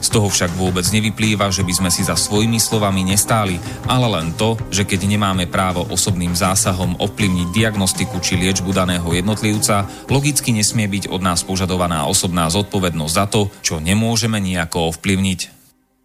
[0.00, 3.58] Z toho však vôbec nevyplýva, že by sme si za svojimi slovami nestáli,
[3.88, 9.88] ale len to, že keď nemáme právo osobným zásahom ovplyvniť diagnostiku či liečbu daného jednotlivca,
[10.12, 15.40] logicky nesmie byť od nás požadovaná osobná zodpovednosť za to, čo nemôžeme nejako ovplyvniť.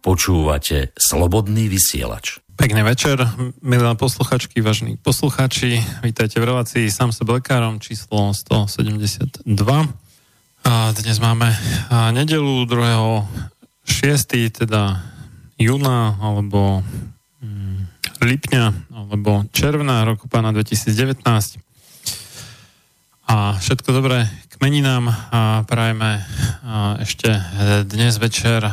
[0.02, 2.42] Počúvate Slobodný vysielač.
[2.58, 3.22] Pekný večer,
[3.62, 5.78] milé posluchačky, vážni posluchači.
[6.02, 9.46] Vítajte v relácii sám sa lekárom číslo 172.
[10.62, 11.54] A dnes máme
[12.14, 13.51] nedelu 2.
[13.84, 14.54] 6.
[14.54, 15.02] teda
[15.58, 16.82] júna alebo
[17.42, 17.78] mm,
[18.22, 21.62] lipňa alebo června roku pána 2019.
[23.30, 26.22] A všetko dobré k meninám a prajeme
[27.00, 27.30] ešte
[27.86, 28.66] dnes večer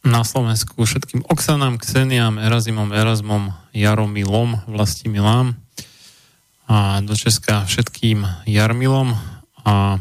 [0.00, 5.60] na Slovensku všetkým Oksanám, Kseniám, Erazimom, Erasmom, Jaromilom, Vlastimilám
[6.70, 9.18] a do Česka všetkým Jarmilom
[9.66, 9.98] a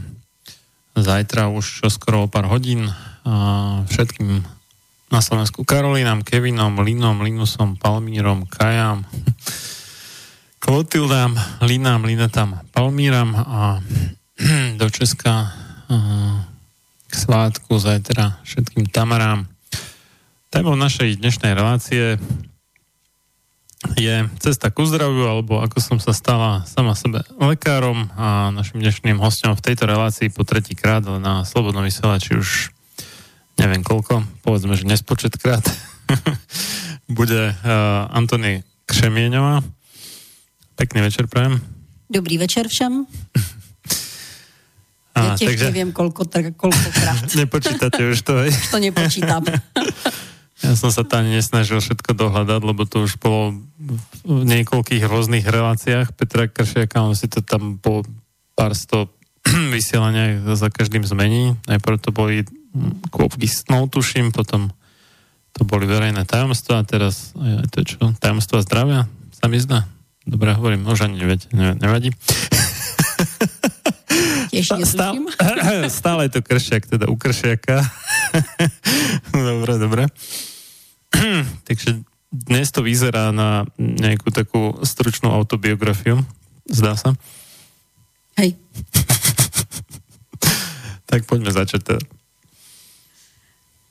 [0.93, 3.08] zajtra už skoro o pár hodín a
[3.89, 4.45] všetkým
[5.09, 5.65] na Slovensku.
[5.65, 9.05] Karolínam, Kevinom, Linom, Linusom, Palmírom, Kajám,
[10.63, 11.33] Klotildám,
[11.65, 13.81] Linám, Linetám, Palmíram a
[14.79, 15.55] do Česka
[17.09, 19.49] k svátku zajtra všetkým Tamarám,
[20.49, 22.17] Témou našej dnešnej relácie
[23.93, 29.21] je cesta ku zdraviu, alebo ako som sa stala sama sebe lekárom a našim dnešným
[29.21, 32.73] hostom v tejto relácii po tretíkrát na Slobodnom vysielači už
[33.59, 35.61] neviem koľko, povedzme, že nespočetkrát
[37.19, 39.61] bude uh, Antony Křemieňová.
[40.79, 41.59] Pekný večer, prajem.
[42.09, 43.03] Dobrý večer všem.
[45.19, 45.65] A, ja tiež takže...
[45.73, 46.23] neviem, koľko,
[46.55, 47.27] koľkokrát.
[47.43, 48.55] Nepočítate už to, hej?
[48.55, 49.43] Už to nepočítam.
[50.59, 53.59] Ja som sa tam nesnažil všetko dohľadať, lebo to už bolo
[54.23, 58.03] v niekoľkých rôznych reláciách Petra Kršiaka, on si to tam po
[58.55, 59.11] pár sto
[59.75, 61.55] vysielaniach za každým zmení.
[61.67, 62.43] Najprv to boli
[63.09, 64.69] kôpky snov, tuším, potom
[65.53, 68.13] to boli verejné tajomstva a teraz je to čo?
[68.21, 69.09] Tajomstva zdravia?
[69.33, 69.89] Sa mi zdá?
[70.29, 71.47] Dobre, hovorím, už ani nevadí.
[71.53, 72.09] nevadí.
[74.49, 75.21] Tiež stále,
[76.01, 77.85] stále je to kršiak, teda u kršiaka.
[79.49, 80.03] dobre, dobre.
[81.69, 86.21] Takže dnes to vyzerá na nejakú takú stručnú autobiografiu,
[86.69, 87.13] zdá sa.
[88.37, 88.57] Hej.
[91.09, 92.18] tak poďme začať teda.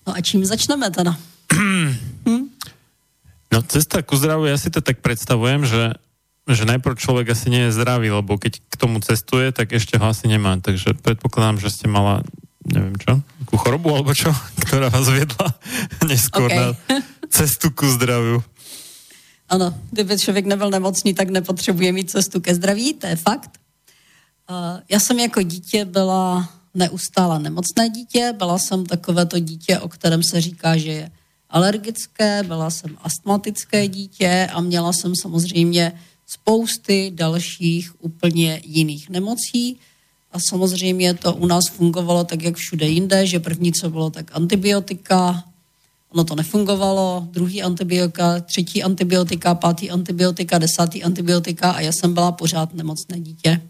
[0.08, 1.12] No a čím začneme teda?
[1.52, 2.49] hm?
[3.52, 6.00] No cesta ku zdravu, ja si to tak predstavujem, že,
[6.49, 10.08] že najprv človek asi nie je zdravý, lebo keď k tomu cestuje, tak ešte ho
[10.08, 10.56] asi nemá.
[10.60, 12.25] Takže predpokladám, že ste mala
[12.69, 14.32] neviem čo, akú chorobu alebo čo,
[14.64, 15.49] ktorá vás viedla
[16.10, 16.56] neskôr okay.
[16.56, 16.66] na
[17.28, 18.40] cestu ku zdraviu.
[19.49, 23.50] Ano, kdyby člověk nebyl nemocný, tak nepotřebuje mít cestu ke zdraví, to je fakt.
[24.49, 30.23] Uh, já jsem jako dítě byla neustále nemocné dítě, byla jsem takovéto dítě, o kterém
[30.23, 31.11] se říká, že je
[31.50, 35.93] alergické, byla jsem astmatické dítě a měla jsem samozřejmě
[36.26, 39.79] spousty dalších úplně jiných nemocí.
[40.32, 44.31] A samozřejmě to u nás fungovalo tak, jak všude jinde, že první, co bylo, tak
[44.37, 45.44] antibiotika,
[46.09, 52.32] ono to nefungovalo, druhý antibiotika, třetí antibiotika, pátý antibiotika, desátý antibiotika a já jsem byla
[52.32, 53.61] pořád nemocné dítě.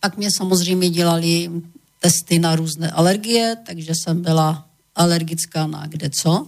[0.00, 1.50] Pak mě samozřejmě dělali
[1.98, 6.46] testy na různé alergie, takže jsem byla alergická na kde co.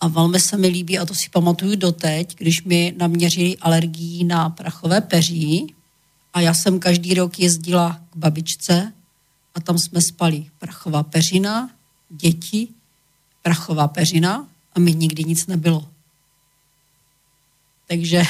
[0.00, 4.50] A velmi se mi líbí, a to si pamatuju doteď, když mi naměřili alergii na
[4.50, 5.74] prachové peří
[6.32, 8.92] a já jsem každý rok jezdila k babičce
[9.54, 11.70] a tam jsme spali prachová peřina,
[12.10, 12.68] děti,
[13.42, 15.88] prachová peřina a mi nikdy nic nebylo.
[17.86, 18.22] Takže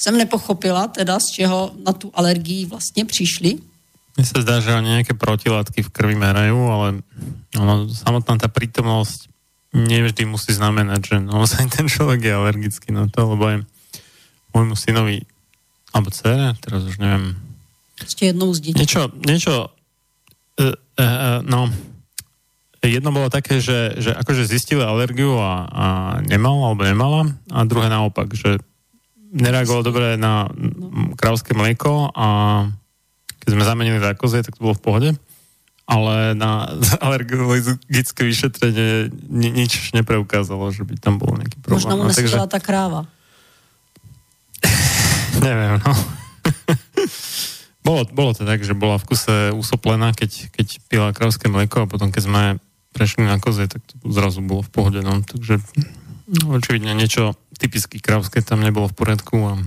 [0.00, 3.58] jsem nepochopila teda, z čeho na tu alergii vlastně přišli.
[4.16, 6.88] Mně se zdá, že nějaké protilátky v krvi merajú, ale
[7.56, 9.28] ono, samotná ta prítomnosť
[9.70, 13.58] nevždy musí znamenať, že naozaj ten človek je alergický na to, lebo je
[14.50, 15.22] môjmu synovi
[15.94, 17.38] alebo dcere, teraz už neviem.
[18.02, 18.82] Ešte jednou z detí.
[18.82, 19.70] Niečo, niečo
[20.58, 21.70] uh, uh, no,
[22.82, 25.86] jedno bolo také, že, že akože zistili alergiu a, a
[26.24, 28.58] nemal alebo nemala a druhé naopak, že
[29.30, 30.50] nereagoval dobre na
[31.14, 32.26] krávské mlieko a
[33.40, 35.10] keď sme zamenili zákozie, tak to bolo v pohode
[35.90, 36.70] ale na
[37.04, 41.82] alergologické vyšetrenie ni, nič nepreukázalo, že by tam bol nejaký problém.
[41.82, 42.38] Možno mu no, takže...
[42.46, 43.10] tá kráva.
[45.40, 45.92] Neviem, no.
[47.82, 51.90] bolo, bolo to tak, že bola v kuse usoplená, keď, keď pila krávské mlieko a
[51.90, 52.42] potom keď sme
[52.92, 55.22] prešli na koze, tak to zrazu bolo v pohode, no.
[55.24, 55.99] Takže no,
[56.46, 59.58] očividne niečo typicky krávské tam nebolo v poriadku a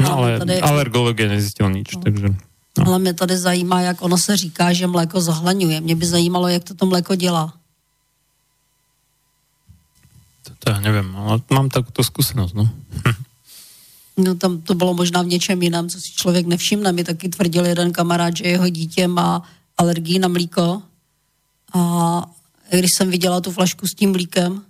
[0.00, 0.60] no, ale tady...
[0.60, 2.02] alergologie nezistil nič, no.
[2.02, 2.28] takže
[2.78, 2.86] No.
[2.86, 5.80] Ale mě tady zajímá, jak ono se říká, že mléko zahlaňuje.
[5.80, 7.52] Mě by zajímalo, jak to to mléko dělá.
[10.42, 12.70] To, to já nevím, ale mám takovou zkušenost, no.
[14.16, 16.92] No tam to bylo možná v něčem jiném, co si člověk nevšimne.
[16.92, 19.42] Mi taky tvrdil jeden kamarád, že jeho dítě má
[19.78, 20.82] alergii na mlíko.
[21.74, 22.22] A
[22.70, 24.62] když jsem viděla tu flašku s tím mlíkem,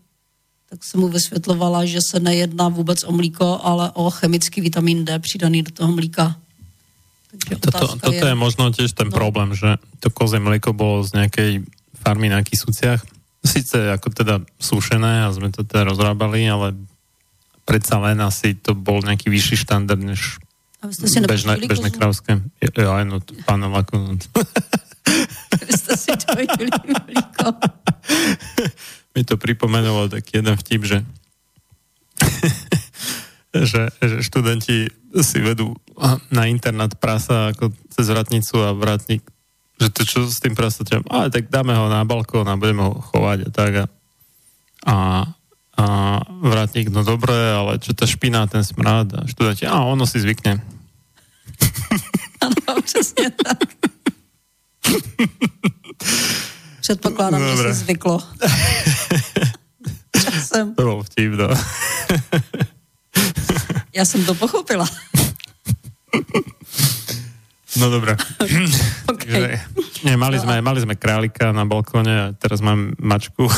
[0.72, 5.18] tak jsem mu vysvětlovala, že se nejedná vůbec o mlíko, ale o chemický vitamin D
[5.18, 6.36] přidaný do toho mlíka.
[7.60, 8.24] Toto, toto je...
[8.24, 9.16] je možno tiež ten no.
[9.16, 11.50] problém, že to koze mlieko bolo z nejakej
[12.00, 13.04] farmy na Kisuciach.
[13.44, 16.72] Sice ako teda sušené a sme to teda rozrábali, ale
[17.68, 20.40] predsa len asi to bol nejaký vyšší štandard než
[21.24, 22.40] bežné, bežné krávské.
[22.64, 23.92] Ja, aj no, pánom ako...
[23.96, 24.16] No.
[25.68, 27.44] Vy ste si mlíko.
[29.12, 30.98] Mi to pripomenulo taký jeden vtip, že
[33.52, 34.88] že, že študenti
[35.20, 35.76] si vedú
[36.32, 39.20] na internát prasa ako cez vratnicu a vratník,
[39.76, 42.96] že to čo s tým prasaťom, ale tak dáme ho na balkón a budeme ho
[43.12, 43.84] chovať a tak a,
[44.88, 44.96] a,
[45.76, 45.84] a
[46.40, 50.60] vratník, no dobre, ale čo tá špina, ten smrad a študenti, a ono si zvykne.
[52.42, 53.70] Ano, přesně tak.
[56.92, 57.68] Předpokládám, Dobre.
[57.68, 58.20] že si zvyklo.
[60.24, 60.74] Časem.
[60.76, 61.48] To bol vtip, no.
[63.96, 64.88] Já jsem to pochopila.
[67.80, 68.16] No dobré.
[69.12, 69.60] okay.
[70.04, 73.48] nie, mali, no sme, mali sme králika na balkóne a teraz mám mačku.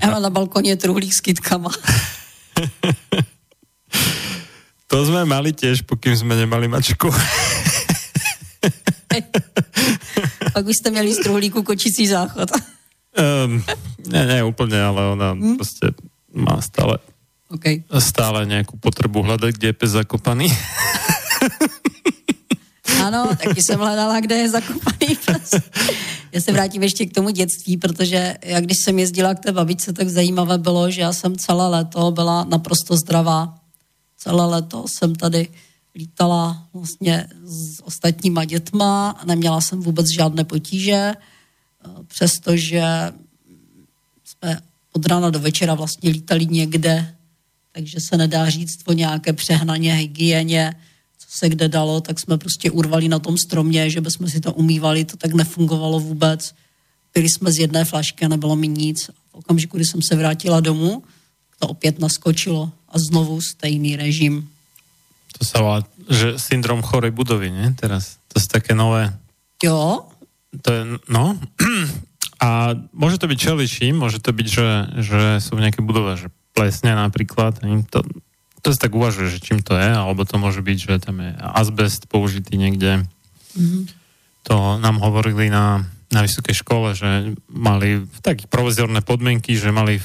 [0.00, 1.68] ja mám na balkóne truhlík s kytkama.
[4.88, 7.12] to sme mali tiež, pokým sme nemali mačku.
[10.54, 12.50] Pak by ste měli z truhlíku kočicí záchod.
[13.18, 13.62] um,
[14.06, 15.56] ne, ne, úplne, ale ona hmm?
[15.58, 15.90] proste
[16.30, 17.02] má stále,
[17.50, 17.82] okay.
[17.98, 20.48] stále nejakú potrebu hľadať, kde je pes zakopaný.
[23.00, 25.50] Ano, taky jsem hledala, kde je zakopaný pes.
[26.32, 29.92] Já se vrátím ještě k tomu dětství, protože já když jsem jezdila k té babičce,
[29.92, 33.54] tak zajímavé bylo, že já jsem celé léto byla naprosto zdravá.
[34.16, 35.48] Celé léto jsem tady
[36.00, 41.12] lítala vlastně s ostatníma dětma, neměla jsem vůbec žádné potíže,
[42.06, 42.82] přestože
[44.24, 44.60] jsme
[44.92, 47.14] od rána do večera vlastně lítali někde,
[47.72, 50.74] takže se nedá říct o nějaké přehnaně hygieně,
[51.18, 54.52] co se kde dalo, tak jsme prostě urvali na tom stromě, že bychom si to
[54.52, 56.54] umývali, to tak nefungovalo vůbec.
[57.12, 59.10] Pili jsme z jedné flašky a nebylo mi nic.
[59.30, 61.02] V okamžiku, kdy jsem se vrátila domů,
[61.58, 64.48] to opět naskočilo a znovu stejný režim.
[65.40, 67.72] To se volá, že syndrom chorej budovy, ne?
[67.72, 68.20] Teraz.
[68.28, 69.08] To jsou také nové.
[69.64, 70.04] Jo.
[70.62, 71.40] To je, no,
[72.40, 74.68] A môže to byť čeličím, môže to byť, že,
[75.04, 77.60] že sú v nejaké budove, že plesne napríklad.
[77.92, 78.00] To,
[78.64, 81.36] to si tak uvažuje, že čím to je, alebo to môže byť, že tam je
[81.36, 83.04] azbest použitý niekde.
[83.52, 83.82] Mm-hmm.
[84.48, 90.00] To nám hovorili na, na vysokej škole, že mali také provizorné podmienky, že mali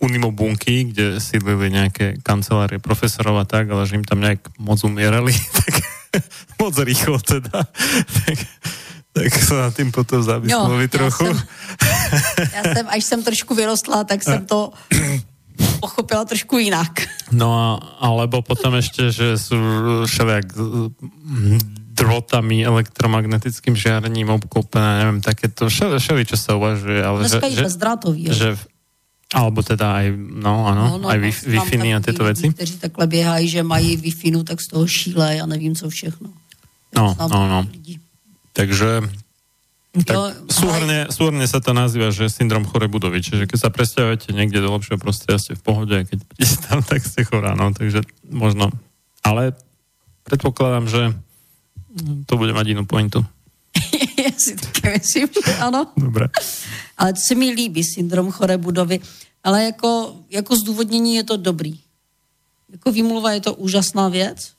[0.00, 4.80] Unimo bunky, kde sídlili nejaké kancelárie profesorov a tak, ale že im tam nejak moc
[4.82, 5.74] umierali, tak
[6.60, 7.64] moc rýchlo teda.
[8.26, 8.38] tak,
[9.12, 11.24] tak sa nad tým potom zamysleli trochu.
[11.26, 14.72] Já jsem, já jsem, až jsem trošku vyrostla, tak jsem to
[15.80, 17.02] pochopila trošku jinak.
[17.32, 17.66] No a,
[18.00, 19.56] alebo potom ešte, že sú
[20.06, 20.52] všelijak
[21.92, 27.00] drotami, elektromagnetickým žiarením obklopené, neviem, takéto, všeli, všeli čo sa uvažuje.
[27.04, 27.68] Ale Dneska že, že,
[28.32, 28.48] že,
[29.32, 32.52] alebo teda aj, no ano, no, no, aj no, Wi-Fi a tyto věci.
[32.52, 36.28] Kteří takhle běhají, že mají Wi-Fi, tak z toho šíle, já nevím, co všechno.
[36.96, 37.66] No, no, no.
[37.72, 37.98] Lidi.
[38.52, 39.02] Takže
[39.92, 41.12] tak no, súhrne, aj...
[41.12, 43.20] súhrne sa to nazýva, že syndrom chore budovy.
[43.20, 46.80] Čiže keď sa presťahujete niekde do lepšieho prostredia, ste v pohode, a keď prídete tam,
[46.90, 47.52] tak ste chorá.
[47.52, 48.72] No, takže možno.
[49.20, 49.52] Ale
[50.24, 51.02] predpokladám, že
[52.24, 53.20] to bude mať inú pointu.
[54.24, 55.92] Já si také myslím, že ano.
[55.96, 56.28] Dobre.
[57.02, 59.02] Ale to se mi líbí, syndrom chore budovy.
[59.42, 61.74] Ale jako, jako zdůvodnění je to dobrý.
[62.70, 64.54] Jako výmluva je to úžasná věc,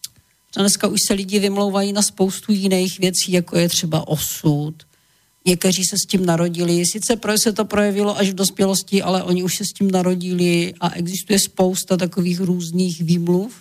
[0.58, 4.74] Dneska už se lidi vymlouvají na spoustu jiných věcí, jako je třeba osud.
[5.46, 6.86] Někteří se s tím narodili.
[6.86, 10.90] Sice se to projevilo až v dospělosti, ale oni už se s tím narodili a
[10.90, 13.54] existuje spousta takových různých výmluv.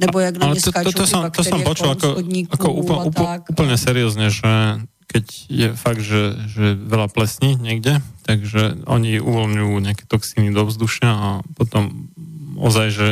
[0.00, 3.76] Nebo jak na ně to, to, to, som, to som počul ako, ako úplne, úplne
[3.76, 4.80] seriózne, že
[5.12, 11.10] keď je fakt, že, že veľa plesní niekde, takže oni uvoľňujú nejaké toxíny do vzdušia
[11.12, 12.08] a potom
[12.56, 13.08] ozaj, že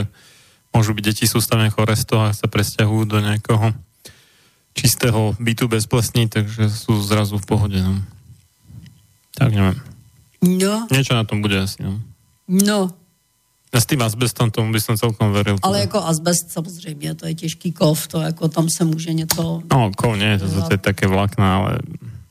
[0.72, 3.76] môžu byť deti sústavne chore z toho a sa presťahujú do nejakého
[4.72, 7.76] čistého bytu bez plesní, takže sú zrazu v pohode.
[7.76, 8.00] No.
[9.36, 9.78] Tak neviem.
[10.40, 10.88] No.
[10.88, 11.84] Niečo na tom bude asi.
[11.84, 12.00] No.
[12.48, 12.96] no.
[13.70, 15.54] A s tým asbestom tomu by som celkom veril.
[15.62, 15.80] Ale teda.
[15.80, 19.62] jako asbest samozřejmě, to je těžký kov, to jako tam se může něco...
[19.70, 21.78] No, kov nie, to, to, to je také vlákna, ale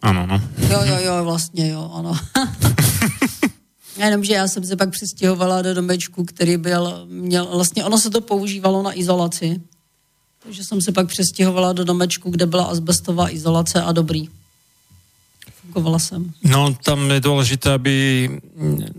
[0.01, 0.41] ano, no.
[0.69, 2.11] Jo, jo, jo, vlastně jo, ano.
[3.97, 8.21] Jenomže já jsem se pak přestěhovala do domečku, který byl, měl, vlastně ono se to
[8.21, 9.61] používalo na izolaci.
[10.43, 14.29] Takže jsem se pak přestěhovala do domečku, kde byla asbestová izolace a dobrý
[15.69, 16.33] fungovala jsem.
[16.43, 18.25] No tam je dôležité, aby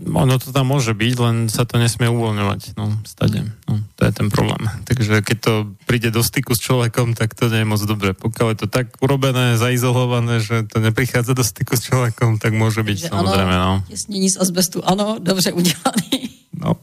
[0.07, 3.43] ono to tam môže byť, len sa to nesmie uvoľňovať no, stade.
[3.67, 4.63] No, to je ten problém.
[4.87, 8.15] Takže keď to príde do styku s človekom, tak to je moc dobré.
[8.15, 12.79] Pokiaľ je to tak urobené, zaizolované, že to neprichádza do styku s človekom, tak môže
[12.79, 13.53] byť Takže samozrejme.
[13.53, 13.83] Ano, no.
[13.91, 16.15] Těsnění z asbestu, ano, dobře udělaný.
[16.55, 16.79] No,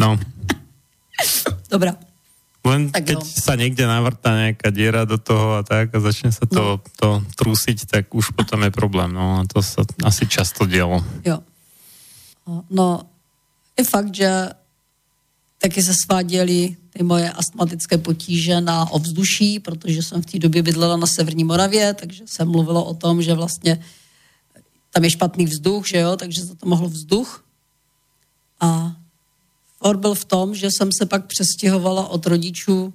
[0.00, 0.18] no.
[1.70, 2.15] Dobrá.
[2.66, 3.30] Len tak keď jo.
[3.30, 6.82] sa niekde navrta nejaká diera do toho a tak a začne sa to, no.
[6.98, 7.08] to
[7.38, 9.14] trúsiť, tak už potom je problém.
[9.14, 10.98] No a to sa asi často dielo.
[11.22, 11.46] Jo.
[12.70, 13.06] No,
[13.78, 14.50] je fakt, že
[15.58, 20.96] taky se sváděly ty moje astmatické potíže na ovzduší, protože jsem v té době bydlela
[20.96, 23.82] na Severní Moravě, takže jsem mluvila o tom, že vlastně
[24.90, 27.44] tam je špatný vzduch, že jo, takže za to mohl vzduch.
[28.60, 28.96] A
[29.78, 32.94] For byl v tom, že jsem se pak přestěhovala od rodičů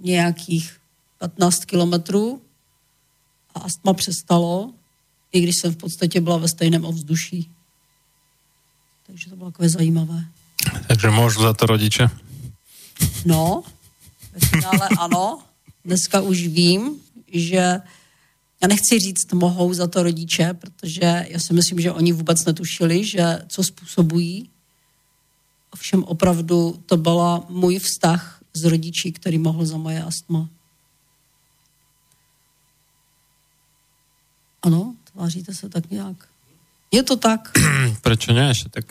[0.00, 0.76] nějakých
[1.18, 2.42] 15 kilometrů
[3.54, 4.72] a astma přestalo,
[5.32, 7.50] i když jsem v podstatě byla ve stejném ovzduší.
[9.06, 10.24] Takže to bylo takové zajímavé.
[10.88, 12.08] Takže můžu za to rodiče?
[13.24, 13.62] No,
[14.32, 15.42] ve finále ano.
[15.84, 17.00] Dneska už vím,
[17.32, 17.80] že
[18.62, 23.04] já nechci říct mohou za to rodiče, protože já si myslím, že oni vůbec netušili,
[23.04, 24.50] že co způsobují,
[25.76, 30.48] Ovšem opravdu to byla můj vztah s rodiči, který mohl za moje astma.
[34.62, 36.16] Ano, tváříte se tak nějak.
[36.92, 37.52] Je to tak.
[38.02, 38.48] Proč ne?
[38.48, 38.84] Ještě tak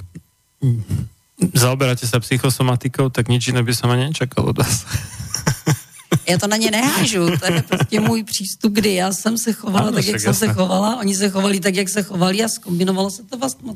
[1.54, 4.86] zaoberáte se psychosomatikou, tak nič jiné by se ani nečakalo od vás.
[6.30, 9.88] Já to na ně nehážu, to je prostě můj přístup, kdy já jsem se chovala
[9.88, 13.12] ano, tak, jak jsem se chovala, oni se chovali tak, jak se chovali a zkombinovalo
[13.12, 13.74] se to vlastně.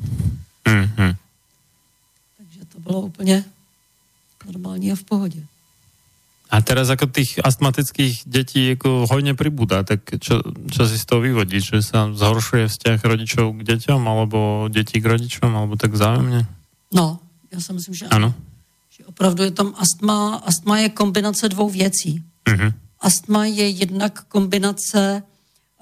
[0.64, 1.16] Mm-hmm
[2.90, 3.44] bylo úplně
[4.46, 5.42] normální a v pohodě.
[6.50, 11.22] A teraz jako těch astmatických dětí jako hodně pribúda, tak čo, čo si z toho
[11.22, 11.62] vyvodí?
[11.62, 16.46] Že sa zhoršuje vzťah rodičov k dětem, alebo dětí k rodičům, alebo tak vzájemně?
[16.90, 17.18] No,
[17.54, 18.34] já si myslím, že ano.
[18.90, 22.22] Že opravdu je tam astma, astma je kombinace dvou věcí.
[22.46, 22.72] Mm-hmm.
[23.00, 25.22] Astma je jednak kombinace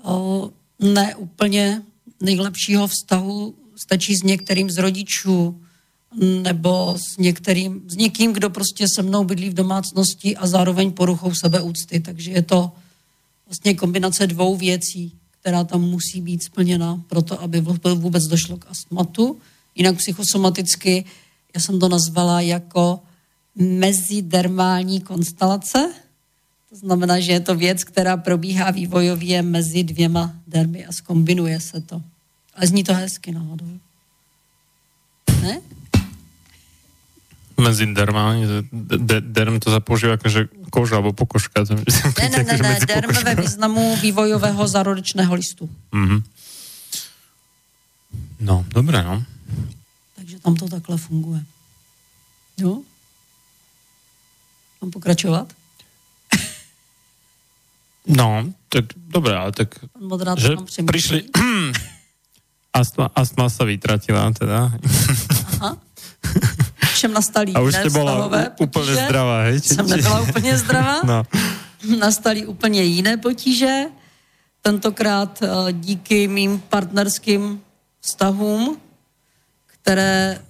[0.05, 1.83] o, ne úplně
[2.21, 5.61] nejlepšího vztahu, stačí s některým z rodičů,
[6.21, 11.35] nebo s některým, s někým, kdo prostě se mnou bydlí v domácnosti a zároveň poruchou
[11.35, 12.01] sebeúcty.
[12.01, 12.73] Takže je to
[13.47, 17.61] vlastně kombinace dvou věcí, která tam musí být splněna proto, aby
[17.95, 19.39] vůbec došlo k astmatu.
[19.75, 21.05] Jinak psychosomaticky,
[21.55, 23.01] já jsem to nazvala jako
[23.57, 25.93] mezidermální konstelace.
[26.71, 31.81] To znamená, že je to věc, která probíhá vývojově mezi dvěma dermy a skombinuje se
[31.81, 32.03] to.
[32.55, 33.67] Ale zní to hezky náhodou.
[35.43, 35.61] Ne?
[37.59, 41.65] Mezidermální, de, derm to zapoužívá jakože koža alebo pokožka.
[41.71, 45.71] Ne, ne, ne, ne, derm ve významu vývojového zárodečného listu.
[45.93, 46.23] Mm-hmm.
[48.41, 49.23] No, dobré, no.
[50.15, 51.43] Takže tam to takhle funguje.
[52.59, 52.79] Jo?
[54.83, 55.53] Mám pokračovat?
[58.07, 59.75] No, tak dobré, ale tak...
[60.37, 61.29] že prišli...
[62.79, 64.71] astma, astma sa vytratila, teda.
[65.59, 65.77] Aha.
[66.99, 69.61] Všem nastalý A už jste byla úplně zdravá, hej?
[69.61, 71.01] Jsem nebyla úplně zdravá.
[71.07, 71.23] no.
[71.99, 73.85] Nastaly úplně jiné potíže.
[74.63, 77.61] Tentokrát eh, díky mým partnerským
[78.01, 78.77] vztahům,
[79.67, 80.43] které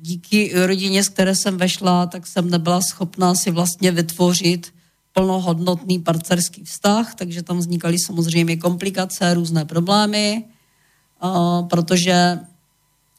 [0.00, 4.72] díky rodině, z které jsem vešla, tak jsem nebyla schopná si vlastně vytvořit
[5.12, 10.44] plnohodnotný partnerský vztah, takže tam vznikaly samozřejmě komplikace, různé problémy,
[11.70, 12.38] protože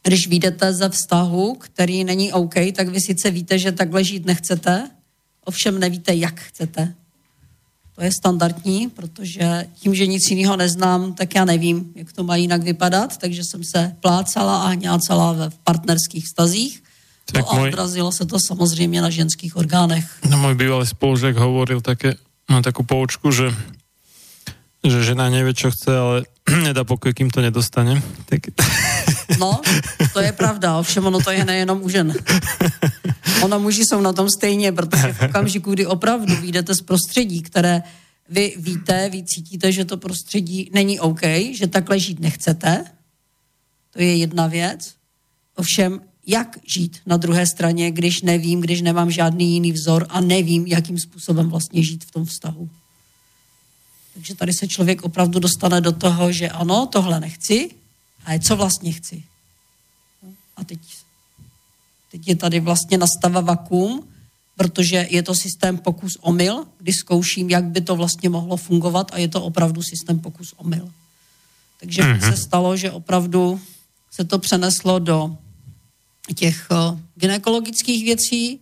[0.04, 4.90] když vyjdete ze vztahu, který není OK, tak vy sice víte, že takhle žít nechcete,
[5.46, 6.94] ovšem nevíte, jak chcete.
[7.96, 12.36] To je standardní, protože tím, že nic jiného neznám, tak já nevím, jak to má
[12.36, 16.84] jinak vypadat, takže jsem se plácala a hňácala ve partnerských stazích.
[17.26, 17.70] Tak no a můj...
[17.70, 20.06] odrazilo se to samozřejmě na ženských orgánech.
[20.30, 22.14] No můj bývalý spolužek hovoril také,
[22.50, 23.56] má takovou poučku, že,
[24.88, 26.24] že žena nevie, čo chce, ale
[26.64, 28.02] nedá pokoj, kým to nedostane.
[28.26, 28.40] Tak...
[29.40, 29.62] No,
[30.14, 32.14] to je pravda, ovšem ono to je nejenom u žen.
[33.42, 37.84] Ono muži jsou na tom stejně, protože v okamžiku, kdy opravdu vyjdete z prostředí, které
[38.30, 41.22] vy víte, vy cítíte, že to prostředí není OK,
[41.54, 42.86] že takhle žít nechcete,
[43.92, 44.94] to je jedna věc.
[45.56, 50.68] Ovšem, jak žít na druhé straně, když nevím, když nemám žádný jiný vzor a nevím,
[50.68, 52.70] jakým způsobem vlastně žít v tom vztahu.
[54.14, 57.70] Takže tady se člověk opravdu dostane do toho, že ano, tohle nechci,
[58.26, 59.24] a co vlastně chci.
[60.56, 60.80] A teď,
[62.12, 64.08] teď je tady vlastně nastava vakuum,
[64.56, 69.18] protože je to systém pokus omyl, kdy zkouším, jak by to vlastně mohlo fungovat a
[69.18, 70.92] je to opravdu systém pokus omyl.
[71.80, 72.30] Takže mm-hmm.
[72.30, 73.62] se stalo, že opravdu
[74.12, 75.38] se to přeneslo do
[76.36, 78.60] těch uh, gynekologických věcí,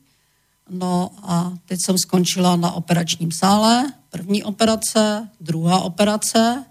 [0.69, 6.65] no a teď jsem skončila na operačním sále, první operace, druhá operace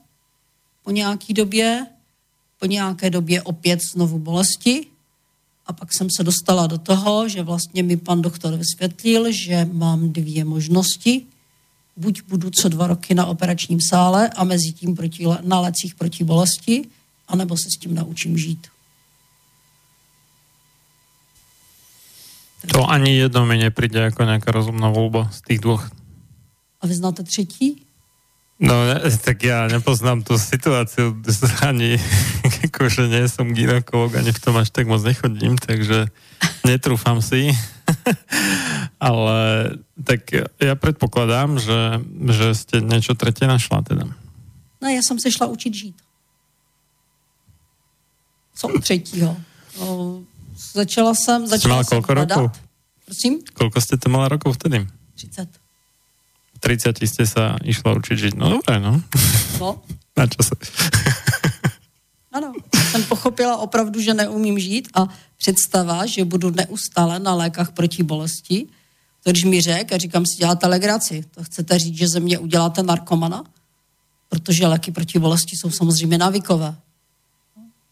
[0.84, 1.86] po nějaký době,
[2.58, 4.86] po nějaké době opět znovu bolesti
[5.66, 10.12] a pak jsem se dostala do toho, že vlastně mi pan doktor vysvětlil, že mám
[10.12, 11.22] dvě možnosti.
[11.96, 16.24] Buď budu co dva roky na operačním sále a mezi tím proti, na lecích proti
[16.24, 16.84] bolesti,
[17.28, 18.66] anebo se s tím naučím žít.
[22.72, 25.78] To ani jedno mi nepríde jako nějaká rozumná volba z těch dvou.
[26.80, 27.87] A vy znáte třetí?
[28.58, 28.74] No,
[29.22, 31.14] tak ja nepoznám tú situáciu
[31.62, 31.94] ani,
[32.66, 36.10] akože nie som ginekolog, ani v tom až tak moc nechodím, takže
[36.66, 37.54] netrúfam si.
[38.98, 39.38] Ale
[40.02, 42.02] tak ja predpokladám, že,
[42.34, 44.10] že ste niečo tretie našla teda.
[44.82, 45.96] No, já jsem se šla učit žít.
[48.54, 49.36] Co třetího?
[49.80, 50.20] No,
[50.74, 51.46] začala jsem...
[51.46, 52.50] Začala jste koľko rokov?
[53.06, 53.38] Prosím?
[53.54, 54.82] Koľko ste to mala rokov vtedy?
[55.14, 55.48] 30.
[56.60, 58.34] 30 ste sa išla učiť žiť.
[58.34, 58.98] No dobré, no.
[59.60, 59.82] No.
[60.18, 60.54] Na čase.
[62.32, 62.52] Ano,
[62.90, 68.66] jsem pochopila opravdu, že neumím žít a představa, že budu neustále na lékách proti bolesti,
[69.24, 72.38] to když mi řek a říkám si, děláte legraci, to chcete říct, že ze mě
[72.38, 73.44] uděláte narkomana,
[74.28, 76.76] protože léky proti bolesti jsou samozřejmě návykové.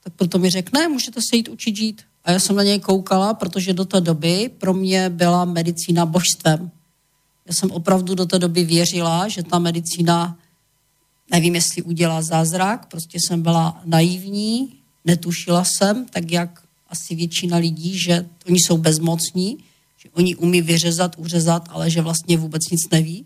[0.05, 2.03] Tak proto mi řekne, ne, můžete se jít učit žít.
[2.25, 6.71] A já jsem na něj koukala, protože do té doby pro mě byla medicína božstvem.
[7.47, 10.39] Já jsem opravdu do té doby věřila, že ta medicína,
[11.31, 14.73] nevím, jestli udělá zázrak, prostě jsem byla naivní,
[15.05, 19.59] netušila jsem, tak jak asi většina lidí, že oni jsou bezmocní,
[19.97, 23.25] že oni umí vyřezat, uřezat, ale že vlastně vůbec nic neví.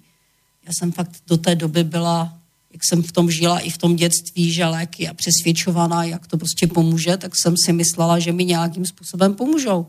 [0.67, 2.39] Já jsem fakt do té doby byla,
[2.73, 6.39] jak jsem v tom žila i v tom dětství, že léky a přesvědčovaná, jak to
[6.39, 9.87] prostě pomůže, tak jsem si myslela, že mi nějakým způsobem pomůžou.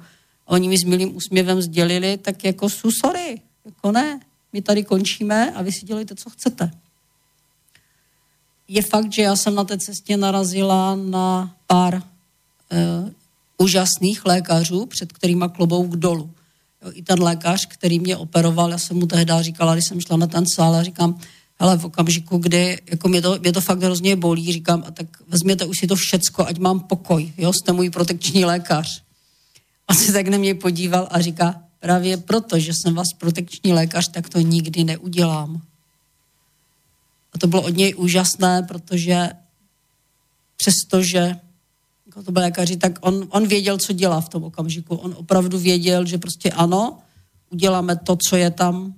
[0.47, 4.19] A oni mi s milým úsměvem sdělili, tak jako su sorry, jako ne,
[4.53, 6.71] my tady končíme a vy si dělejte, co chcete.
[8.67, 12.01] Je fakt, že já jsem na té cestě narazila na pár e,
[13.57, 16.31] úžasných lékařů, před kterýma klobouk dolů.
[16.81, 20.17] Jo, I ten lékař, který mě operoval, já jsem mu tehdy říkala, když jsem šla
[20.17, 21.19] na ten sál, a říkám,
[21.59, 25.07] ale v okamžiku, kdy jako mě, to, mě to fakt hrozně bolí, říkám, a tak
[25.27, 29.03] vezměte už si to všecko, ať mám pokoj, jo, jste můj protekční lékař.
[29.87, 34.07] A se tak na mě podíval a říká, právě proto, že jsem vás protekční lékař,
[34.07, 35.61] tak to nikdy neudělám.
[37.33, 39.29] A to bylo od něj úžasné, protože
[40.57, 41.35] přestože
[42.05, 44.95] jako to byl lékaři, tak on, on věděl, co dělá v tom okamžiku.
[44.95, 46.97] On opravdu věděl, že prostě ano,
[47.49, 48.93] uděláme to, co je tam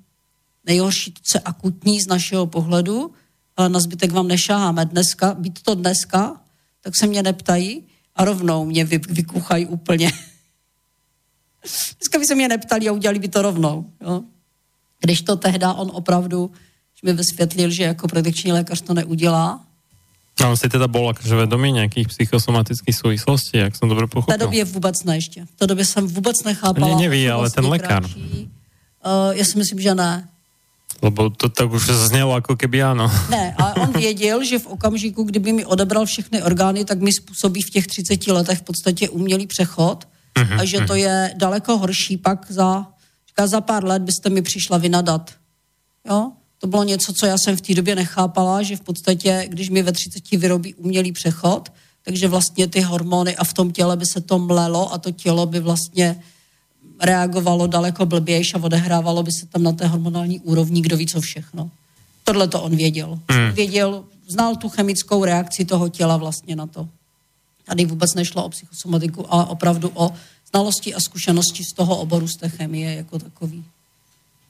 [0.66, 3.12] nejhorší, co je akutní z našeho pohledu,
[3.58, 6.42] ale na zbytek vám nešáháme dneska, být to dneska,
[6.82, 7.84] tak se mě neptají
[8.16, 10.12] a rovnou mě vy, vykuchají úplně.
[12.00, 13.86] dneska by se mě neptali a udělali by to rovnou.
[14.02, 14.22] Jo?
[15.00, 16.52] Když to tehda on opravdu
[17.04, 19.66] mi vysvětlil, že jako protekční lékař to neudělá,
[20.42, 24.36] a on si teda bol akože vedomý nějakých psychosomatických souvislostí, jak jsem dobře pochopil?
[24.36, 25.46] V té době vůbec ne ještě.
[25.46, 26.88] V té době jsem vůbec nechápala.
[26.88, 28.16] Ne, neví, ale ten lékař.
[28.16, 28.22] Uh,
[29.32, 30.30] já si myslím, že ne.
[31.02, 33.12] Lebo to tak už znělo jako keby ano.
[33.30, 37.62] Ne, ale on věděl, že v okamžiku, kdyby mi odebral všechny orgány, tak mi způsobí
[37.62, 41.02] v těch 30 letech v podstatě umělý přechod uh-huh, a že to mhm.
[41.02, 42.88] je daleko horší pak za,
[43.28, 45.32] říká, za pár let byste mi přišla vynadat.
[46.10, 46.32] Jo?
[46.58, 49.84] To bylo něco, co já jsem v té době nechápala, že v podstatě, když mi
[49.84, 51.70] ve 30 vyrobí umělý přechod,
[52.04, 55.46] takže vlastně ty hormony a v tom těle by se to mlelo a to tělo
[55.46, 56.20] by vlastně
[57.02, 61.22] reagovalo daleko blbějš a odehrávalo by se tam na té hormonální úrovni, kdo ví co
[61.22, 61.70] všechno.
[62.24, 63.20] Tohle to on věděl.
[63.30, 63.52] Hmm.
[63.52, 66.88] Věděl, znal tu chemickou reakci toho těla vlastně na to.
[67.66, 70.14] Tady vůbec nešlo o psychosomatiku, ale opravdu o
[70.50, 73.66] znalosti a zkušenosti z toho oboru z té chemie jako takový.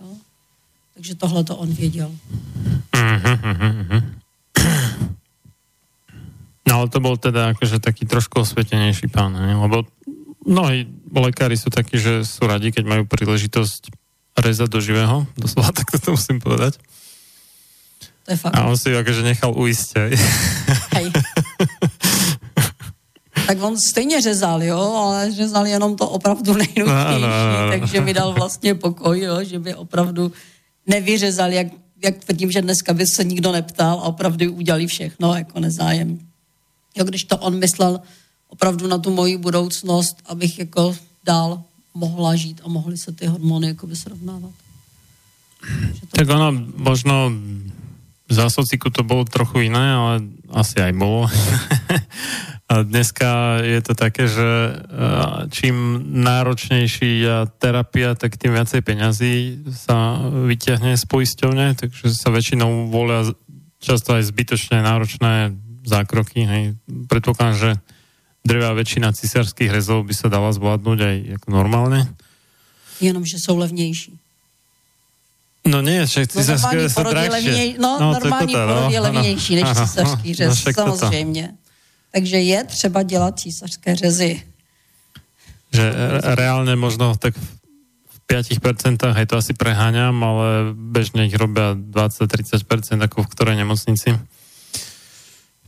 [0.02, 0.12] Jo?
[0.94, 2.12] Takže tohle to on věděl.
[6.68, 9.56] No ale to byl teda akože taký trošku osvětěnější pán, ne?
[9.56, 9.84] lebo
[10.48, 13.94] mnohí lekári sú takí, že sú radi, keď majú príležitosť
[14.40, 16.82] rezať do živého, doslova tak to musím povedať.
[18.26, 18.56] To je fakt.
[18.56, 19.90] A on si ju akože nechal uísť.
[20.96, 21.08] Hej.
[23.48, 28.02] tak on stejně řezal, jo, ale řezal jenom to opravdu nejnutnější, no, no, no, takže
[28.02, 30.32] mi dal vlastně pokoj, jo, že by opravdu
[30.88, 31.68] nevyřezal, jak,
[32.04, 36.20] jak tvrdím, že dneska by se nikdo neptal a opravdu udělali všechno jako nezájem.
[36.96, 38.00] Jo, když to on myslel
[38.50, 43.68] opravdu na tu moji budoucnost, abych jako dál mohla žít a mohly se ty hormony
[43.68, 44.52] jako srovnávat.
[46.00, 46.18] To...
[46.18, 47.32] Tak ono možno
[48.30, 50.14] za sociku to bolo trochu iné, ale
[50.52, 51.30] asi aj bolo.
[52.64, 54.80] A dneska je to také, že
[55.52, 59.34] čím náročnejší je terapia, tak tým viacej peňazí
[59.76, 63.30] sa vyťahne z poisťovne, takže sa väčšinou volia
[63.84, 66.48] často aj zbytočne náročné zákroky.
[66.48, 66.64] Hej.
[67.12, 67.70] Predpokladám, že
[68.48, 72.08] drvá väčšina cisárských rezov by sa dala zvládnuť aj ako normálne.
[73.04, 74.16] Jenom, že sú levnější.
[75.64, 77.80] No nie, však no, císařské jsou drahšie.
[77.80, 81.46] No, no, normální to, porod je no, levnější než císařský řez, no, samozřejmě.
[82.14, 84.42] Takže je třeba dělat císařské řezy.
[85.74, 85.90] Že
[86.38, 93.26] reálne možno tak v 5% aj to asi preháňam, ale bežne ich robia 20-30% ako
[93.26, 94.14] v ktorej nemocnici.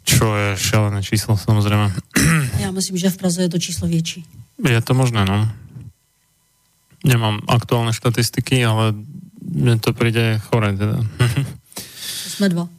[0.06, 1.90] Čo je šialené číslo, samozrejme.
[2.62, 4.26] Já myslím, že v Praze je to číslo větší.
[4.62, 5.50] Je to možné, no.
[7.02, 8.94] Nemám aktuálne štatistiky, ale
[9.42, 11.02] mne to príde chore teda.
[12.30, 12.70] Jsme dva.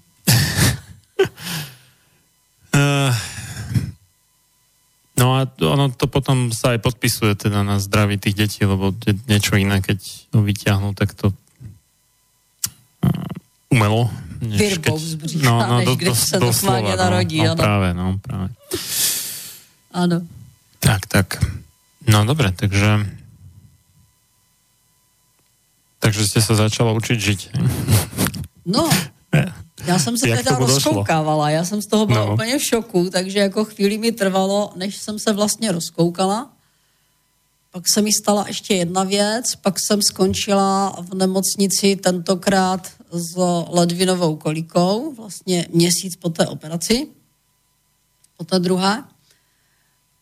[2.75, 3.15] uh,
[5.17, 9.17] No a ono to potom sa aj podpisuje teda na zdraví tých detí, lebo je
[9.25, 9.97] niečo iné, keď
[10.37, 11.33] ho vyťahnú takto
[13.01, 13.09] uh,
[13.73, 14.13] umelo.
[14.45, 14.93] Než keď,
[15.41, 17.41] no, no, než do, když do, se slova, narodí.
[17.41, 18.53] No, no, práve, no, práve.
[19.97, 20.21] Áno.
[20.85, 21.41] Tak, tak.
[22.05, 23.09] No dobre, takže
[26.05, 27.41] takže ste sa začala učiť žiť.
[28.69, 28.85] No,
[29.85, 32.33] Já jsem se teda rozkoukávala, já jsem z toho byla no.
[32.33, 36.53] úplně v šoku, takže jako chvíli mi trvalo, než jsem se vlastně rozkoukala.
[37.71, 43.35] Pak se mi stala ještě jedna věc, pak jsem skončila v nemocnici tentokrát s
[43.69, 47.09] ledvinovou kolikou, vlastně měsíc po té operaci,
[48.37, 49.05] po té druhé.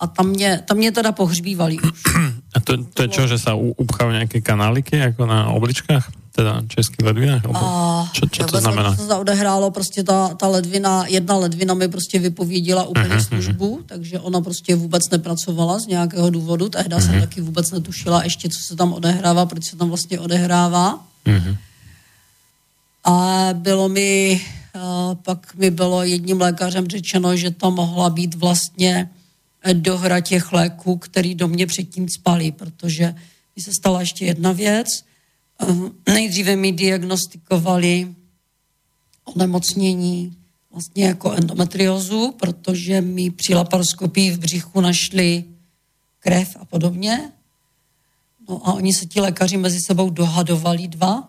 [0.00, 2.02] A tam mě, tam mě teda pohřbívali už.
[2.54, 6.24] A to, to je čo, že sa upchajú nějaké kanáliky jako na obličkách?
[6.34, 7.46] teda český ledvinách?
[7.54, 8.98] A, čo, čo to znamená?
[8.98, 13.76] To se odehrálo, prostě ta, ta ledvina, jedna ledvina mi prostě vypověděla úplně uh-huh, službu,
[13.76, 13.86] uh-huh.
[13.86, 17.06] takže ona prostě vůbec nepracovala z nějakého důvodu, tehdy uh-huh.
[17.06, 20.98] jsem taky vůbec netušila ještě, co se tam odehrává, proč se tam vlastně odehrává.
[21.26, 21.56] Uh-huh.
[23.04, 24.40] A bylo mi,
[24.74, 29.10] a pak mi bylo jedním lékařem řečeno, že to mohla být vlastně
[29.72, 33.14] dohra těch léků, který do mě předtím spali, protože
[33.56, 34.86] mi se stala ještě jedna věc,
[35.58, 38.14] Ehm, nejdříve mi diagnostikovali
[39.24, 40.36] onemocnění
[40.70, 45.44] vlastně jako endometriózu, protože mi při laparoskopii v břichu našli
[46.20, 47.32] krev a podobně.
[48.48, 51.28] No a oni se ti lékaři mezi sebou dohadovali dva,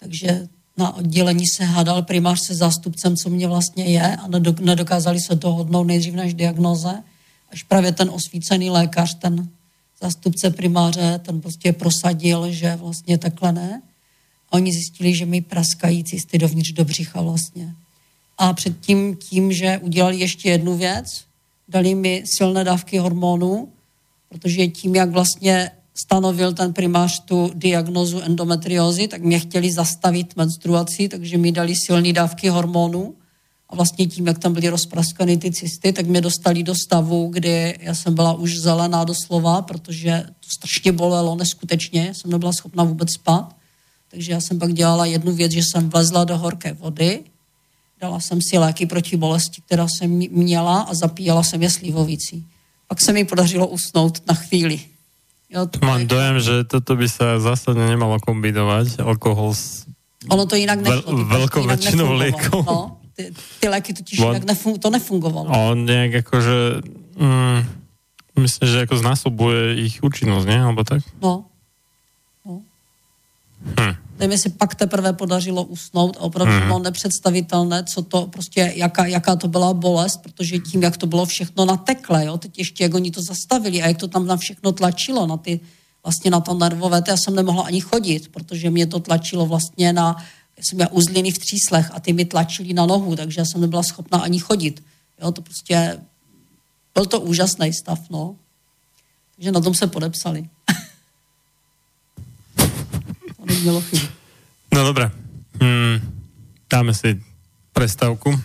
[0.00, 4.28] takže na oddělení se hádal primář se zástupcem, co mě vlastně je a
[4.60, 7.02] nedokázali se dohodnout nejdřív než diagnoze,
[7.52, 9.48] až právě ten osvícený lékař, ten
[10.02, 13.82] zástupce primáře, ten prostě prosadil, že vlastně takhle ne.
[14.50, 17.74] A oni zjistili, že mi praskají cysty dovnitř do břicha vlastně.
[18.38, 21.24] A předtím tím, že udělali ještě jednu věc,
[21.68, 23.68] dali mi silné dávky hormonů,
[24.28, 31.08] protože tím, jak vlastně stanovil ten primář tu diagnozu endometriózy, tak mě chtěli zastavit menstruaci,
[31.08, 33.14] takže mi dali silné dávky hormonů
[33.68, 37.78] a vlastně tím, jak tam byly rozpraskané ty cysty, tak mě dostali do stavu, kdy
[37.80, 43.12] já jsem byla už zelená doslova, protože to strašně bolelo neskutečně, jsem nebyla schopna vůbec
[43.12, 43.56] spát.
[44.10, 47.24] Takže já jsem pak dělala jednu věc, že jsem vlezla do horké vody,
[48.00, 52.46] dala jsem si léky proti bolesti, která jsem měla a zapíjela jsem je slivovicí.
[52.88, 54.80] Pak se mi podařilo usnout na chvíli.
[55.50, 59.86] Jo, to Mám dojem, že toto by se zásadně nemalo kombinovat, alkohol s
[60.28, 61.16] ono to jinak nešlo.
[61.16, 62.64] Vel, velkou většinou léků.
[62.66, 65.70] No, ty, ty léky totiž On, jinak nefun, to nefungovalo.
[65.70, 66.80] On nějak jakože,
[67.16, 67.64] mm,
[68.38, 70.62] myslím, že jako znásobuje ich účinnost, ne?
[70.62, 71.02] Alebo tak?
[71.22, 71.44] No.
[72.44, 72.60] no.
[73.80, 76.66] Hm mi si pak teprve podařilo usnout a opravdu mm.
[76.66, 81.26] bylo nepředstavitelné, co to prostě, jaká, jaká to byla bolest, protože tím, jak to bylo
[81.26, 84.72] všechno natekle, jo, teď ještě jak oni to zastavili a jak to tam na všechno
[84.72, 85.60] tlačilo, na ty,
[86.04, 89.92] vlastně na to nervové, to já jsem nemohla ani chodit, protože mě to tlačilo vlastně
[89.92, 90.16] na,
[90.58, 93.60] já jsem měla uzliny v tříslech a ty mi tlačili na nohu, takže já jsem
[93.60, 94.84] nebyla schopna ani chodit.
[95.22, 96.00] Jo, to prostě,
[96.94, 98.36] byl to úžasný stav, no.
[99.36, 100.48] Takže na tom se podepsali.
[103.46, 104.06] nemělo chybu.
[104.74, 105.10] No dobré.
[105.60, 106.24] Hmm,
[106.70, 107.22] dáme si
[107.72, 108.40] prestávku.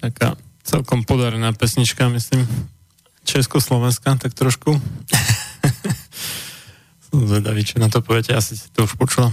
[0.00, 2.48] Taká celkom podarená pesnička, myslím.
[3.24, 4.82] Československá, tak trošku.
[7.10, 8.34] Som zvedavý, čo na to poviete.
[8.34, 9.32] Asi si to už počula.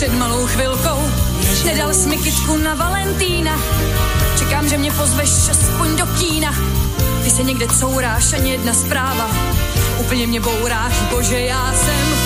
[0.00, 1.10] Před malou chvilkou.
[1.64, 3.60] Nedal jsi mi kitku na Valentína,
[4.38, 6.54] čekám, že mě pozveš aspoň do kína.
[7.24, 9.30] Ty se někde couráš, ani jedna zpráva.
[9.98, 12.19] Úplně mě bouráš, bože, já jsem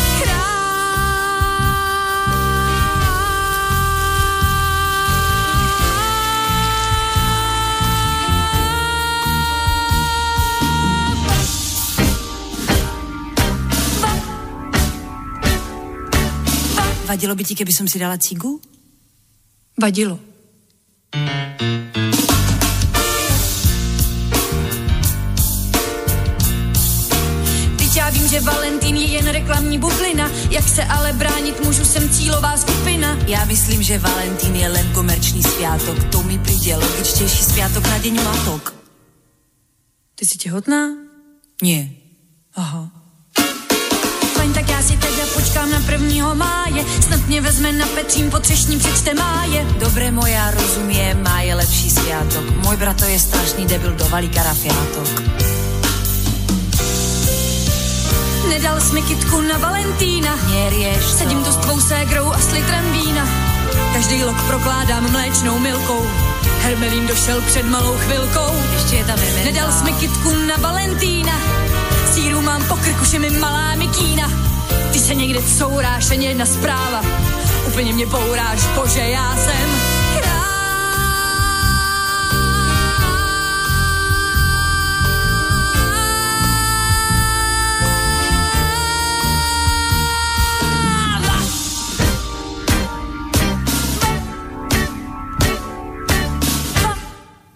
[17.14, 18.58] Vadilo by ti, keby som si dala cigu?
[19.78, 20.18] Vadilo.
[28.34, 33.18] že Valentín je jen reklamní bublina, jak se ale bránit můžu, jsem cílová skupina.
[33.26, 38.14] Já myslím, že Valentín je len komerční sviatok, to mi přijde logičtější sviatok na deň
[38.24, 38.74] matok.
[40.14, 40.88] Ty jsi těhotná?
[41.62, 41.90] Nie.
[42.54, 42.90] Aha.
[44.34, 46.34] Fajn, tak já si teda počkám na prvního
[46.74, 49.66] máje, snad mě vezme na Petřím po třešním přečte máje.
[49.78, 52.50] Dobré moja rozumie, má je lepší sviatok.
[52.64, 55.22] Můj brato je strašný debil, dovalí karafiátok.
[58.48, 62.92] Nedal jsi mi kitku na Valentína, Měrieš Sedím tu s tvou ségrou a s litrem
[62.92, 63.28] vína.
[63.92, 66.06] Každý lok prokládám mléčnou milkou.
[66.60, 68.54] Hermelín došel před malou chvilkou.
[68.74, 71.40] Ještě je tam Nedal jsi mi kitku na Valentína,
[72.12, 74.53] síru mám po krku, že mi malá mikína.
[74.92, 77.02] Ty se někde couráš, ani jedna zpráva.
[77.66, 79.94] Úplně mě bouráš, bože, já jsem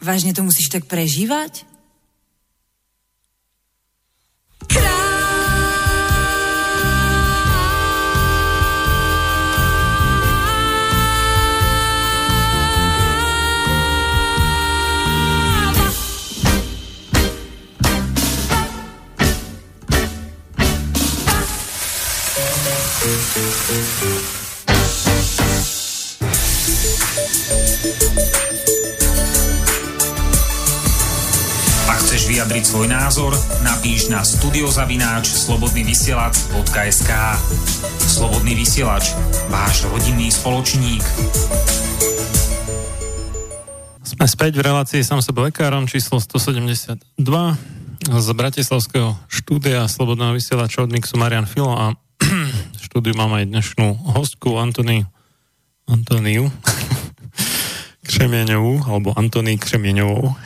[0.09, 1.64] Vážně to musíš tak prežívať?
[33.09, 33.33] Názor,
[33.64, 37.11] napíš na studiozavináč slobodnyvysielac.sk
[38.05, 39.16] Slobodný vysielač,
[39.49, 41.01] váš rodinný spoločník.
[44.05, 47.01] Sme späť v relácii sám sebe lekárom číslo 172
[48.12, 51.97] z Bratislavského štúdia Slobodného vysielača od Mixu Marian Filo a
[52.92, 55.09] štúdiu mám aj dnešnú hostku Antony
[55.88, 56.53] Antoniu
[58.12, 60.29] Křemieňovú alebo Antony Křemieňovou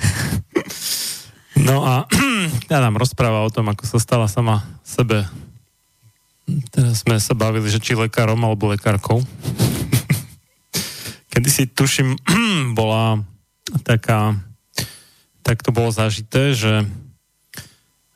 [1.57, 2.07] No a
[2.69, 5.27] ja nám rozpráva o tom, ako sa stala sama sebe.
[6.75, 9.23] Teraz sme sa bavili, že či lekárom alebo lekárkou.
[11.33, 12.19] Kedy si tuším,
[12.79, 13.23] bola
[13.87, 14.37] taká,
[15.43, 16.85] tak to bolo zažité, že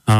[0.06, 0.16] a,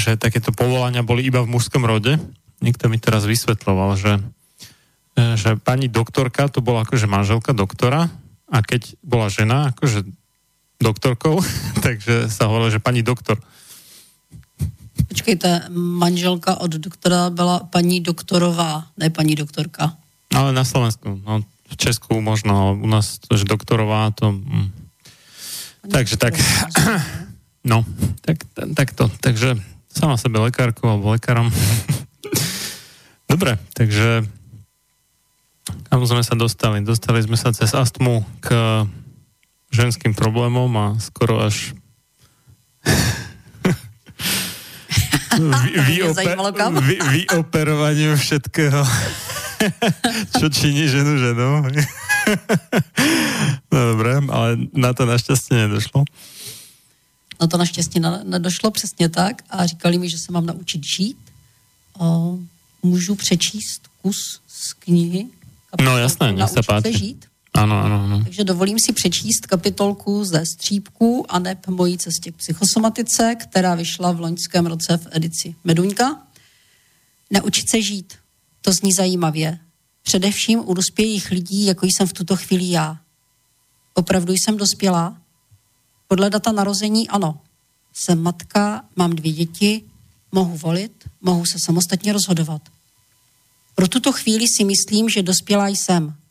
[0.00, 2.16] že takéto povolania boli iba v mužskom rode.
[2.64, 4.14] Niekto mi teraz vysvetloval, že,
[5.14, 8.08] že pani doktorka to bola akože manželka doktora
[8.48, 10.08] a keď bola žena, akože
[10.82, 11.42] doktorkou,
[11.84, 13.38] takže sa hovorilo, že pani doktor.
[15.08, 19.96] Počkejte, manželka od doktora byla paní doktorová, ne paní doktorka.
[20.34, 24.32] Ale na Slovensku, no v Česku možno, u nás to, že doktorová, to...
[24.32, 24.70] Hm.
[25.92, 26.34] Takže tak,
[27.64, 27.84] no,
[28.20, 28.36] tak,
[28.76, 29.56] tak to, takže
[29.88, 31.48] sama sebe lekárkou alebo lekárom.
[33.32, 34.24] Dobre, takže
[35.88, 36.80] kam sme sa dostali?
[36.84, 38.48] Dostali sme sa cez astmu k
[39.70, 41.74] ženským problémom a skoro až
[46.80, 47.26] vy, vy,
[48.16, 48.84] všetkého,
[50.38, 51.62] čo činí ženu ženou.
[53.72, 56.04] no dobré, ale na to našťastie nedošlo.
[57.40, 61.18] Na to naštěstí nedošlo přesně tak a říkali mi, že se mám naučit žít.
[61.98, 62.38] O,
[62.82, 65.26] můžu přečíst kus z knihy.
[65.82, 66.98] No jasné, nech se páči.
[66.98, 67.26] žít.
[67.54, 68.24] Ano, ano, ano.
[68.24, 74.12] Takže dovolím si přečíst kapitolku ze střípku a neb mojí cestě k psychosomatice, která vyšla
[74.12, 76.22] v loňském roce v edici Meduňka.
[77.30, 78.14] Naučit se žít.
[78.60, 79.58] To zní zajímavě.
[80.02, 82.98] Především u dospělých lidí, jako jsem v tuto chvíli já.
[83.94, 85.16] Opravdu jsem dospělá?
[86.08, 87.40] Podle data narození ano.
[87.92, 89.82] Jsem matka, mám dvě děti,
[90.32, 92.62] mohu volit, mohu se samostatně rozhodovat.
[93.74, 96.14] Pro tuto chvíli si myslím, že dospělá jsem–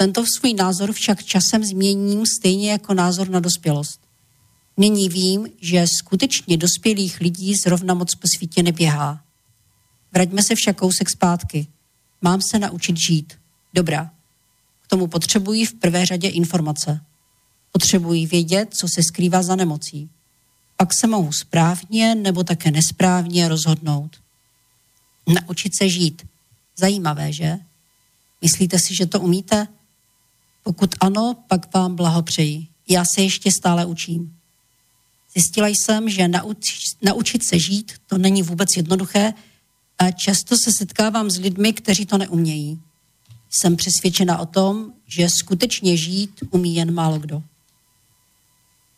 [0.00, 4.00] tento svůj názor však časem změním stejně jako názor na dospělost.
[4.76, 9.24] Nyní vím, že skutečně dospělých lidí zrovna moc po světě neběhá.
[10.12, 11.66] Vraťme se však kousek zpátky.
[12.22, 13.38] Mám se naučit žít.
[13.74, 14.10] Dobrá.
[14.82, 17.00] K tomu potřebuji v prvé řadě informace.
[17.72, 20.10] Potřebuji vědět, co se skrývá za nemocí.
[20.76, 24.16] Pak se mohu správně nebo také nesprávně rozhodnout.
[25.26, 26.26] Naučit se žít.
[26.76, 27.58] Zajímavé, že?
[28.42, 29.68] Myslíte si, že to umíte?
[30.68, 32.66] Pokud ano, pak vám blahopřeji.
[32.88, 34.36] Já se ještě stále učím.
[35.32, 36.60] Zjistila jsem, že nauč,
[37.02, 39.34] naučit se žít to není vůbec jednoduché
[39.98, 42.80] a často se setkávám s lidmi, kteří to neumějí.
[43.50, 47.42] Jsem přesvědčena o tom, že skutečně žít umí jen málo kdo.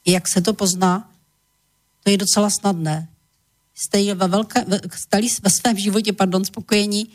[0.06, 1.10] Jak se to pozná?
[2.02, 3.08] To je docela snadné.
[3.74, 4.64] Jste ve, velké,
[4.94, 7.08] stali ve svém životě pardon, spokojení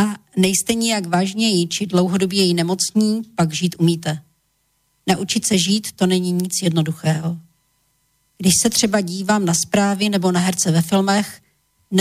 [0.00, 4.22] a nejste nijak vážněji či dlouhodobě nemocní, pak žít umíte.
[5.06, 7.38] Naučit se žít to není nic jednoduchého.
[8.38, 11.40] Když se třeba dívám na zprávy nebo na herce ve filmech,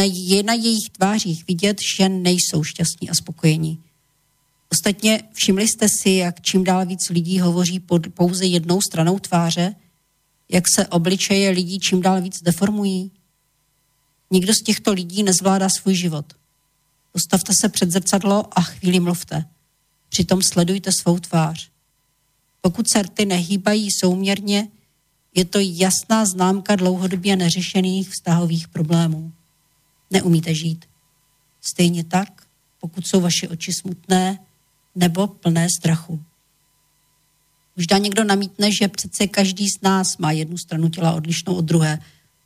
[0.01, 3.79] je na jejich tvářích vidět, že nejsou šťastní a spokojení.
[4.71, 9.75] Ostatně všimli jste si, jak čím dál víc lidí hovoří pod pouze jednou stranou tváře,
[10.49, 13.11] jak se obličeje lidí čím dál víc deformují.
[14.31, 16.25] Nikdo z těchto lidí nezvládá svůj život.
[17.14, 19.45] Postavte se před zrcadlo a chvíli mluvte.
[20.09, 21.70] Přitom sledujte svou tvář.
[22.61, 24.68] Pokud se rty nehýbají souměrně,
[25.36, 29.32] je to jasná známka dlouhodobě neřešených vztahových problémů.
[30.11, 30.86] Neumíte žít.
[31.61, 32.47] Stejně tak,
[32.82, 34.39] pokud jsou vaše oči smutné
[34.95, 36.24] nebo plné strachu.
[37.78, 41.99] Možná někdo namítne, že přece každý z nás má jednu stranu těla odlišnou od druhé.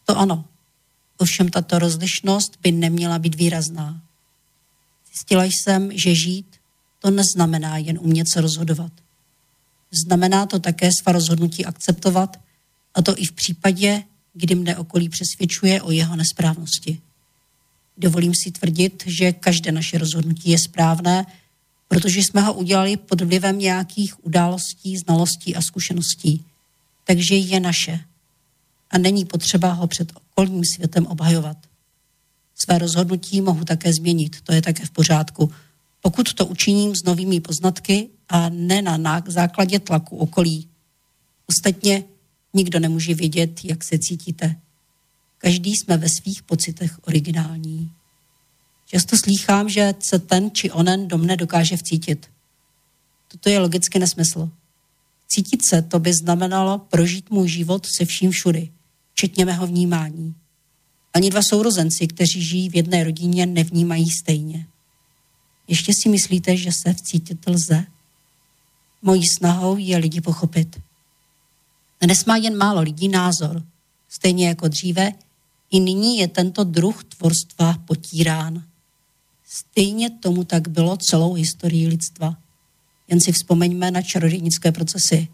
[0.06, 0.46] To ano.
[1.18, 4.02] Ovšem tato rozlišnost by neměla být výrazná.
[5.18, 6.46] Zjistila jsem, že žít
[7.00, 8.92] to neznamená jen umět se rozhodovat.
[9.92, 12.40] Znamená to také svá rozhodnutí akceptovat,
[12.94, 14.04] a to i v případě,
[14.34, 17.02] kdy mne okolí přesvědčuje o jeho nesprávnosti.
[17.98, 21.26] Dovolím si tvrdit, že každé naše rozhodnutí je správné,
[21.88, 26.46] protože jsme ho udělali pod vlivem nějakých událostí, znalostí a zkušeností.
[27.04, 28.00] Takže je naše.
[28.90, 31.67] A není potřeba ho před okolním světem obhajovat.
[32.58, 35.52] Své rozhodnutí mohu také změnit, to je také v pořádku.
[36.02, 40.70] Pokud to učiním s novými poznatky a ne na základě tlaku okolí.
[41.48, 42.04] Ostatně
[42.54, 44.56] nikdo nemůže vědět, jak se cítíte.
[45.38, 47.92] Každý jsme ve svých pocitech originální.
[48.86, 52.30] Často slýchám, že se ten či onen do mne dokáže vcítit.
[53.28, 54.50] Toto je logicky nesmysl.
[55.28, 58.72] Cítit se to by znamenalo prožít můj život se vším všudy,
[59.14, 60.36] včetně mého vnímání.
[61.18, 64.68] Ani dva sourozenci, kteří žijí v jedné rodině, nevnímají stejně.
[65.68, 67.86] Ještě si myslíte, že se vcítit lze?
[69.02, 70.82] Mojí snahou je lidi pochopit.
[72.02, 73.64] Dnes má jen málo lidí názor.
[74.10, 75.12] Stejně jako dříve,
[75.72, 78.64] i nyní je tento druh tvorstva potírán.
[79.46, 82.38] Stejně tomu tak bylo celou historii lidstva.
[83.08, 85.28] Jen si vzpomeňme na čarodějnické procesy.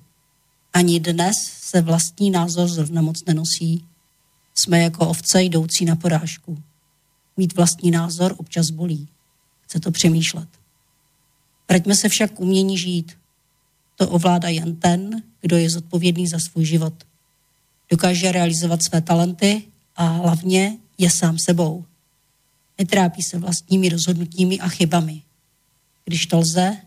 [0.73, 3.85] Ani dnes se vlastní názor zrovna moc nenosí.
[4.55, 6.63] Jsme jako ovce jdoucí na porážku.
[7.37, 9.07] Mít vlastní názor občas bolí.
[9.61, 10.49] Chce to přemýšlet.
[11.69, 13.17] Vraťme se však k umění žít.
[13.95, 16.93] To ovládá jen ten, kdo je zodpovědný za svůj život.
[17.89, 19.63] Dokáže realizovat své talenty
[19.95, 21.85] a hlavně je sám sebou.
[22.79, 25.21] Netrápí se vlastními rozhodnutími a chybami.
[26.05, 26.77] Když to lze,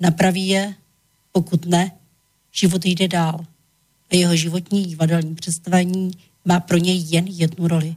[0.00, 0.74] napraví je,
[1.32, 1.90] pokud ne,
[2.52, 3.46] život jde dál.
[4.12, 6.10] A jeho životní divadelní představení
[6.44, 7.96] má pro něj jen jednu roli.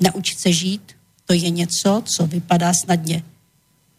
[0.00, 0.92] Naučit se žít,
[1.24, 3.24] to je něco, co vypadá snadně.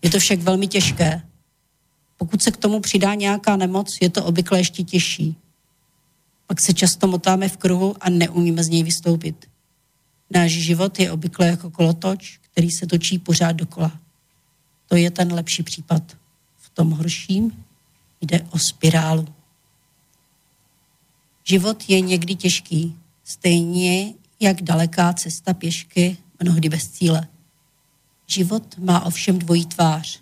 [0.02, 1.22] Je to však velmi těžké.
[2.18, 5.36] Pokud se k tomu přidá nějaká nemoc, je to obvykle ještě těžší.
[6.48, 9.50] Pak se často motáme v kruhu a neumíme z něj vystoupit.
[10.30, 14.00] Náš život je obvykle jako kolotoč, který se točí pořád dokola.
[14.88, 16.18] To je ten lepší případ.
[16.58, 17.66] V tom horším
[18.22, 19.28] jde o spirálu.
[21.44, 22.96] Život je někdy těžký,
[23.26, 27.28] stejně jak daleká cesta pěšky, mnohdy bez cíle.
[28.28, 30.22] Život má ovšem dvojí tvář.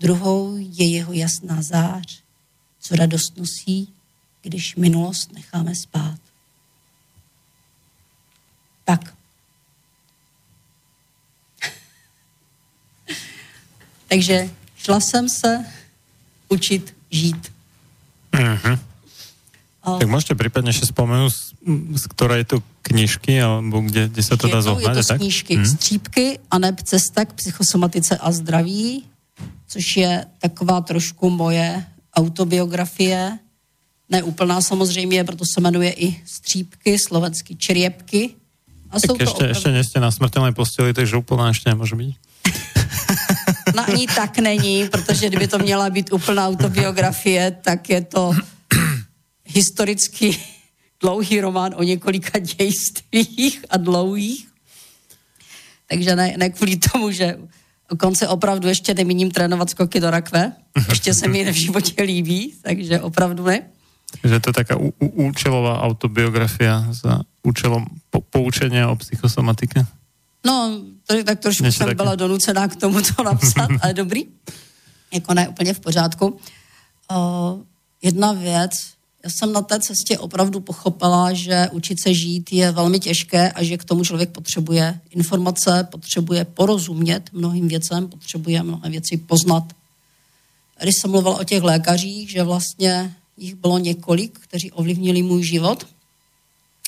[0.00, 2.22] Druhou je jeho jasná zář,
[2.80, 3.92] co radost nosí,
[4.42, 6.18] když minulost necháme spát.
[8.84, 9.14] Tak.
[14.08, 15.64] Takže šla jsem se
[16.48, 17.52] učit žít.
[18.32, 18.78] Mm-hmm.
[19.86, 20.02] A...
[20.02, 21.55] Tak môžete prípadne ešte spomenúť,
[21.94, 24.94] z ktorej je to knižky, alebo kde, kde sa to dá zohnať?
[24.94, 25.66] Je to z knižky mm.
[25.66, 29.04] Střípky a neb cesta k psychosomatice a zdraví,
[29.66, 33.38] což je taková trošku moje autobiografie,
[34.10, 38.30] neúplná samozřejmě, proto se jmenuje i Střípky, slovensky Čriepky.
[38.90, 39.48] A tak jsou ještě, opravdu...
[39.48, 42.16] ještě nejste na smrtelné posteli, takže úplná ještě nemůže být.
[43.74, 48.32] No ani tak není, protože kdyby to měla být úplná autobiografie, tak je to
[49.44, 50.38] historicky
[51.00, 54.48] dlouhý román o několika dějstvích a dlouhých.
[55.88, 57.38] Takže ne, ne kvůli tomu, že
[57.98, 60.52] konce opravdu ještě nemíním trénovat skoky do rakve.
[60.88, 63.62] Ještě se mi v životě líbí, takže opravdu ne.
[64.24, 69.86] Že to je taká účelová autobiografia za účelom po, poučenia o psychosomatike?
[70.46, 74.24] No, to, tak trošku Něco jsem byla donucená k tomu to napsat, ale dobrý.
[75.14, 76.38] Jako ne úplně v pořádku.
[77.10, 77.60] Uh,
[78.02, 78.72] jedna věc,
[79.26, 83.62] já jsem na té cestě opravdu pochopila, že učit se žít je velmi těžké a
[83.62, 89.72] že k tomu člověk potřebuje informace, potřebuje porozumět mnohým věcem, potřebuje mnohé věci poznat.
[90.82, 95.86] Když jsem mluvila o těch lékařích, že vlastně jich bylo několik, kteří ovlivnili můj život.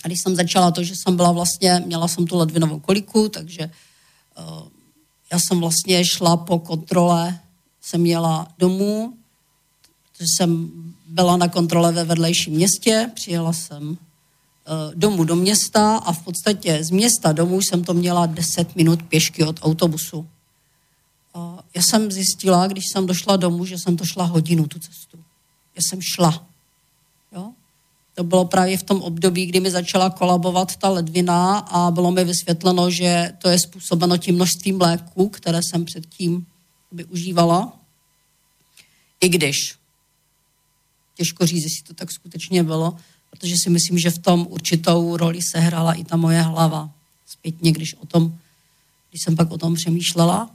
[0.05, 3.71] A když jsem začala to, že jsem byla vlastně, měla jsem tu ledvinovou koliku, takže
[5.33, 7.39] já jsem vlastně šla po kontrole,
[7.83, 9.15] jsem jela domů,
[10.13, 10.71] protože jsem
[11.19, 13.99] byla na kontrole ve vedlejším městě, přijela jsem
[14.95, 19.45] domů do města a v podstatě z města domů jsem to měla 10 minut pěšky
[19.45, 20.27] od autobusu.
[21.75, 25.19] Já jsem zjistila, když jsem došla domů, že jsem to šla hodinu tu cestu.
[25.77, 26.47] Já jsem šla.
[27.33, 27.53] Jo?
[28.15, 32.25] To bylo právě v tom období, kdy mi začala kolabovat ta ledvina a bylo mi
[32.25, 36.47] vysvětleno, že to je způsobeno tím množstvím léků, které jsem předtím
[36.93, 37.73] využívala.
[39.21, 39.79] I když
[41.19, 42.97] těžko říct, jestli to tak skutečně bylo,
[43.31, 46.91] protože si myslím, že v tom určitou roli sehrála i ta moje hlava.
[47.27, 48.39] Zpětně, když o tom,
[49.11, 50.51] když jsem pak o tom přemýšlela.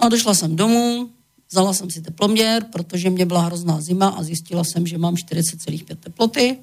[0.00, 1.10] No a došla jsem domů,
[1.50, 5.96] vzala jsem si teploměr, protože mě byla hrozná zima a zjistila jsem, že mám 40,5
[5.96, 6.58] teploty.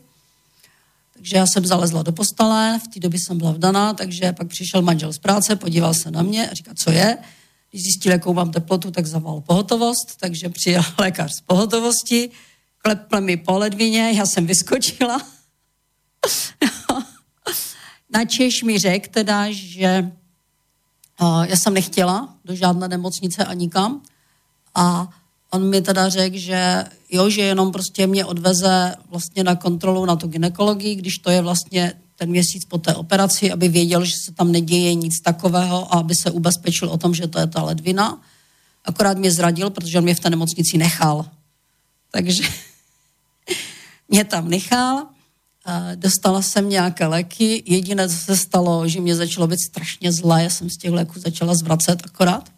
[1.14, 4.82] Takže já jsem zalezla do postele, v té době jsem byla vdaná, takže pak přišel
[4.82, 7.18] manžel z práce, podíval se na mě a říká, co je.
[7.72, 12.30] Když zjistil, jakou mám teplotu, tak zavolal pohotovost, takže přijel lékař z pohotovosti,
[12.86, 15.22] klepl mi po ledvině, já jsem vyskočila.
[18.14, 20.12] na Češ mi řekl teda, že
[21.48, 24.02] já jsem nechtěla do žádné nemocnice a nikam
[24.76, 25.10] a
[25.52, 30.16] on mi teda řekl, že jo, že jenom prostě mě odveze vlastně na kontrolu na
[30.16, 34.32] tu ginekologii, když to je vlastně ten měsíc po té operaci, aby věděl, že se
[34.32, 38.22] tam neděje nic takového a aby se ubezpečil o tom, že to je ta ledvina.
[38.86, 41.26] Akorát mě zradil, protože on mě v té nemocnici nechal.
[42.12, 42.44] Takže
[44.10, 45.08] mě tam nechal,
[45.96, 47.64] dostala jsem nějaké léky.
[47.66, 51.20] Jediné, co se stalo, že mě začalo být strašně zlé, já jsem z těch léků
[51.20, 52.56] začala zvracet akorát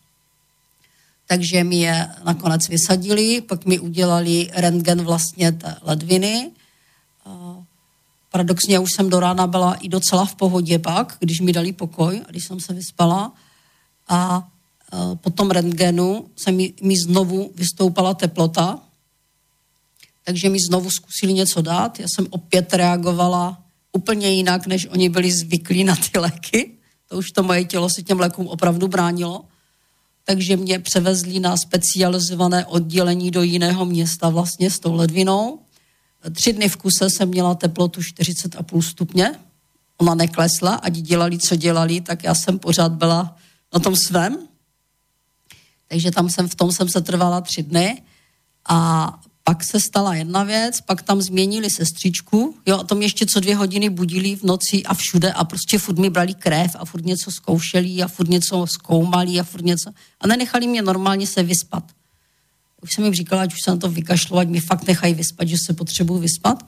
[1.28, 6.52] takže mi je nakonec vysadili, pak mi udělali rentgen vlastně té ledviny.
[8.32, 12.22] Paradoxně už jsem do rána byla i docela v pohodě pak, když mi dali pokoj,
[12.30, 13.34] když jsem se vyspala.
[14.10, 14.48] A
[15.16, 18.80] po tom rentgenu se mi, mi znovu vystoupala teplota,
[20.28, 22.00] takže mi znovu zkusili něco dát.
[22.00, 26.72] Já jsem opět reagovala úplně jinak, než oni byli zvyklí na ty léky.
[27.08, 29.46] To už to moje tělo se těm lékům opravdu bránilo
[30.28, 35.60] takže mě převezli na specializované oddělení do jiného města vlastně s tou ledvinou.
[36.34, 39.40] Tři dny v kuse jsem měla teplotu 40,5 stupně.
[39.98, 43.36] Ona neklesla, ať dělali, co dělali, tak já jsem pořád byla
[43.74, 44.38] na tom svém.
[45.88, 48.02] Takže tam jsem, v tom jsem se trvala tři dny
[48.70, 53.26] a pak se stala jedna věc, pak tam změnili sestřičku, jo, a to mě ještě
[53.26, 56.86] co dvě hodiny budili v noci a všude a prostě furt mi brali krev a
[56.86, 59.92] furt něco zkoušeli a furt něco zkoumali a furt něco
[60.22, 61.84] a nenechali mě normálně se vyspat.
[62.82, 65.48] Už jsem jim říkala, ať už se na to vykašlo, ať mi fakt nechají vyspat,
[65.48, 66.64] že se potřebuji vyspat.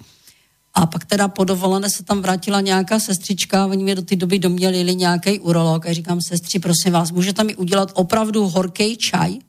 [0.74, 4.40] A pak teda po dovolené se tam vrátila nějaká sestřička, oni mě do té doby
[4.40, 9.40] domělili nějaký urolog a říkám, sestři, prosím vás, můžete mi udělat opravdu horký čaj?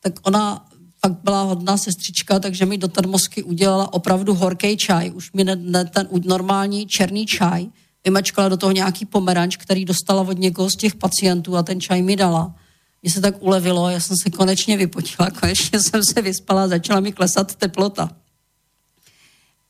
[0.00, 0.69] Tak ona
[1.00, 5.56] fakt byla hodná sestřička, takže mi do termosky udělala opravdu horký čaj, už mi ne,
[5.56, 7.66] ne ten normální černý čaj,
[8.04, 12.02] vymačkala do toho nějaký pomeranč, který dostala od někoho z těch pacientů a ten čaj
[12.02, 12.54] mi dala.
[13.02, 17.12] Mně se tak ulevilo, já jsem se konečně vypotila, konečně jsem se vyspala, začala mi
[17.12, 18.10] klesat teplota.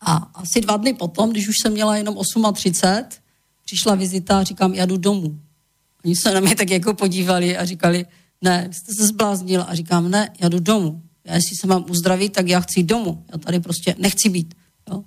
[0.01, 2.17] A asi dva dny potom, když už jsem měla jenom
[2.53, 3.21] 38,
[3.65, 5.41] přišla vizita a říkám, já jdu domů.
[6.05, 8.07] Oni se na mě tak jako podívali a říkali,
[8.43, 9.65] ne, jste se zbláznil.
[9.69, 11.03] A říkám, ne, já jdu domů.
[11.25, 13.25] Já jestli se mám uzdravit, tak já chci domů.
[13.33, 14.55] Já tady prostě nechci být.
[14.91, 15.05] Jo.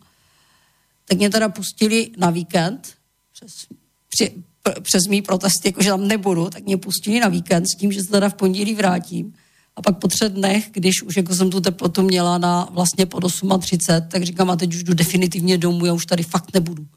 [1.06, 2.94] Tak mě teda pustili na víkend
[3.34, 3.52] přes,
[4.10, 4.44] při,
[4.82, 8.12] přes mý protesty, jakože tam nebudu, tak mě pustili na víkend s tím, že se
[8.12, 9.34] teda v pondělí vrátím.
[9.76, 13.24] A pak po třech dnech, když už jako jsem tu teplotu měla na vlastně pod
[13.60, 16.88] 38, tak říkám, a teď už jdu definitivně domů, já už tady fakt nebudu.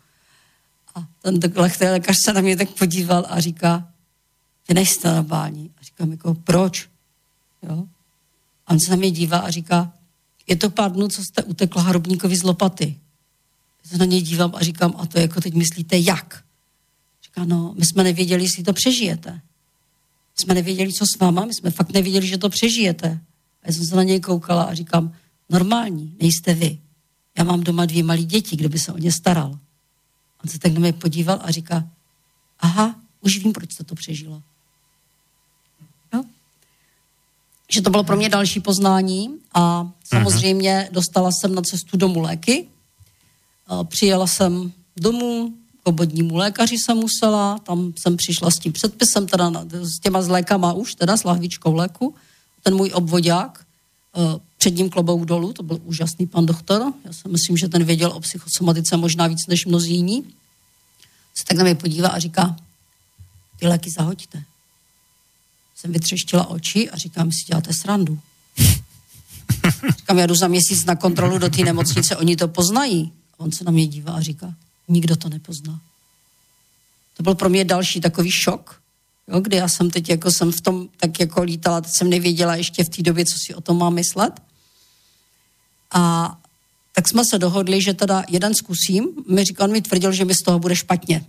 [0.94, 1.40] A ten
[1.80, 3.88] lékař se na mě tak podíval a říká,
[4.68, 5.70] že nejste normální.
[5.78, 6.88] A říkám jako, proč?
[7.68, 7.86] Jo?
[8.66, 9.92] A on se na mě dívá a říká,
[10.46, 12.96] je to pár dnů, co jste utekla hrobníkovi z lopaty.
[13.84, 16.44] Já se na něj dívám a říkám, a to jako teď myslíte jak?
[17.24, 19.32] Říká, no, my jsme nevěděli, jestli to přežijete.
[19.32, 23.20] My jsme nevěděli, co s váma, my jsme fakt nevěděli, že to přežijete.
[23.62, 25.12] A já jsem se na něj koukala a říkám,
[25.50, 26.78] normální, nejste vy.
[27.38, 29.58] Já mám doma dvě malé děti, kdo by se o ně staral.
[30.44, 31.90] On se tak na mě podíval a říká,
[32.58, 34.42] aha, už vím, proč jste to přežila
[37.72, 42.68] že to bylo pro mě další poznání a samozřejmě dostala jsem na cestu domů léky.
[43.88, 45.52] Přijela jsem domů,
[45.82, 49.52] k obodnímu lékaři jsem musela, tam jsem přišla s tím předpisem, teda
[49.82, 52.14] s těma z lékama už, teda s lahvičkou léku.
[52.62, 53.66] Ten můj obvodák,
[54.16, 56.92] e, před ním klobouk dolů, to byl úžasný pan doktor.
[57.04, 60.24] Já si myslím, že ten věděl o psychosomatice možná víc než mnozí jiní.
[61.38, 62.56] Se tak na mě podívá a říká,
[63.60, 64.42] ty léky zahoďte.
[65.76, 68.18] Jsem vytřeštila oči a říkám, si děláte srandu.
[69.98, 73.12] Říkám, já jdu za měsíc na kontrolu do té nemocnice, oni to poznají.
[73.34, 74.54] A on se na mě dívá a říká,
[74.88, 75.80] nikdo to nepozná.
[77.16, 78.80] To byl pro mě další takový šok,
[79.28, 82.56] jo, kdy já jsem teď jako jsem v tom tak jako lítala, teď jsem nevěděla
[82.56, 84.42] ještě v té době, co si o tom mám myslet.
[85.90, 86.36] A
[86.92, 89.08] tak jsme se dohodli, že teda jeden zkusím.
[89.28, 91.24] Mi říkal, on mi tvrdil, že mi z toho bude špatně.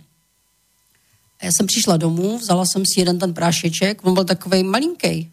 [1.40, 5.30] A já jsem přišla domů, vzala jsem si jeden ten prášeček, on byl takový malinký.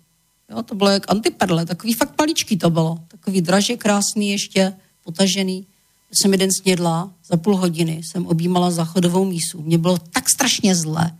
[0.49, 2.99] Jo, to bylo jak antiperle, takový fakt maličký to bylo.
[3.07, 5.67] Takový draže, krásný ještě, potažený.
[6.09, 9.61] Já jsem jeden snědla, za půl hodiny jsem objímala záchodovou mísu.
[9.61, 11.17] Mně bylo tak strašně zlé,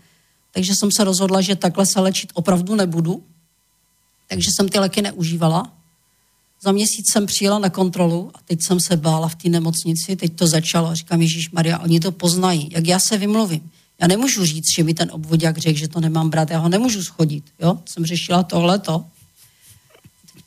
[0.51, 3.23] takže jsem se rozhodla, že takhle se léčit opravdu nebudu.
[4.27, 5.73] Takže jsem ty léky neužívala.
[6.61, 10.35] Za měsíc jsem přijela na kontrolu a teď jsem se bála v té nemocnici, teď
[10.35, 13.71] to začalo říkám, Ježíš Maria, oni to poznají, jak já se vymluvím.
[14.01, 17.03] Já nemůžu říct, že mi ten obvodák řekl, že to nemám brát, já ho nemůžu
[17.03, 17.43] schodit.
[17.59, 17.79] Jo?
[17.85, 19.05] Jsem řešila tohleto.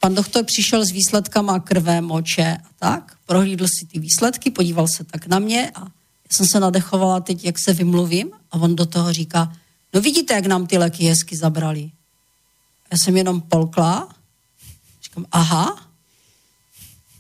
[0.01, 5.05] Pan doktor přišel s výsledkama krve, moče a tak, prohlídl si ty výsledky, podíval se
[5.05, 8.87] tak na mě a já jsem se nadechovala teď, jak se vymluvím a on do
[8.87, 9.53] toho říká,
[9.95, 11.91] no vidíte, jak nám ty léky hezky zabrali.
[12.91, 14.09] Já jsem jenom polkla,
[15.03, 15.89] říkám, aha,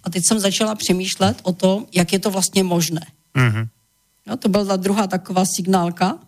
[0.04, 3.06] a teď jsem začala přemýšlet o tom, jak je to vlastně možné.
[3.34, 3.68] Mm-hmm.
[4.28, 6.18] No, to byla ta druhá taková signálka.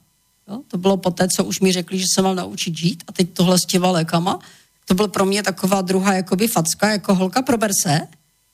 [0.48, 3.12] Jo, to bylo po té, co už mi řekli, že se mám naučit žít a
[3.12, 4.38] teď tohle s těma lékama.
[4.86, 8.00] To byl pro mě taková druhá jakoby facka, jako holka prober se,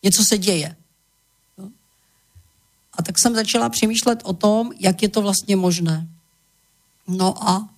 [0.03, 0.76] něco se děje.
[1.59, 1.68] Jo.
[2.92, 6.09] A tak jsem začala přemýšlet o tom, jak je to vlastně možné.
[7.09, 7.68] No a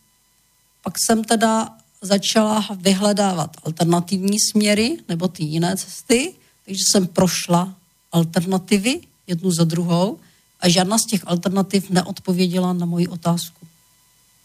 [0.83, 7.75] pak jsem teda začala vyhledávat alternativní směry nebo ty jiné cesty, takže jsem prošla
[8.13, 10.19] alternativy jednu za druhou
[10.61, 13.67] a žádná z těch alternativ neodpověděla na moji otázku.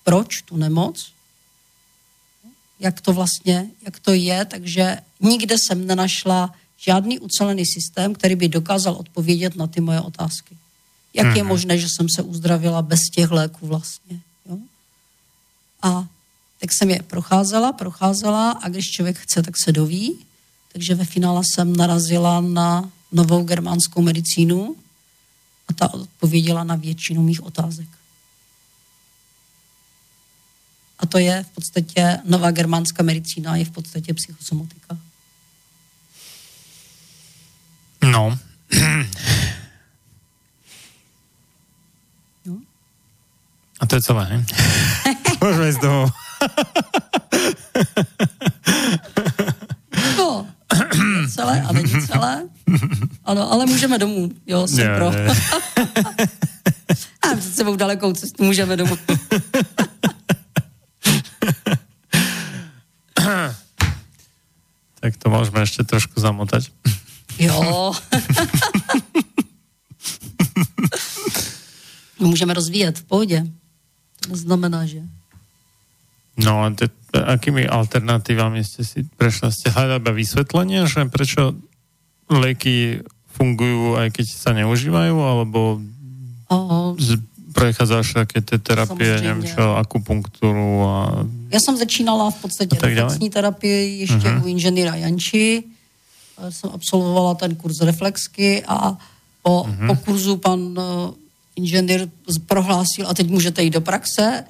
[0.04, 1.12] Proč tu nemoc?
[2.80, 8.48] Jak to vlastně, jak to je, takže nikde jsem nenašla žádný ucelený systém, který by
[8.48, 10.58] dokázal odpovědět na ty moje otázky.
[11.14, 11.36] Jak mm-hmm.
[11.36, 11.50] je mhm.
[11.50, 14.20] možné, že jsem se uzdravila bez těch léků vlastně?
[14.50, 14.58] Jo?
[15.82, 16.08] A
[16.60, 20.18] tak jsem je procházela, procházela a když člověk chce, tak se doví.
[20.72, 24.76] Takže ve finále jsem narazila na novou germánskou medicínu,
[25.68, 27.90] a ta odpověděla na většinu mých otázek.
[31.00, 34.98] A to je v podstatě nová germánská medicína, je v podstatě psychosomatika.
[38.04, 38.38] No.
[42.46, 42.62] no.
[43.80, 44.46] A to je celé, ne?
[45.44, 46.08] Môžeme ísť domov.
[51.30, 52.50] Celé a není celé.
[53.24, 54.32] Ano, ale můžeme domů.
[54.48, 55.12] Jo, jsem pro.
[55.12, 55.38] Yeah.
[57.22, 58.98] a před sebou dalekou cestu můžeme domů.
[65.00, 66.72] tak to můžeme ještě trošku zamotať.
[67.40, 67.94] jo.
[72.20, 73.44] můžeme rozvíjet v pohodě.
[74.30, 74.98] To znamená, že...
[76.38, 79.54] No, te, akými alternatívami ste si prešli?
[79.54, 81.54] Ste hľadali vysvetlenie, že prečo
[82.34, 85.82] lieky fungujú aj keď sa neužívajú, alebo
[86.98, 87.18] z,
[87.54, 89.28] prechádzaš také tie terapie, Samozřejmě.
[89.28, 91.26] neviem čo, akupunkturu a...
[91.52, 94.44] Já jsem začínala v podstatě reflexní terapii ještě uh-huh.
[94.44, 95.64] u inženýra Janči.
[96.50, 98.98] Jsem absolvovala ten kurz reflexky a
[99.42, 99.88] po, uh-huh.
[99.88, 101.14] po kurzu pan uh,
[101.56, 102.10] inženýr
[102.48, 104.44] prohlásil a teď můžete jít do praxe.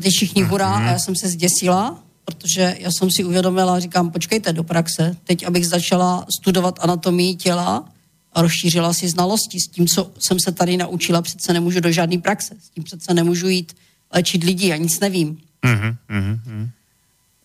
[0.00, 0.88] A teď všichni hurá uh-huh.
[0.88, 5.46] a já jsem se zděsila, protože já jsem si uvědomila, říkám, počkejte do praxe, teď
[5.46, 7.88] abych začala studovat anatomii těla
[8.32, 12.18] a rozšířila si znalosti s tím, co jsem se tady naučila, přece nemůžu do žádné
[12.18, 13.76] praxe, s tím přece nemůžu jít
[14.14, 15.38] léčit lidi, já nic nevím.
[15.62, 16.68] Mm-hmm, mm-hmm.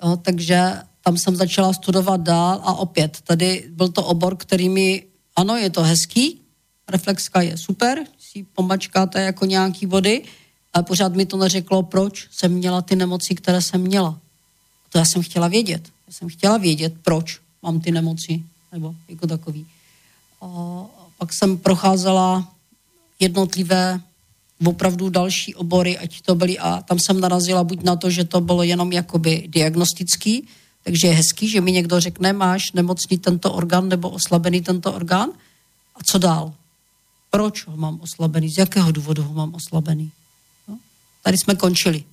[0.04, 5.04] Jo, takže tam jsem začala studovat dál a opět, tady byl to obor, který mi,
[5.36, 6.42] ano, je to hezký,
[6.88, 8.00] reflexka je super,
[8.32, 10.24] si pomačkáte jako nějaký vody,
[10.76, 14.20] ale pořád mi to neřeklo, proč jsem měla ty nemoci, které jsem měla.
[14.90, 15.90] To já jsem chtěla vědět.
[16.08, 19.66] Já jsem chtěla vědět, proč mám ty nemoci, nebo jako takový.
[20.42, 20.48] A
[21.18, 22.54] pak jsem procházela
[23.20, 24.02] jednotlivé
[24.66, 28.42] opravdu další obory, ať to byly, a tam jsem narazila buď na to, že to
[28.42, 30.48] bylo jenom jakoby diagnostický,
[30.84, 35.30] takže je hezký, že mi někdo řekne, máš nemocný tento orgán nebo oslabený tento orgán.
[35.96, 36.54] A co dál?
[37.32, 38.50] Proč ho mám oslabený?
[38.50, 40.12] Z jakého důvodu ho mám oslabený?
[41.26, 42.04] Tady jsme končili.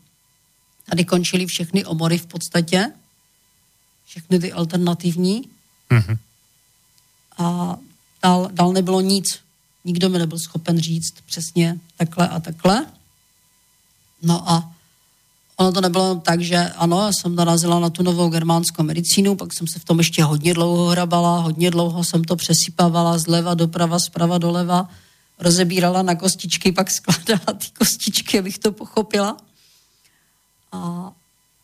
[0.90, 2.92] Tady končily všechny obory v podstatě,
[4.04, 5.48] všechny ty alternativní.
[5.90, 6.18] Mm-hmm.
[7.38, 7.76] A
[8.22, 9.40] dál, dál nebylo nic.
[9.84, 12.86] Nikdo mi nebyl schopen říct přesně takhle a takhle.
[14.22, 14.72] No a
[15.56, 19.52] Ono to nebylo tak, že ano, já jsem narazila na tu novou germánskou medicínu, pak
[19.52, 23.98] jsem se v tom ještě hodně dlouho hrabala, hodně dlouho jsem to přesypávala zleva doprava,
[23.98, 24.88] zprava doleva,
[25.42, 29.36] rozebírala na kostičky, pak skládala ty kostičky, abych to pochopila.
[30.72, 31.12] A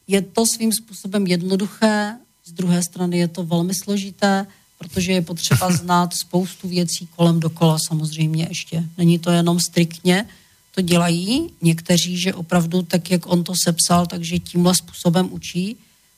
[0.09, 4.47] je to svým způsobem jednoduché, z druhé strany je to velmi složité,
[4.79, 8.85] protože je potřeba znát spoustu věcí kolem dokola samozřejmě ještě.
[8.99, 10.27] Není to jenom striktně,
[10.75, 15.77] to dělají někteří, že opravdu tak, jak on to sepsal, takže tímhle způsobem učí.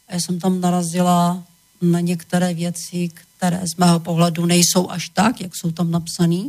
[0.09, 1.45] A já jsem tam narazila
[1.83, 6.43] na některé věci, které z mého pohledu nejsou až tak, jak jsou tam napsané.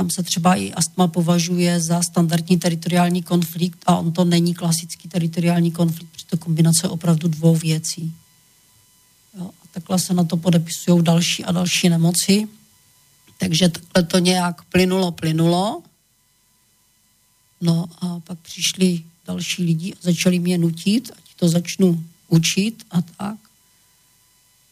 [0.00, 5.08] Tam se třeba i astma považuje za standardní teritoriální konflikt a on to není klasický
[5.08, 8.12] teritoriální konflikt, protože to kombinace opravdu dvou věcí.
[9.38, 12.48] Jo, a takhle se na to podepisují další a další nemoci.
[13.38, 15.82] Takže takhle to nějak plynulo, plynulo.
[17.60, 23.02] No a pak přišli další lidi a začali mě nutit, ať to začnu učit a
[23.02, 23.38] tak.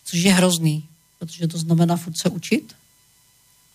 [0.05, 0.85] Což je hrozný,
[1.19, 2.78] protože to znamená furt se učit.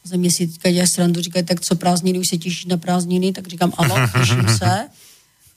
[0.03, 3.31] Ze mě si teďka dělají srandu, říkají, tak co prázdniny, už se těší na prázdniny,
[3.31, 4.89] tak říkám, ano, těším se.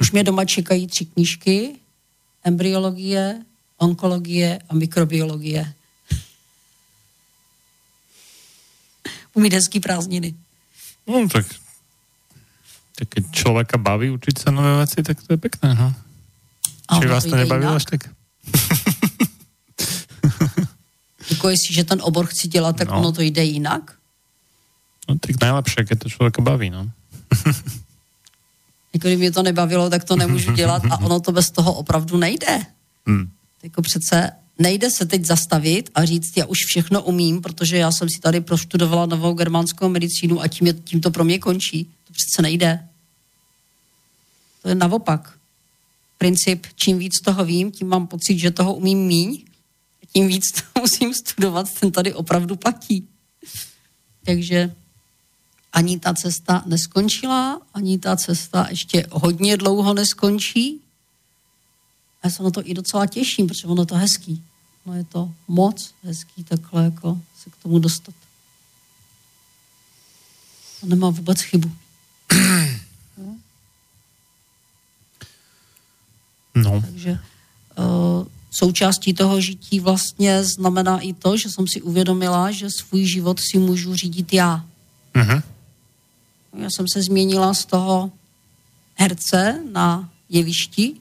[0.01, 1.74] Už mě doma čekají tři knížky,
[2.44, 3.42] embryologie,
[3.76, 5.72] onkologie a mikrobiologie.
[9.34, 10.34] Umí hezký prázdniny.
[11.07, 11.47] No, tak
[12.97, 15.92] tak keď človeka baví učiť sa nové veci, tak to je pekné, no.
[16.88, 18.09] Či vás to nebaví až tak?
[21.30, 22.99] jako jestli, že ten obor chci dělat, tak no.
[22.99, 23.95] ono to jde jinak?
[25.09, 26.90] No tak najlepšie, keď to člověka baví, no.
[28.94, 32.16] jako kdyby mě to nebavilo, tak to nemůžu dělat a ono to bez toho opravdu
[32.16, 32.66] nejde.
[33.07, 33.30] Hmm.
[33.62, 38.09] Jako přece nejde se teď zastavit a říct, já už všechno umím, protože já jsem
[38.09, 42.42] si tady proštudovala novou germánskou medicínu a tím, je, tím to pro mě končí přece
[42.42, 42.88] nejde.
[44.62, 45.32] To je naopak.
[46.18, 49.44] Princip, čím víc toho vím, tím mám pocit, že toho umím míň,
[50.12, 53.09] tím víc to musím studovat, ten tady opravdu platí.
[54.24, 54.74] Takže
[55.77, 60.81] ani ta cesta neskončila, ani ta cesta ještě hodně dlouho neskončí.
[62.22, 64.43] A já se na to i docela těším, protože ono to hezký.
[64.87, 68.14] No je to moc hezký takhle jako se k tomu dostat.
[70.81, 71.72] To nemá vůbec chybu.
[76.57, 76.81] No.
[76.81, 77.11] Takže
[77.79, 83.41] uh, součástí toho žití vlastně znamená i to, že jsem si uvědomila, že svůj život
[83.41, 84.64] si můžu řídit já.
[85.14, 85.43] Uh-huh.
[86.57, 88.12] Já jsem se změnila z toho
[88.94, 90.94] herce na jevišti,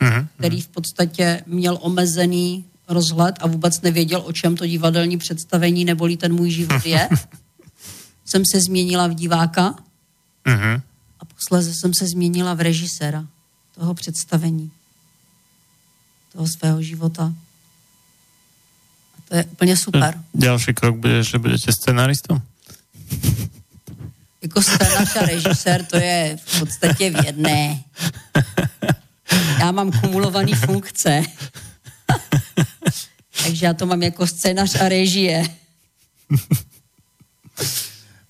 [0.00, 0.26] uh-huh.
[0.38, 6.16] který v podstatě měl omezený rozhled a vůbec nevěděl, o čem to divadelní představení neboli
[6.16, 7.08] ten můj život je.
[8.24, 9.74] jsem se změnila v diváka,
[10.46, 10.82] Uh-huh.
[11.20, 13.26] A posléze jsem se změnila v režiséra
[13.74, 14.70] toho představení,
[16.32, 17.34] toho svého života.
[19.18, 20.20] A to je úplně super.
[20.34, 22.40] Další krok bude, že budete scenaristou?
[24.44, 27.84] Jako scénář a režisér, to je v podstatě v jedné.
[29.58, 31.22] Já mám kumulovaný funkce.
[33.44, 35.44] Takže já to mám jako scénář a režie.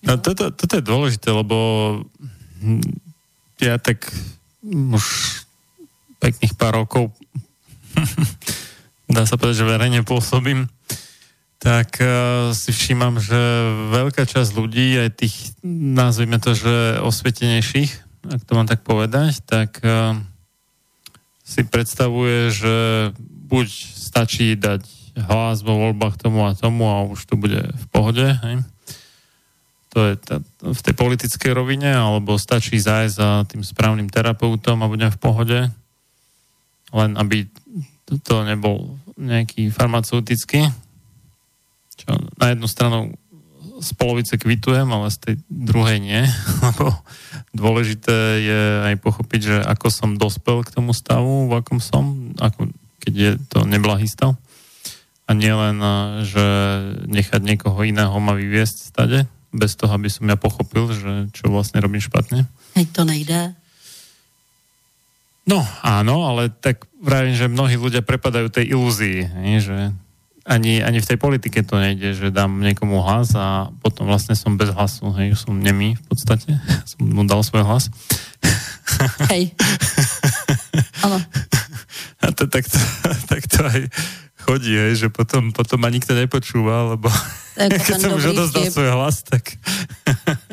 [0.03, 1.57] No toto, toto je dôležité, lebo
[3.57, 4.05] ja tak
[4.69, 5.05] už
[6.21, 7.09] pekných pár rokov
[9.15, 10.69] dá sa povedať, že verejne pôsobím,
[11.65, 13.41] tak uh, si všímam, že
[13.89, 17.89] veľká časť ľudí, aj tých, nazvime to, že osvietenejších,
[18.37, 20.13] ak to mám tak povedať, tak uh,
[21.41, 22.75] si predstavuje, že
[23.49, 24.85] buď stačí dať
[25.25, 28.61] hlas vo voľbách tomu a tomu a už to bude v pohode, hej?
[29.89, 34.91] to je ta, v tej politickej rovine, alebo stačí zájsť za tým správnym terapeutom a
[34.91, 35.59] budem v pohode,
[36.93, 37.49] len aby
[38.05, 40.69] to, to nebol nejaký farmaceutický,
[41.99, 42.99] čo na jednu stranu
[43.85, 46.23] z polovice kvitujem, ale z tej druhej nie,
[46.65, 46.95] lebo
[47.53, 52.71] dôležité je aj pochopiť, že ako som dospel k tomu stavu, v akom som, ako,
[53.03, 54.39] keď je to neblahý stav.
[55.25, 55.81] A nielen,
[56.29, 56.45] že
[57.09, 59.25] nechať niekoho iného ma vyviesť stade,
[59.55, 62.45] bez toho, aby som ja pochopil, že čo vlastne robím špatne.
[62.77, 63.57] Teď to nejde.
[65.49, 69.19] No áno, ale tak vravím, že mnohí ľudia prepadajú tej ilúzii,
[69.61, 69.93] že
[70.45, 74.61] ani, ani v tej politike to nejde, že dám niekomu hlas a potom vlastne som
[74.61, 77.89] bez hlasu, hej, som nemý v podstate, som mu dal svoj hlas.
[79.33, 79.57] Hej.
[81.01, 81.17] Áno.
[82.21, 82.77] A to, tak, to,
[83.33, 83.81] tak to aj
[84.45, 87.09] chodí, hej, že potom, potom ma nikto nepočúva, lebo
[87.57, 89.57] keď som už odozdal svoj hlas, tak...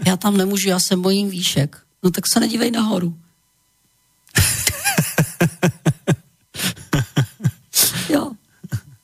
[0.07, 1.77] já tam nemůžu, já se bojím výšek.
[2.03, 3.13] No tak se nedívej nahoru.
[8.09, 8.31] jo,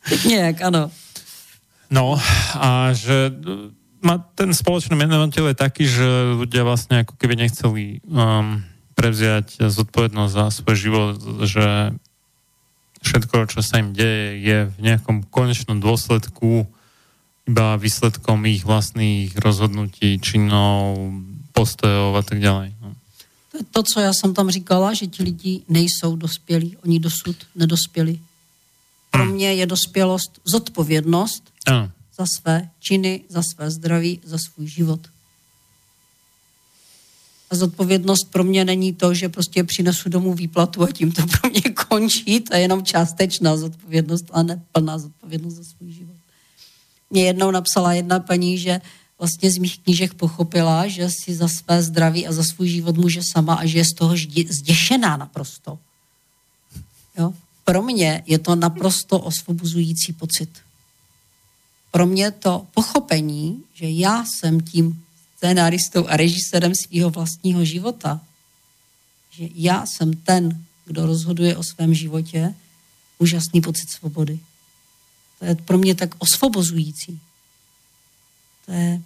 [0.09, 0.91] tak nejak, ano.
[1.91, 2.19] No
[2.55, 3.31] a že
[4.35, 8.63] ten spoločný menovateľ je taký, že ľudia vlastne ako keby nechceli um,
[8.95, 11.95] prevziať zodpovednosť za svoj život, že
[13.01, 16.65] všetko, čo sa im deje, je v nejakom konečnom dôsledku
[17.47, 20.99] iba výsledkom ich vlastných rozhodnutí, činov,
[21.55, 22.75] postojov a tak ďalej.
[22.83, 22.91] No.
[23.51, 27.35] To je to, co já jsem tam říkala, že ti lidi nejsou dospělí, oni dosud
[27.55, 28.19] nedospěli.
[29.11, 31.91] Pro mě je dospělost zodpovědnost ano.
[32.17, 34.99] za své činy, za své zdraví, za svůj život.
[37.49, 41.49] A zodpovědnost pro mě není to, že prostě přinesu domů výplatu a tím to pro
[41.49, 42.39] mě končí.
[42.39, 46.15] To je jenom částečná zodpovědnost, a ne plná zodpovědnost za svůj život.
[47.09, 48.81] Mě jednou napsala jedna paní, že
[49.19, 53.21] vlastně z mých knížek pochopila, že si za své zdraví a za svůj život může
[53.31, 54.15] sama a že je z toho
[54.49, 55.79] zděšená naprosto.
[57.17, 57.33] Jo?
[57.67, 60.49] Pro mě je to naprosto osvobozující pocit.
[61.91, 65.03] Pro mě to pochopení, že já jsem tím
[65.37, 68.21] scénáristou a režisérem svého vlastního života,
[69.31, 72.55] že já jsem ten, kdo rozhoduje o svém životě,
[73.19, 74.39] úžasný pocit svobody.
[75.39, 77.19] To je pro mě tak osvobozující.
[78.65, 79.01] To je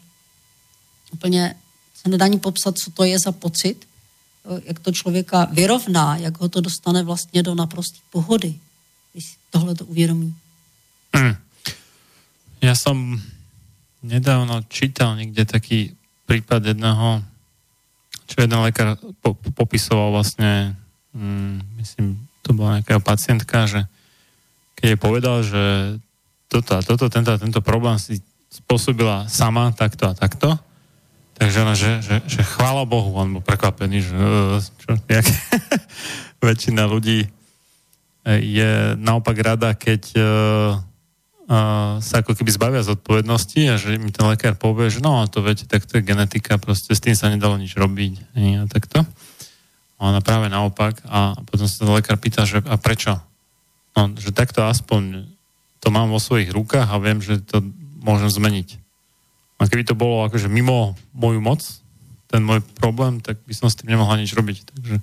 [1.12, 1.55] úplně,
[1.95, 3.88] se nedá ani popsat, co to je za pocit,
[4.64, 8.56] jak to člověka vyrovná, jak ho to dostane vlastně do naprosté pohody,
[9.14, 10.36] když tohle to uvědomí.
[11.16, 11.36] Hmm.
[12.62, 13.22] Já jsem
[14.04, 17.24] nedávno čítal někde taký prípad jedného,
[18.32, 20.80] čo jeden lekár po, popisoval vlastne,
[21.12, 23.84] mm, myslím, to bola nejaká pacientka, že
[24.80, 25.64] keď je povedal, že
[26.48, 30.56] toto a toto, tento a tento problém si spôsobila sama takto a takto.
[31.36, 34.18] Takže ona, že, že, že chvála Bohu, on bol prekvapený, že
[34.84, 35.26] čo, jak
[36.46, 37.30] väčšina ľudí e,
[38.40, 40.24] je naopak rada, keď uh,
[41.52, 45.44] uh, sa ako keby zbavia zodpovednosti a že mi ten lekár povie, že no to
[45.46, 48.14] viete, tak to je genetika, proste s tým sa nedalo nič robiť
[48.62, 49.06] a takto.
[50.02, 53.22] A ona práve naopak a potom sa ten lekár pýta, že a prečo?
[53.94, 55.30] No, že takto aspoň
[55.78, 57.62] to mám vo svojich rukách a viem, že to
[58.02, 58.81] môžem zmeniť.
[59.62, 61.62] A keby to bolo akože mimo moju moc,
[62.26, 64.57] ten môj problém, tak by som s tým nemohla nič robiť.
[64.74, 64.95] Takže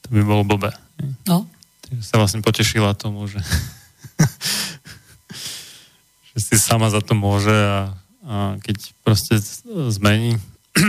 [0.00, 0.72] to by bolo blbé.
[1.28, 1.44] No.
[1.84, 3.44] Takže sa vlastne potešila tomu, že,
[6.32, 7.92] že si sama za to môže a,
[8.24, 9.36] a keď proste
[9.92, 10.40] zmení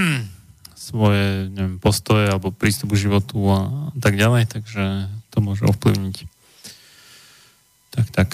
[0.88, 6.30] svoje neviem, postoje alebo prístup k životu a tak ďalej, takže to môže ovplyvniť.
[7.92, 8.30] Tak, tak.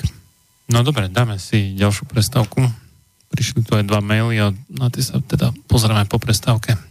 [0.67, 2.61] No dobre, dáme si ďalšiu prestávku.
[3.31, 6.90] Prišli tu aj dva maily a na tie sa teda pozrieme po prestávke.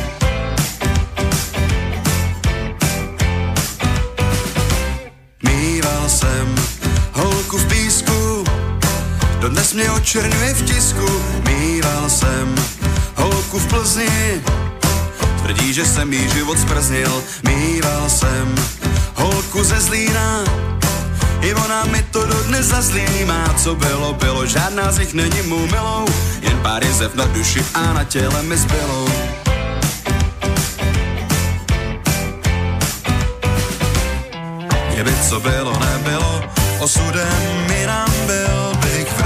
[9.51, 11.21] dodnes mě očernuje v tisku.
[11.47, 12.55] Mýval jsem
[13.15, 14.41] holku v Plzni,
[15.41, 17.23] tvrdí, že jsem jí život zprznil.
[17.43, 18.55] Mýval jsem
[19.15, 20.43] holku ze Zlína,
[21.41, 25.67] I ona mi to dodnes zazlí má, co bylo, bylo, žádná z nich není mou
[25.67, 26.05] milou,
[26.41, 29.05] jen pár jezev na duši a na těle mi zbylo.
[34.93, 36.43] Kdyby co bylo, nebylo,
[36.79, 38.60] osudem mi nám byl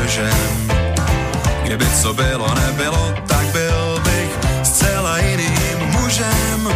[0.05, 0.71] vržen.
[1.63, 4.31] Kdyby co bylo, nebylo, tak byl bych
[4.63, 6.69] zcela jiným mužem.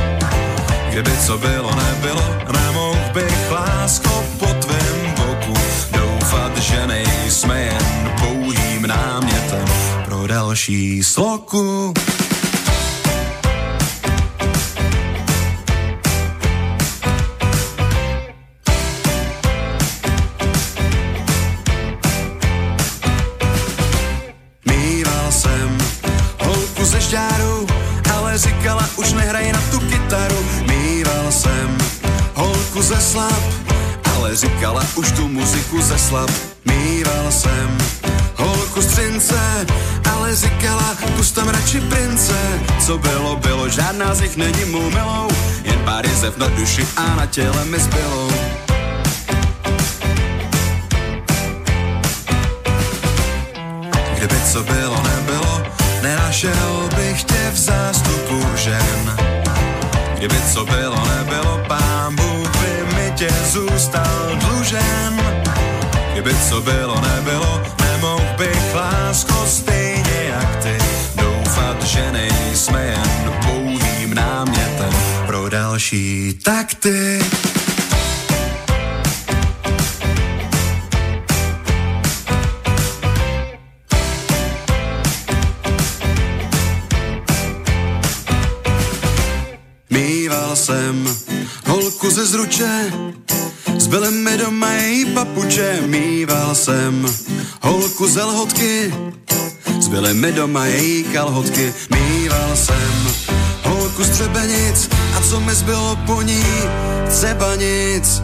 [0.89, 5.53] Kdyby co bylo, nebylo, nemohl bych lásko po tvém boku
[5.91, 9.65] doufat, že nejsme jen pouhým námětem
[10.05, 11.93] pro další sloku.
[32.83, 33.43] Slab,
[34.15, 36.29] ale říkala už tu muziku ze slab.
[36.65, 37.77] Mýval jsem
[38.35, 39.65] holku střince,
[40.13, 42.37] ale říkala, kus tam radši prince.
[42.85, 45.27] Co bylo, bylo, žádná z nich není mou milou,
[45.63, 48.29] jen pár jezev na duši a na těle mi zbylo.
[54.17, 55.63] Kdyby co bylo, nebylo,
[56.01, 59.17] nenašel bych tě v zástupu žen.
[60.17, 61.48] Kdyby co bylo, nebylo,
[63.49, 65.21] zůstal dlužen.
[66.11, 70.77] Kdyby co bylo, nebylo, nemohl bych lásko stejně jak ty
[71.15, 74.93] doufat, že nejsme jen pouhým námětem
[75.25, 77.19] pro další takty.
[90.69, 91.07] jsem
[91.65, 92.91] holku ze zruče,
[94.67, 97.05] její papuče, mýval jsem
[97.61, 98.93] holku ze lhotky,
[99.79, 103.13] zbyly mi doma její kalhotky, mýval jsem
[103.63, 106.43] holku z třebenic a co mi zbylo po ní,
[107.09, 108.21] třeba nic.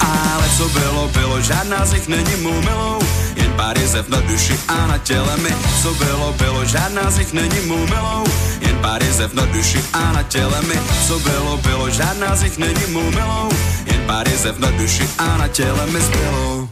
[0.00, 2.98] Ale co bylo, bylo, žádná z nich není mou milou,
[3.36, 5.50] jen pár jezev na duši a na těle mi.
[5.82, 8.24] Co bylo, bylo, žádná z nich není mou milou,
[8.60, 10.80] jen pár jezev na duši a na těle mi.
[11.06, 13.48] Co bylo, bylo, žádná z nich není mou milou,
[13.86, 16.68] jen pár jezev na duši a na těle mi zbylo.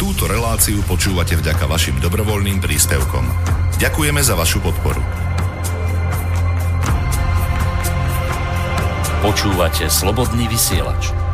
[0.00, 3.24] Túto reláciu počúvate vďaka vašim dobrovoľným príspevkom.
[3.76, 5.04] Ďakujeme za vašu podporu.
[9.20, 11.25] Počúvate Slobodný vysielač.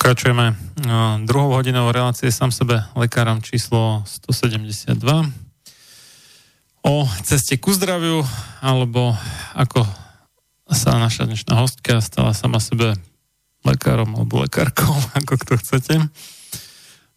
[0.00, 0.56] Pokračujeme
[0.88, 4.96] no, druhou hodinou relácie sám sebe lekárom číslo 172
[6.80, 8.24] o ceste ku zdraviu,
[8.64, 9.12] alebo
[9.52, 9.84] ako
[10.72, 12.96] sa naša dnešná hostka stala sama sebe
[13.60, 14.88] lekárom alebo lekárkou,
[15.20, 15.94] ako kto chcete.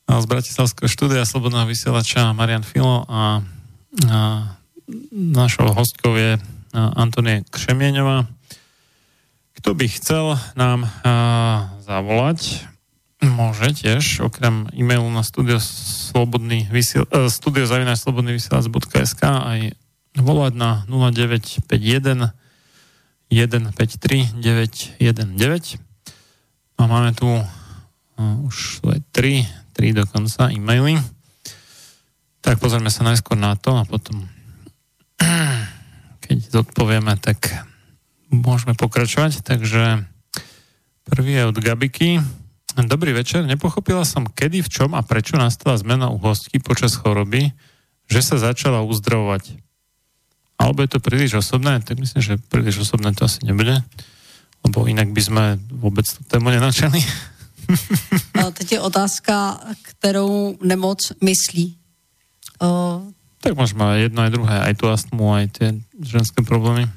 [0.03, 3.39] A Z Bratislavského štúdia Slobodného vysielača Marian Filo a,
[4.11, 4.19] a
[5.15, 6.36] našou hostkou je
[6.75, 8.27] Antonie Křemieňová.
[9.55, 12.72] Kto by chcel nám a, zavolať,
[13.28, 19.59] môže tiež, okrem e-mailu na studio slobodný vysiel, uh, studio slobodný vysielač.sk aj
[20.19, 22.36] volať na 0951
[23.34, 25.01] 153 919
[26.78, 27.43] a máme tu uh,
[28.45, 30.99] už aj tri, tri dokonca e-maily.
[32.43, 34.27] Tak pozrieme sa najskôr na to a potom
[36.23, 37.45] keď zodpovieme, tak
[38.34, 39.45] môžeme pokračovať.
[39.45, 40.02] Takže
[41.06, 42.23] prvý je od Gabiky.
[42.73, 47.53] Dobrý večer, nepochopila som, kedy, v čom a prečo nastala zmena u hostky počas choroby,
[48.09, 49.61] že sa začala uzdravovať.
[50.57, 51.85] Alebo je to príliš osobné?
[51.85, 53.77] Tak myslím, že príliš osobné to asi nebude,
[54.65, 56.97] lebo inak by sme vôbec tú tému nenačali.
[58.41, 61.77] A teď je otázka, kterou nemoc myslí.
[62.59, 63.01] O,
[63.37, 65.67] tak aj jedno, aj druhé, aj tu astmu, aj tie
[66.01, 66.89] ženské problémy.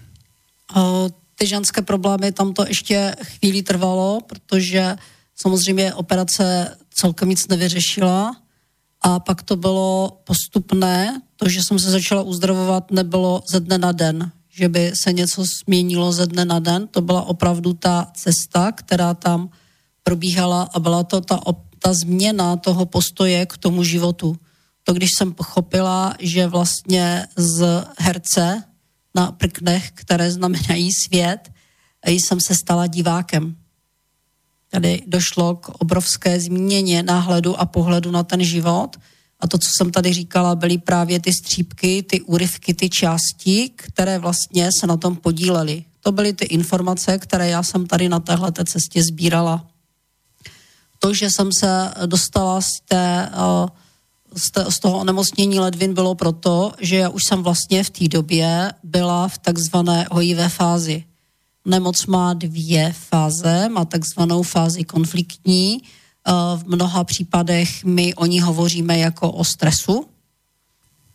[0.74, 4.96] o, ty ženské problémy, tam to ještě chvíli trvalo, protože
[5.36, 8.36] samozřejmě operace celkem nic nevyřešila
[9.00, 11.22] a pak to bylo postupné.
[11.36, 15.44] To, že jsem se začala uzdravovat, nebylo ze dne na den, že by se něco
[15.44, 16.88] změnilo ze dne na den.
[16.88, 19.50] To byla opravdu ta cesta, která tam
[20.02, 21.40] probíhala a byla to ta,
[21.78, 24.36] ta změna toho postoje k tomu životu.
[24.82, 28.62] To, když jsem pochopila, že vlastně z herce
[29.14, 31.52] na prknech, které znamenají svět,
[32.06, 33.56] jsem se stala divákem.
[34.76, 38.96] Tady došlo k obrovské změně náhledu a pohledu na ten život.
[39.40, 44.18] A to, co jsem tady říkala, byly právě ty střípky, ty úryvky, ty části, které
[44.18, 45.84] vlastně se na tom podílely.
[46.00, 49.66] To byly ty informace, které já jsem tady na téhle cestě sbírala.
[50.98, 52.60] To, že jsem se dostala
[52.92, 53.28] eh,
[54.36, 58.08] z, té, z toho onemocnění ledvin, bylo proto, že já už jsem vlastně v té
[58.08, 61.04] době byla v takzvané hojivé fázi.
[61.66, 65.82] Nemoc má dvě fáze, má takzvanou fázi konfliktní.
[65.82, 70.06] Eh, V mnoha případech my o ní hovoříme jako o stresu.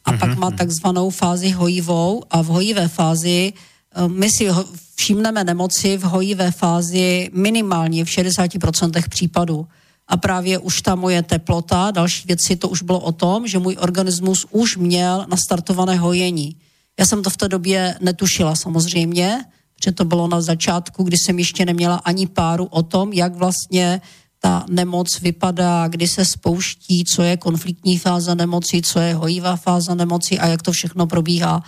[0.06, 4.48] A pak má takzvanou fázi hojivou a v hojivé fázi eh, my si
[4.96, 9.68] všimneme nemoci v hojivé fázi minimálně v 60% případů.
[10.08, 13.78] A právě už ta moje teplota, další věci, to už bylo o tom, že můj
[13.80, 16.56] organismus už měl nastartované hojení.
[17.00, 19.46] Já jsem to v té době netušila samozřejmě,
[19.84, 24.02] že to bylo na začátku, kdy jsem ještě neměla ani páru o tom, jak vlastně
[24.40, 29.96] ta nemoc vypadá, kdy se spouští, co je konfliktní fáze nemoci, co je hojivá fáze
[29.96, 31.64] nemoci a jak to všechno probíhá.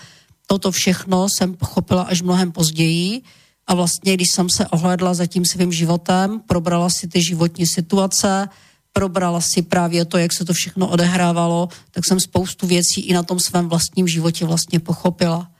[0.47, 3.21] Toto všechno jsem pochopila až mnohem později,
[3.67, 8.49] A vlastně, když jsem se ohledla za tím svým životem, probrala si ty životní situace,
[8.93, 13.23] probrala si právě to, jak se to všechno odehrávalo, tak jsem spoustu věcí i na
[13.23, 15.52] tom svém vlastním životě vlastně pochopila.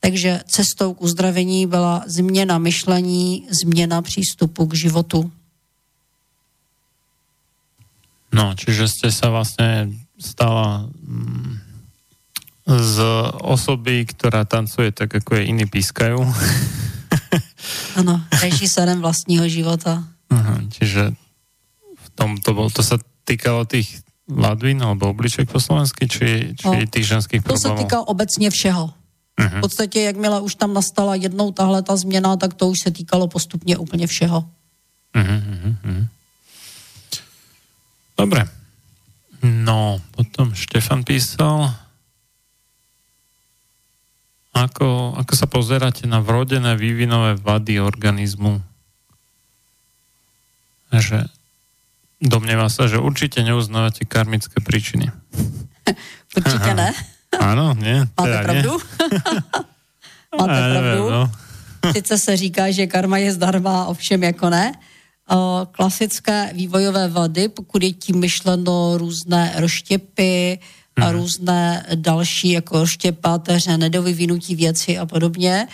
[0.00, 5.30] Takže cestou k uzdravení byla změna myšlení, změna přístupu k životu.
[8.30, 11.58] No, čiže ste sa vlastne stala mm,
[12.70, 12.96] z
[13.42, 16.22] osoby, ktorá tancuje tak, ako je iní pískajú.
[17.96, 20.06] Ano, režisérem vlastního života.
[20.30, 21.12] Aha, čiže
[21.98, 22.96] v tom to, bol, to sa
[23.26, 24.00] týkalo tých
[24.30, 27.60] ladvín alebo obliček po slovensky, či, či no, tých ženských problémů?
[27.60, 28.94] To se týká obecně všeho.
[29.40, 29.58] Uh-huh.
[29.58, 33.28] V podstatě, jakmile už tam nastala jednou tahle ta změna, tak to už se týkalo
[33.28, 34.44] postupně úplně všeho.
[35.14, 35.42] Uh-huh,
[35.84, 36.06] uh-huh.
[38.18, 38.44] Dobre.
[39.40, 41.72] No, potom Štefan písal,
[44.52, 48.60] ako, ako sa pozeráte na vrodené vývinové vady organizmu?
[50.92, 51.32] Že
[52.20, 55.08] domnieva sa, že určite neuznávate karmické príčiny.
[56.36, 56.92] Určite ne.
[57.38, 58.08] Áno, nie.
[58.18, 58.72] Máte teda pravdu?
[60.40, 60.74] Máte pravdu.
[60.74, 61.22] Neviem, no.
[61.92, 64.72] Sice se říká, že karma je zdarma, ovšem jako ne
[65.72, 70.58] klasické vývojové vady, pokud je tím myšleno různé rozštěpy
[70.96, 71.12] a mhm.
[71.12, 75.68] různé další jako rozštěpáteře, nedovyvinutí věci a podobně.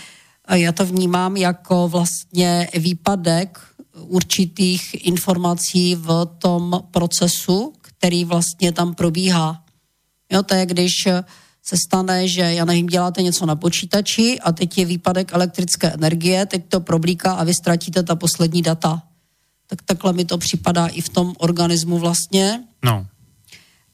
[0.45, 3.59] A já to vnímám jako vlastně výpadek
[3.97, 9.63] určitých informací v tom procesu, který vlastně tam probíhá.
[10.33, 11.09] Jo, to je, když
[11.69, 16.47] se stane, že, já nevím, děláte něco na počítači a teď je výpadek elektrické energie,
[16.47, 19.03] teď to problíká a vy ztratíte ta poslední data
[19.67, 22.65] tak takhle mi to připadá i v tom organismu vlastně.
[22.85, 23.07] No.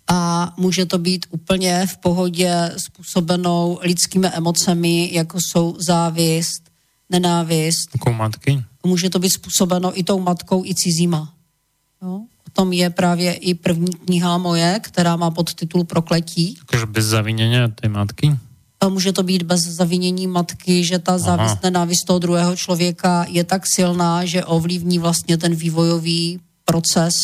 [0.08, 6.70] A může to být úplně v pohodě způsobenou lidskými emocemi, jako jsou závist,
[7.10, 7.90] nenávist.
[7.94, 8.64] Jako matky?
[8.86, 11.34] Může to být způsobeno i tou matkou, i cizíma.
[12.02, 12.20] Jo?
[12.52, 16.58] Tom je právě i první kniha moje, která má podtitul Prokletí.
[16.66, 18.36] Takže bez zavinění té matky?
[18.88, 23.62] může to být bez zavinění matky, že ta závist, nenávist toho druhého člověka je tak
[23.74, 27.14] silná, že ovlivní vlastně ten vývojový proces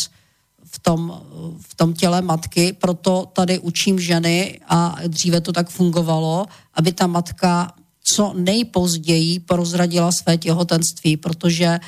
[0.65, 1.23] v tom,
[1.61, 2.73] v tom těle matky.
[2.73, 7.73] Proto tady učím ženy a dříve to tak fungovalo, aby ta matka
[8.15, 11.81] co nejpozději prozradila své těhotenství, protože eh,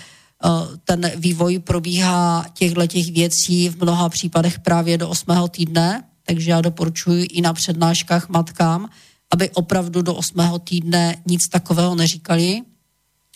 [0.84, 5.26] ten vývoj probíhá těchto těch věcí v mnoha případech právě do 8.
[5.50, 8.88] týdne, takže já doporučuji i na přednáškách matkám,
[9.30, 12.62] aby opravdu do osmého týdne nic takového neříkali.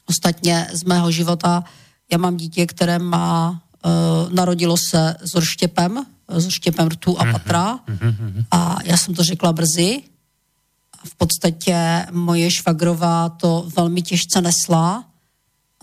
[0.07, 1.65] Ostatně z mého života
[2.13, 3.51] já mám dítě, které má,
[3.85, 7.33] uh, narodilo se s rozštěpem, s rozštěpem rtu a mhm.
[7.33, 8.45] patra mhm.
[8.51, 10.03] a já jsem to řekla brzy.
[11.05, 15.05] V podstatě moje švagrová to velmi těžce nesla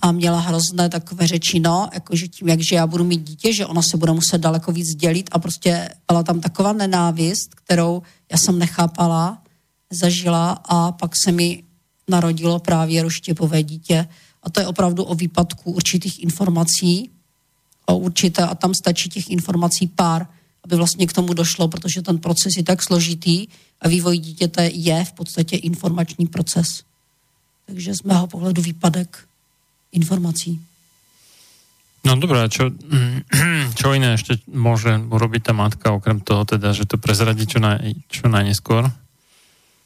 [0.01, 3.81] a měla hrozné takové řeči, no, jakože tím, jakže já budu mít dítě, že ona
[3.81, 8.01] se bude muset daleko víc dělit a prostě byla tam taková nenávist, kterou
[8.31, 9.43] já jsem nechápala
[9.91, 11.63] zažila a pak se mi
[12.07, 14.07] narodilo právě roštěpové dítě.
[14.43, 17.09] A to je opravdu o výpadku určitých informací,
[17.85, 20.27] o určité, a tam stačí těch informací pár,
[20.63, 23.47] aby vlastně k tomu došlo, protože ten proces je tak složitý
[23.81, 26.67] a vývoj dítěte je v podstatě informační proces.
[27.65, 29.27] Takže z mého pohledu výpadek
[29.91, 30.59] informací.
[32.01, 32.73] No dobré, čo,
[33.77, 37.93] čo iné ešte môže urobiť tá matka, okrem toho teda, že to prezradí čo, naj,
[38.09, 38.89] čo najneskôr?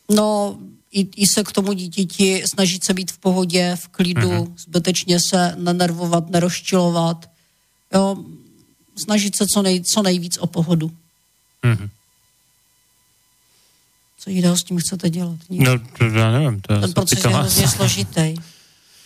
[0.07, 0.55] No,
[0.91, 4.53] i, i se k tomu dítěti snažit se být v pohodě, v klidu, mm-hmm.
[4.57, 7.29] zbytečně se nenervovat, nerozčilovat.
[7.93, 8.17] Jo,
[8.97, 10.91] snažit se co, nej, co nejvíc o pohodu.
[11.63, 11.89] Mm-hmm.
[14.19, 15.39] Co jiného s tím chcete dělat?
[15.49, 15.61] Nic.
[15.61, 16.61] No, to já nevím.
[16.61, 18.35] To Ten proces je hrozně složitý.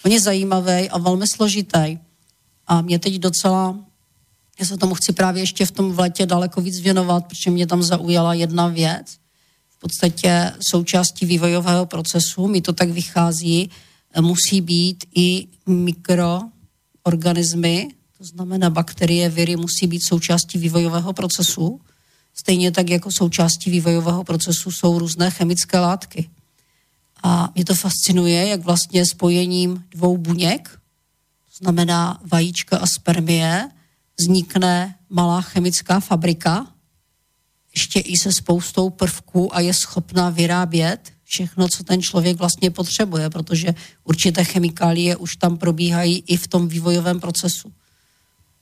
[0.05, 1.97] On je zajímavý a velmi složitý.
[2.67, 3.79] A mě teď docela,
[4.59, 7.67] já se tomu chci právě ještě v tom v letě daleko víc věnovat, protože mě
[7.67, 9.19] tam zaujala jedna věc
[9.79, 13.69] podstatě součástí vývojového procesu, mi to tak vychází,
[14.21, 21.81] musí být i mikroorganismy, to znamená bakterie, viry musí být součástí vývojového procesu.
[22.33, 26.29] Stejně tak jako součástí vývojového procesu jsou různé chemické látky.
[27.23, 30.69] A mě to fascinuje, jak vlastně spojením dvou buněk,
[31.45, 33.69] to znamená vajíčka a spermie,
[34.19, 36.67] vznikne malá chemická fabrika,
[37.75, 43.29] ještě i se spoustou prvků a je schopná vyrábět všechno, co ten člověk vlastně potřebuje,
[43.29, 47.73] protože určité chemikálie už tam probíhají i v tom vývojovém procesu.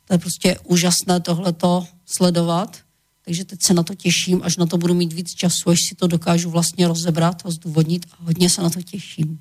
[0.06, 2.78] To je prostě úžasné tohleto sledovat,
[3.28, 5.96] takže teď se na to těším, až na to budu mít víc času, až si
[5.96, 9.40] to dokážu vlastně rozebrat a zdůvodnit a hodně se na to těším.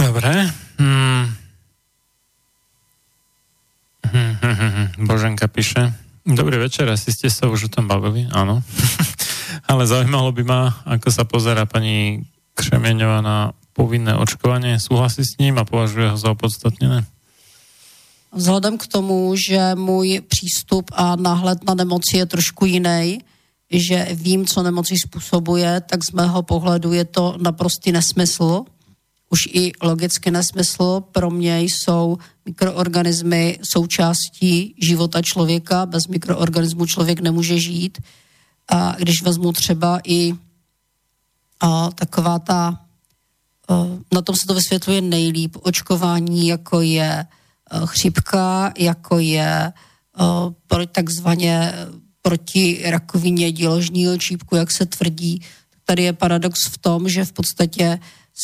[0.00, 0.50] Dobre.
[0.78, 1.34] Hmm.
[4.04, 5.06] Hmm, hmm, hmm, hmm.
[5.06, 5.92] Boženka píše.
[6.26, 8.64] Dobrý večer, asi ste sa už o tom bavili, áno.
[9.70, 12.24] Ale zaujímalo by ma, ako sa pozera pani
[12.56, 14.80] Křemieňová na povinné očkovanie.
[14.80, 17.04] Súhlasí s ním a považuje ho za opodstatnené?
[18.36, 23.18] Vzhledem k tomu, že můj přístup a náhled na nemoci je trošku jiný,
[23.70, 28.64] že vím, co nemoci způsobuje, tak z mého pohledu je to naprostý nesmysl.
[29.30, 31.00] Už i logicky nesmysl.
[31.12, 35.86] Pro mě jsou mikroorganismy součástí života člověka.
[35.86, 37.98] Bez mikroorganismu člověk nemůže žít.
[38.68, 40.34] A když vezmu třeba i
[41.60, 42.80] a, taková ta,
[43.68, 47.26] a, na tom se to vysvětluje nejlíp, očkování, jako je
[47.84, 49.72] chřipka, jako je
[50.66, 51.72] pro takzvaně
[52.22, 55.42] proti rakovině děložního čípku, jak se tvrdí.
[55.84, 57.98] Tady je paradox v tom, že v podstatě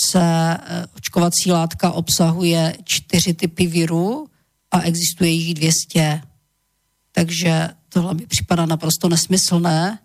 [0.08, 0.56] se
[0.96, 4.26] očkovací látka obsahuje čtyři typy virů
[4.70, 6.22] a existuje jich 200.
[7.12, 9.98] Takže tohle mi připadá naprosto nesmyslné.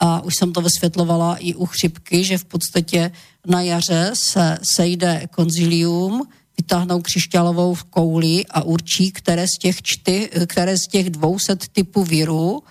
[0.00, 3.10] A už jsem to vysvětlovala i u chřipky, že v podstatě
[3.46, 6.28] na jaře se sejde konzilium,
[6.58, 12.62] vytáhnou křišťálovou kouli a určí, které z těch, čty, které z těch 200 typů virů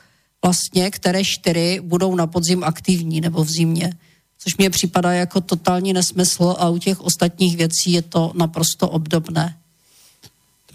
[0.44, 3.94] vlastně, které čtyři budou na podzim aktivní nebo v zimě.
[4.38, 9.56] Což mě připadá jako totální nesmysl a u těch ostatních věcí je to naprosto obdobné.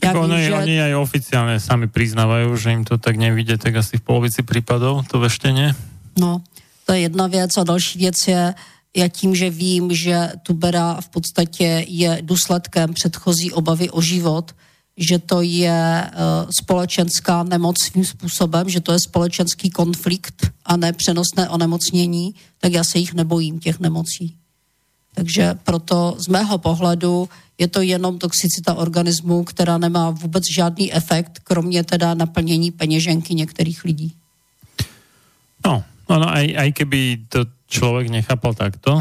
[0.02, 0.54] Tak oni, že...
[0.54, 5.06] oni aj oficiálne sami priznávajú, že im to tak nevidie, tak asi v polovici prípadov
[5.06, 5.78] to veštenie.
[6.18, 6.42] No,
[6.82, 8.54] to je jedna věc a další věc je,
[8.96, 14.54] já tím, že vím, že tubera v podstatě je důsledkem předchozí obavy o život,
[14.96, 20.92] že to je uh, společenská nemoc svým způsobem, že to je společenský konflikt a ne
[20.92, 24.36] přenosné onemocnění, tak já se jich nebojím, těch nemocí.
[25.14, 27.28] Takže proto z mého pohledu
[27.58, 33.84] je to jenom toxicita organismu, která nemá vůbec žádný efekt, kromě teda naplnění peněženky některých
[33.84, 34.12] lidí.
[35.64, 39.00] No, no aj, aj keby to človek nechápal takto,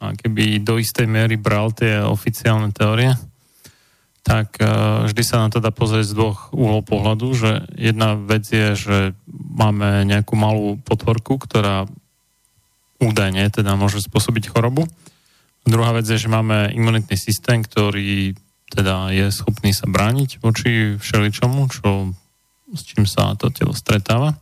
[0.00, 3.12] a keby do istej miery bral tie oficiálne teórie,
[4.24, 8.48] tak uh, vždy sa na to dá pozrieť z dvoch úhlov pohľadu, že jedna vec
[8.48, 8.96] je, že
[9.30, 11.84] máme nejakú malú potvorku, ktorá
[13.00, 14.84] údajne teda môže spôsobiť chorobu.
[15.64, 18.36] Druhá vec je, že máme imunitný systém, ktorý
[18.70, 22.12] teda je schopný sa brániť voči všeličomu, čo,
[22.72, 24.36] s čím sa to telo stretáva.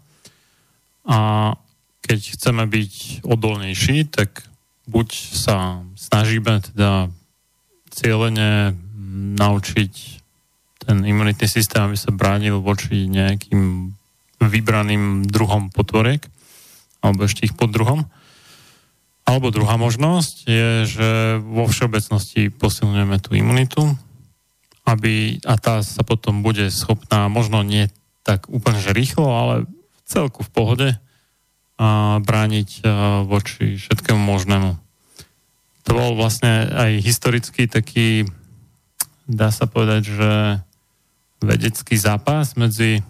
[1.08, 1.50] A
[2.08, 4.48] keď chceme byť odolnejší, tak
[4.88, 7.12] buď sa snažíme teda
[7.92, 8.72] cieľene
[9.36, 9.92] naučiť
[10.88, 13.92] ten imunitný systém, aby sa bránil voči nejakým
[14.40, 16.24] vybraným druhom potvoriek,
[17.04, 18.08] alebo ešte ich pod druhom.
[19.28, 21.08] Alebo druhá možnosť je, že
[21.44, 23.84] vo všeobecnosti posilňujeme tú imunitu,
[24.88, 27.92] aby, a tá sa potom bude schopná, možno nie
[28.24, 30.88] tak úplne že rýchlo, ale v celku v pohode
[31.78, 32.82] a brániť
[33.30, 34.74] voči všetkému možnému.
[35.86, 38.26] To bol vlastne aj historicky taký
[39.28, 40.30] dá sa povedať, že
[41.44, 43.04] vedecký zápas medzi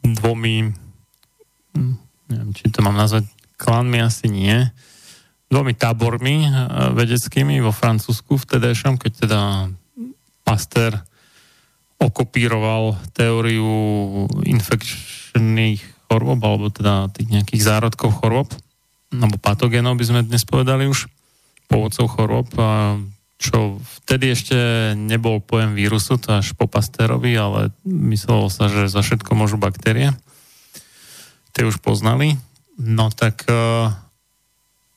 [0.00, 0.72] dvomi,
[1.76, 1.94] hm,
[2.32, 3.28] neviem, či to mám nazvať
[3.60, 4.56] klanmi, asi nie,
[5.52, 6.52] dvomi tábormi eh,
[6.96, 9.40] vedeckými vo Francúzsku vtedajšom, keď teda
[10.42, 10.96] Pasteur
[12.00, 13.68] okopíroval teóriu
[14.48, 18.48] infekčných chorôb, alebo teda tých nejakých zárodkov chorôb,
[19.12, 21.06] alebo patogénov by sme dnes povedali už,
[21.68, 22.96] pôvodcov chorôb a
[23.38, 24.58] čo vtedy ešte
[24.98, 30.10] nebol pojem vírusu, to až po Pasterovi, ale myslelo sa, že za všetko môžu baktérie.
[31.54, 32.34] Tie už poznali.
[32.82, 33.54] No tak, e,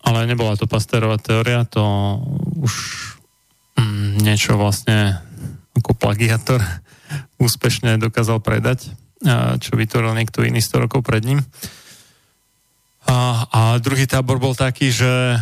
[0.01, 1.85] ale nebola to Pasterová teória, to
[2.57, 2.73] už
[3.77, 5.21] mm, niečo vlastne
[5.77, 6.65] ako plagiator
[7.45, 8.89] úspešne dokázal predať,
[9.61, 11.39] čo vytvoril niekto iný 100 rokov pred ním.
[13.05, 15.37] A, a druhý tábor bol taký, že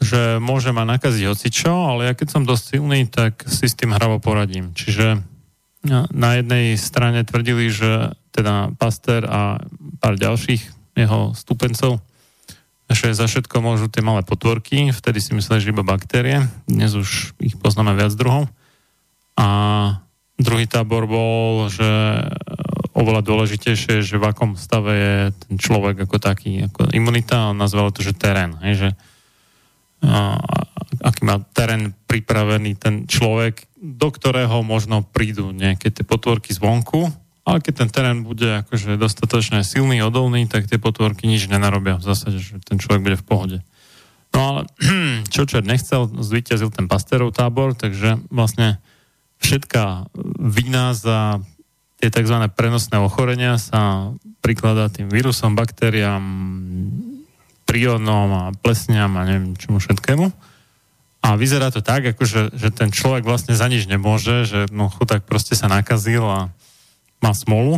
[0.00, 3.92] že môže ma nakaziť hocičo, ale ja keď som dosť silný, tak si s tým
[3.92, 4.72] hravo poradím.
[4.72, 5.20] Čiže
[6.08, 9.60] na jednej strane tvrdili, že teda Pasteur a
[10.00, 10.62] pár ďalších
[10.96, 12.00] jeho stupencov,
[12.90, 17.36] že za všetko môžu tie malé potvorky, vtedy si mysleli, že iba baktérie, dnes už
[17.38, 18.48] ich poznáme viac druhov.
[19.36, 19.46] A
[20.40, 21.86] druhý tábor bol, že
[22.94, 27.94] oveľa dôležitejšie, že v akom stave je ten človek ako taký, ako imunita, on nazval
[27.94, 28.88] to, že terén, hej, že
[31.00, 37.08] aký má terén pripravený ten človek, do ktorého možno prídu nejaké tie potvorky zvonku,
[37.44, 42.04] ale keď ten terén bude akože dostatočne silný, odolný, tak tie potvorky nič nenarobia v
[42.04, 43.58] zásade, že ten človek bude v pohode.
[44.30, 44.60] No ale
[45.34, 48.78] čo čo nechcel, zvíťazil ten Pasterov tábor, takže vlastne
[49.40, 51.40] všetká vina za
[52.00, 52.36] tie tzv.
[52.56, 54.10] prenosné ochorenia sa
[54.40, 56.24] prikladá tým vírusom, baktériám,
[57.68, 60.26] priónom a plesňam a neviem čomu všetkému.
[61.20, 64.88] A vyzerá to tak, ako že, že ten človek vlastne za nič nemôže, že no
[64.88, 66.48] chudák proste sa nakazil a
[67.20, 67.76] má smolu.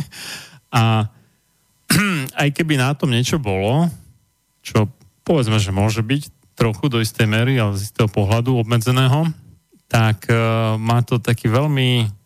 [0.68, 1.08] a
[2.44, 3.88] aj keby na tom niečo bolo,
[4.60, 4.92] čo
[5.24, 9.32] povedzme, že môže byť trochu do istej mery, ale z istého pohľadu obmedzeného,
[9.88, 12.19] tak uh, má to taký veľmi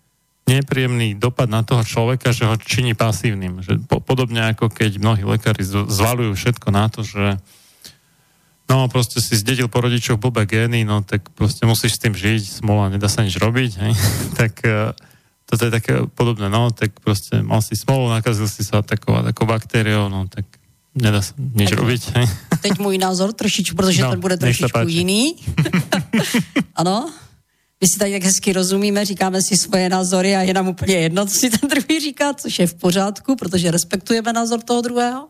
[0.45, 3.65] nepríjemný dopad na toho človeka, že ho činí pasívnym.
[3.65, 7.41] Že po, podobne ako keď mnohí lekári zvalujú všetko na to, že
[8.69, 12.61] no proste si zdedil po rodičoch blbé gény, no tak proste musíš s tým žiť,
[12.61, 13.93] smola, nedá sa nič robiť, hej?
[14.41, 14.93] tak uh,
[15.49, 19.45] toto je také podobné, no, tak proste mal si smolu, nakazil si sa takou, takou
[19.49, 20.45] baktériou, no, tak
[20.97, 22.03] nedá sa nič tak, robiť.
[22.17, 22.27] Hej?
[22.61, 25.37] Teď můj názor trošičku, protože no, ten bude trošičku jiný.
[26.75, 27.13] ano.
[27.85, 31.27] My si tady tak hezky rozumíme, říkáme si svoje názory a je nám úplně jedno,
[31.27, 35.29] co si ten druhý říká, což je v pořádku, protože respektujeme názor toho druhého.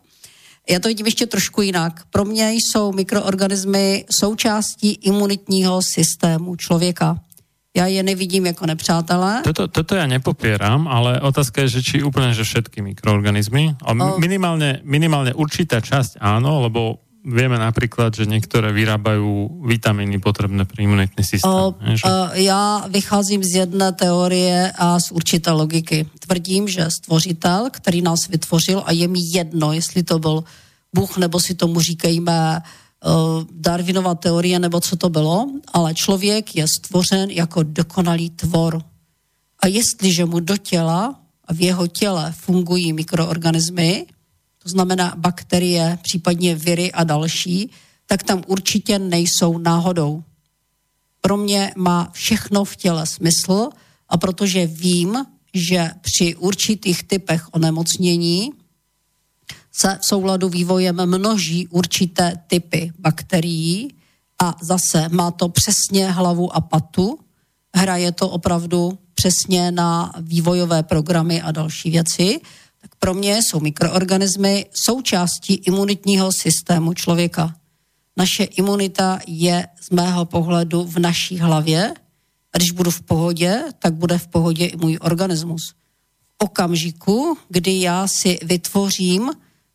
[0.71, 2.07] Já to vidím ještě trošku jinak.
[2.11, 7.19] Pro mě jsou mikroorganismy součástí imunitního systému člověka.
[7.77, 9.43] Já je nevidím jako nepřátelé.
[9.43, 13.75] Toto, toto ja nepopieram, ale otázka je, že či úplne, že všetky mikroorganizmy.
[13.83, 20.85] A minimálne, minimálne určitá časť áno, lebo vieme napríklad, že niektoré vyrábajú vitamíny potrebné pre
[20.85, 21.49] imunitný systém.
[21.49, 22.05] O, ne, že...
[22.45, 26.07] Já vycházím z jedné teorie a z určité logiky.
[26.21, 30.45] Tvrdím, že stvořitel, který nás vytvořil, a je mi jedno, jestli to byl
[30.95, 32.63] Bůh, nebo si tomu říkejme
[33.53, 38.83] Darwinova teorie nebo co to bylo, ale člověk je stvořen jako dokonalý tvor.
[39.61, 41.15] A jestliže mu do těla
[41.45, 44.07] a v jeho těle fungují mikroorganismy,
[44.65, 47.71] to znamená bakterie, případně viry a další,
[48.07, 50.25] tak tam určitě nejsou náhodou.
[51.21, 53.69] Pro mě má všechno v těle smysl
[54.09, 55.25] a protože vím,
[55.55, 58.53] že při určitých typech onemocnění
[59.73, 63.95] se v souladu vývojem množí určité typy bakterií
[64.43, 67.19] a zase má to přesně hlavu a patu.
[67.75, 72.41] Hraje to opravdu přesně na vývojové programy a další věci.
[73.05, 77.57] Pro mě jsou mikroorganismy součástí imunitního systému člověka.
[78.17, 81.95] Naše imunita je z mého pohledu v naší hlavě
[82.53, 85.61] a když budu v pohodě, tak bude v pohodě i můj organismus.
[86.29, 89.31] V okamžiku, kdy já si vytvořím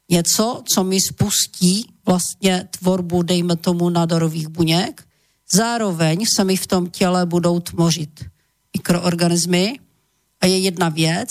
[0.10, 5.07] něco, co mi spustí vlastně tvorbu, dejme tomu, nádorových buněk.
[5.53, 8.26] Zároveň se mi v tom těle budou tvořit
[8.77, 9.80] mikroorganismy.
[10.41, 11.30] A je jedna věc,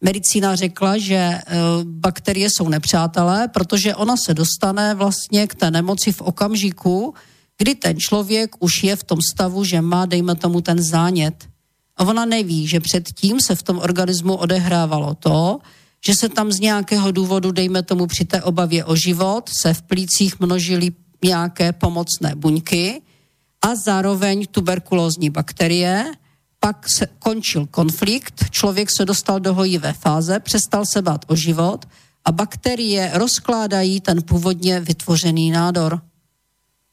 [0.00, 1.42] medicína řekla, že e,
[1.84, 7.14] bakterie jsou nepřátelé, protože ona se dostane vlastně k té nemoci v okamžiku,
[7.58, 11.48] kdy ten člověk už je v tom stavu, že má, dejme tomu, ten zánět.
[11.96, 15.58] A ona neví, že předtím se v tom organismu odehrávalo to,
[16.06, 19.82] že se tam z nějakého důvodu, dejme tomu při té obavě o život, se v
[19.82, 20.92] plících množily
[21.24, 23.02] nějaké pomocné buňky
[23.62, 26.04] a zároveň tuberkulózní bakterie,
[26.60, 31.88] pak se končil konflikt, člověk se dostal do hojivé fáze, přestal se bát o život
[32.24, 36.00] a bakterie rozkládají ten původně vytvořený nádor.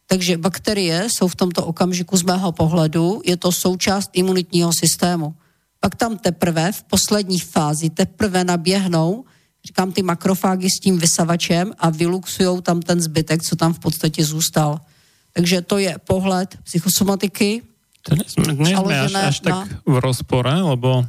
[0.08, 5.36] Takže bakterie jsou v tomto okamžiku z mého pohledu, je to součást imunitního systému
[5.80, 9.26] pak tam teprve v poslední fázi teprve naběhnou,
[9.66, 14.26] říkám, ty makrofágy s tím vysavačem a vyluxují tam ten zbytek, co tam v podstatě
[14.26, 14.80] zůstal.
[15.34, 17.62] Takže to je pohled psychosomatiky.
[18.08, 21.04] To nie sme až, až tak v rozpore, lebo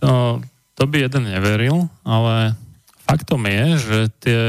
[0.00, 0.40] to,
[0.78, 2.56] to by jeden neveril, ale
[3.04, 4.42] faktom je, že tie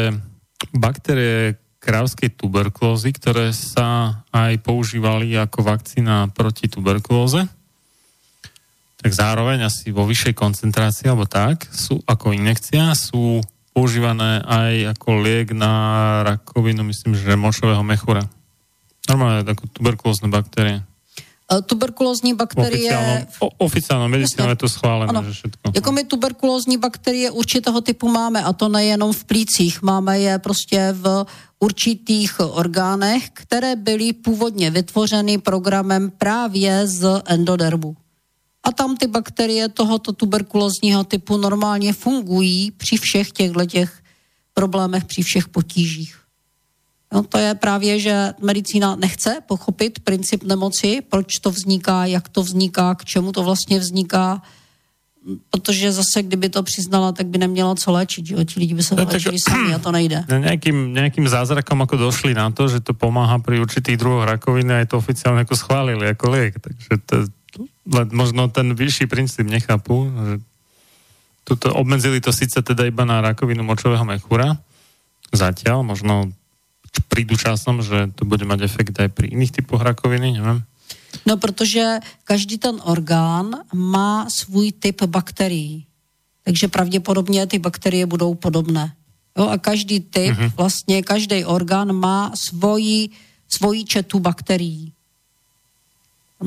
[0.72, 7.48] baktérie krávskej tuberkulózy, ktoré sa aj používali ako vakcína proti tuberkulóze,
[9.00, 13.40] tak zároveň asi vo vyššej koncentrácii alebo tak, sú ako injekcia, sú
[13.72, 15.72] používané aj ako liek na
[16.28, 18.28] rakovinu, myslím, že močového mechura.
[19.08, 20.84] Normálne ako tuberkulózne baktérie.
[21.50, 23.26] E, tuberkulózní bakterie...
[23.58, 25.24] Oficiálno, medicínou je to schválené, ano.
[25.24, 25.72] že všetko.
[25.76, 30.94] Jako my tuberkulózní bakterie určitého typu máme, a to nejenom v plících, máme je prostě
[30.94, 31.26] v
[31.60, 37.98] určitých orgánech, které byly původně vytvořeny programem právě z endodermu.
[38.64, 43.92] A tam ty bakterie tohoto tuberkulózního typu normálně fungují při všech těchto těch
[44.54, 46.20] problémech, při všech potížích.
[47.14, 52.44] No, to je právě, že medicína nechce pochopit princip nemoci, proč to vzniká, jak to
[52.44, 54.42] vzniká, k čemu to vlastně vzniká.
[55.50, 58.44] protože zase, kdyby to přiznala, tak by neměla co léčit, že jo?
[58.44, 60.24] Ti lidi by se no, léčili sami a to nejde.
[60.32, 64.82] Nejakým, nejakým zázrakom ako došli na to, že to pomáha pri určitých druhoch rakoviny a
[64.82, 66.56] je to oficiálne ako schválili ako liek.
[66.58, 67.16] Takže to,
[68.16, 70.34] možno ten vyšší princíp nechápu, že
[71.44, 74.56] tuto, obmedzili to síce teda iba na rakovinu močového mechúra,
[75.34, 76.32] zatiaľ, možno
[77.10, 80.64] prídu časom, že to bude mať efekt aj pri iných typoch rakoviny, neviem.
[81.26, 85.86] No, protože každý ten orgán má svůj typ bakterií.
[86.44, 88.94] Takže pravděpodobně ty bakterie budou podobné.
[89.38, 90.52] Jo, a každý typ, mm-hmm.
[90.58, 93.10] vlastně každý orgán má svoji,
[93.48, 94.94] svoji četu bakterií.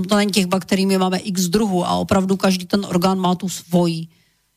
[0.09, 3.49] To není těch bakterií, my máme x druhů a opravdu každý ten orgán má tu
[3.49, 4.07] svoji.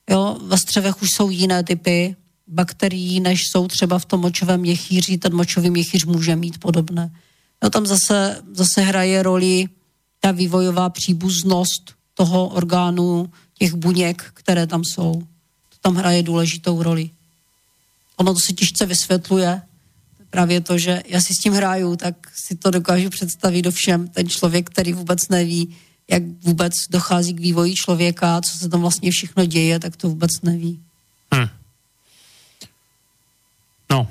[0.10, 2.16] Jo, ve střevech už jsou jiné typy
[2.48, 5.18] bakterií, než jsou třeba v tom močovém měchýři.
[5.18, 7.12] Ten močový měchýř může mít podobné.
[7.64, 9.68] Jo, tam zase, zase hraje roli
[10.20, 15.14] ta vývojová příbuznost toho orgánu, těch buněk, které tam jsou.
[15.70, 17.10] To tam hraje důležitou roli.
[18.18, 19.62] Ono to se těžce vysvětluje.
[20.30, 22.16] Právě to, že já si s tím hraju, tak
[22.48, 24.08] si to dokážu představit do všem.
[24.08, 25.76] Ten člověk, který vůbec neví,
[26.08, 30.32] jak vůbec dochází k vývoji člověka, co se tam vlastně všechno děje, tak to vůbec
[30.44, 30.80] neví.
[31.34, 31.48] Hmm.
[33.90, 34.08] No,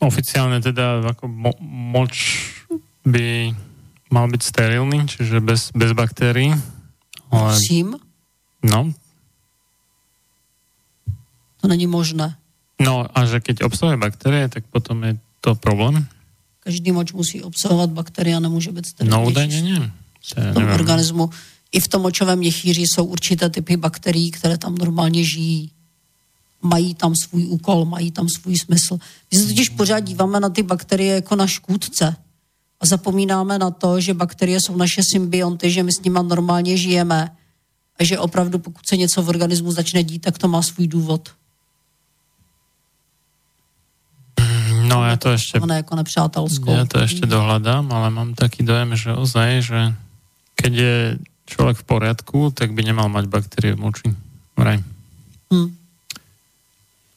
[0.00, 2.40] oficiálne teda ako mo- moč
[3.04, 3.52] by
[4.10, 6.56] mal byť sterilný, čiže bez, bez baktérií.
[7.30, 7.54] Ale...
[7.60, 7.94] Čím?
[8.64, 8.90] No.
[11.60, 12.36] To není možné.
[12.80, 16.08] No a že keď obsahuje bakterie, tak potom je to problém?
[16.60, 19.12] Každý moč musí obsahovat bakterie a nemůže být sterilní.
[19.12, 19.92] No údajně ne.
[20.20, 21.30] V tom organismu
[21.72, 25.70] i v tom močovém měchýři jsou určité typy bakterií, které tam normálně žijí.
[26.62, 28.98] Mají tam svůj úkol, mají tam svůj smysl.
[29.32, 32.16] My se totiž pořád díváme na ty bakterie jako na škůdce
[32.80, 37.30] a zapomínáme na to, že bakterie jsou naše symbionty, že my s nimi normálně žijeme
[38.00, 41.30] a že opravdu pokud se něco v organismu začne dít, tak to má svůj důvod.
[44.90, 45.62] No ja to ešte...
[45.62, 46.74] Ona jako nepřátelskou.
[46.74, 49.80] Ja to ešte dohľadám, ale mám taký dojem, že ozaj, že
[50.58, 50.96] keď je
[51.46, 54.08] človek v poriadku, tak by nemal mať baktérie v moči.
[54.58, 54.82] Vraj.
[55.54, 55.79] Hm.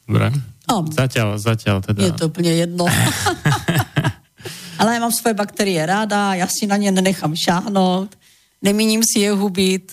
[0.08, 0.32] Dobre.
[0.68, 2.04] Um, zatiaľ, zatiaľ teda.
[2.04, 2.86] Je to úplně jedno.
[4.78, 8.18] ale já mám svoje bakterie ráda, já si na ně nenechám šáhnout,
[8.62, 9.92] nemíním si je hubit.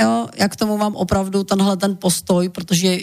[0.00, 2.98] Jo, já k tomu mám opravdu tenhle ten postoj, protože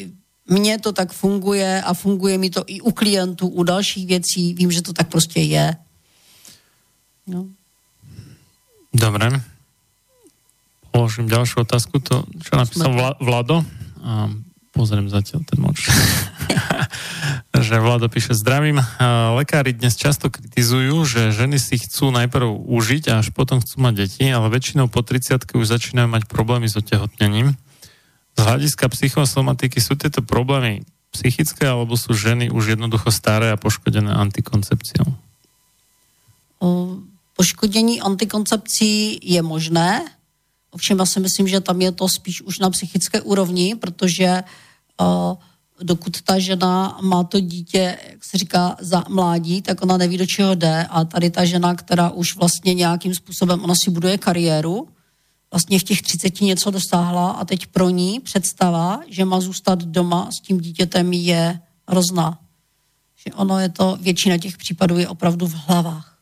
[0.50, 4.54] mně to tak funguje a funguje mi to i u klientů, u dalších věcí.
[4.54, 5.76] Vím, že to tak prostě je.
[7.28, 7.46] No.
[8.94, 9.42] Dobre.
[10.92, 13.62] Položím ďalšiu otázku, to, čo napísal Vla, Vlado.
[14.78, 15.90] Pozriem zatiaľ ten moč.
[17.66, 18.78] že Vlado píše, zdravím.
[19.34, 24.06] Lekári dnes často kritizujú, že ženy si chcú najprv užiť a až potom chcú mať
[24.06, 27.58] deti, ale väčšinou po 30 už začínajú mať problémy s otehotnením.
[28.38, 34.14] Z hľadiska psychosomatiky sú tieto problémy psychické, alebo sú ženy už jednoducho staré a poškodené
[34.14, 35.10] antikoncepciou?
[36.62, 37.02] O,
[37.34, 40.06] poškodění antikoncepcí je možné,
[40.72, 44.44] ovšem já si myslím, že tam je to spíš už na psychické úrovni, protože
[45.82, 50.26] dokud ta žena má to dítě, jak se říká, za mládí, tak ona neví, do
[50.26, 54.88] čeho jde a tady ta žena, která už vlastně nějakým způsobem, ona si buduje kariéru,
[55.52, 60.30] vlastně v těch 30 něco dosáhla a teď pro ní představa, že má zůstat doma
[60.32, 62.40] s tím dítětem je hrozná.
[63.26, 66.18] Že ono je to, většina těch případů je opravdu v hlavách.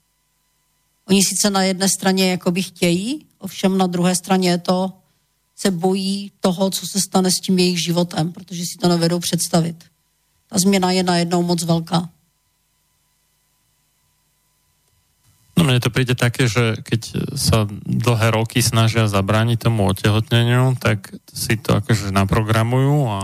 [1.07, 4.93] Oni sice na jedné straně jakoby chtějí, ovšem na druhé straně je to,
[5.55, 9.75] se bojí toho, co se stane s tím jejich životem, protože si to nevedou představit.
[10.49, 12.09] Ta změna je najednou moc velká.
[15.55, 21.15] No mne to príde také, že keď sa dlhé roky snažia zabrániť tomu otehotneniu, tak
[21.31, 23.19] si to akože naprogramujú a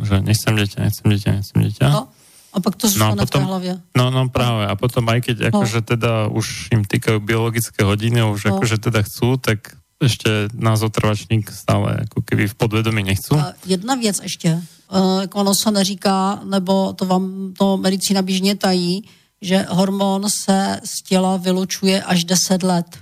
[0.00, 1.86] že nechcem dieťa, nechcem dieťa, nechcem dieťa.
[1.92, 2.08] No.
[2.54, 3.72] A pak to no, a potom, v hlavě.
[3.98, 4.64] No, no práve.
[4.64, 5.60] A potom aj keď no.
[5.60, 8.50] akože teda už im týkajú biologické hodiny, už no.
[8.56, 13.34] akože teda chcú, tak ešte nás otrvačník stále ako keby v podvedomí nechcú.
[13.36, 14.62] A jedna věc ještě,
[14.92, 19.08] uh, ono se neříká, nebo to vám to medicína běžně tají,
[19.42, 22.98] že hormon se z těla vylučuje až 10 let.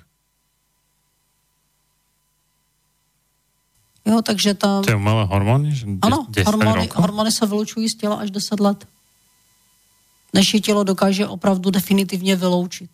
[4.04, 4.82] Jo, takže tam...
[4.84, 5.74] To je umelé hormony?
[5.74, 8.88] Že ano, hormony, hormony se vylučují z těla až 10 let.
[10.34, 12.90] Než je tělo dokáže opravdu definitivně vyloučit.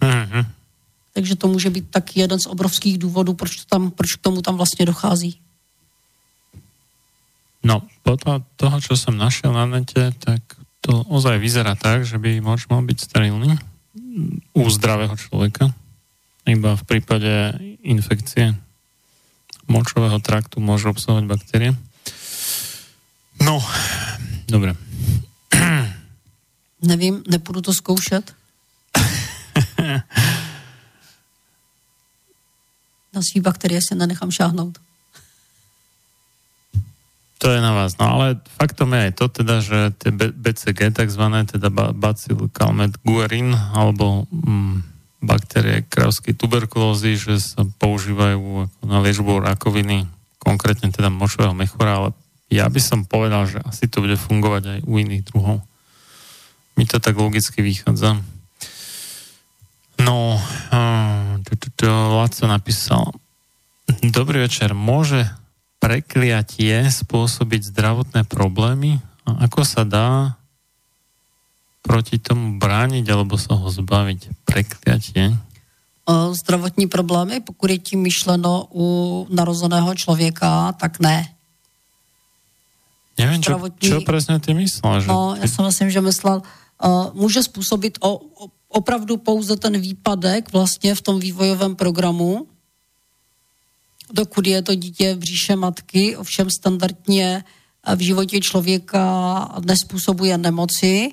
[0.00, 0.46] Mm-hmm.
[1.14, 4.42] Takže to může být tak jeden z obrovských důvodů, proč, to tam, proč k tomu
[4.42, 5.38] tam vlastně dochází.
[7.64, 10.44] No, podľa toho, čo som našiel na nete, tak
[10.84, 13.56] to ozaj vyzerá tak, že by moč mal byť sterilný
[14.52, 15.72] u zdravého človeka.
[16.44, 18.52] Iba v prípade infekcie
[19.64, 21.72] močového traktu môžu obsahovať baktérie.
[24.48, 24.76] Dobre.
[26.82, 28.34] Nevím, nepůjdu to zkoušet.
[33.14, 34.78] Na svý bakterie se nenechám šáhnout.
[37.38, 38.00] To je na vás.
[38.00, 43.52] No ale faktom je aj to teda, že tie BCG takzvané, teda Bacillus calmet guerin,
[43.52, 44.80] alebo mm,
[45.20, 50.08] baktérie krávskej tuberkulózy, že sa používajú ako na liečbu rakoviny,
[50.40, 52.08] konkrétne teda močového mechora, ale
[52.48, 55.60] ja by som povedal, že asi to bude fungovať aj u iných druhov.
[56.80, 58.20] Mi to tak logicky vychádza.
[60.00, 60.40] No,
[61.84, 63.12] Laco napísal,
[64.00, 65.28] dobrý večer, môže
[65.82, 69.04] prekliatie spôsobiť zdravotné problémy?
[69.28, 70.36] A ako sa dá
[71.84, 74.48] proti tomu brániť alebo sa ho zbaviť?
[74.48, 75.36] Prekliatie?
[76.32, 78.86] Zdravotní problémy, pokud je tím myšleno u
[79.32, 81.28] narozeného člověka, tak ne.
[83.16, 85.00] Nevím, čo, čo presne ty myslel?
[85.00, 85.08] Že...
[85.08, 86.42] No, já si myslím, že myslel,
[86.84, 92.46] uh, může způsobit o, o, opravdu pouze ten výpadek vlastně v tom vývojovém programu,
[94.12, 97.44] dokud je to dítě v bříše matky, ovšem standardně
[97.96, 99.04] v životě člověka
[99.66, 101.10] nespůsobuje nemoci,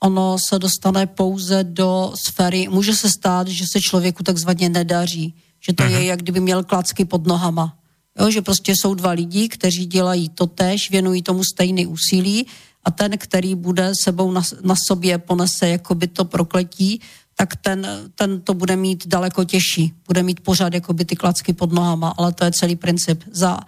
[0.00, 5.72] ono se dostane pouze do sféry, může se stát, že se člověku takzvaně nedaří, že
[5.72, 6.02] to je, mhm.
[6.02, 7.76] jak kdyby měl klacky pod nohama.
[8.20, 12.46] Jo, že prostě jsou dva lidi, kteří dělají to tež, věnují tomu stejný úsilí
[12.84, 17.00] a ten, který bude sebou na, na sobě ponese jakoby to prokletí,
[17.36, 19.94] tak ten, ten to bude mít daleko těžší.
[20.06, 23.24] Bude mít pořád jakoby ty klacky pod nohama, ale to je celý princip.
[23.30, 23.60] Za,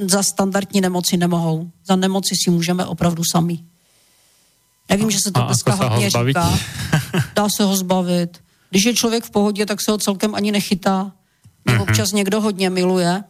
[0.00, 1.70] za standardní nemoci nemohou.
[1.86, 3.58] Za nemoci si můžeme opravdu sami.
[4.90, 6.58] Já vím, že se to dneska hodně říká.
[7.34, 8.38] Dá se ho zbavit.
[8.70, 11.12] Když je člověk v pohodě, tak se ho celkem ani nechytá.
[11.66, 11.82] Mm-hmm.
[11.82, 13.24] občas někdo hodně miluje,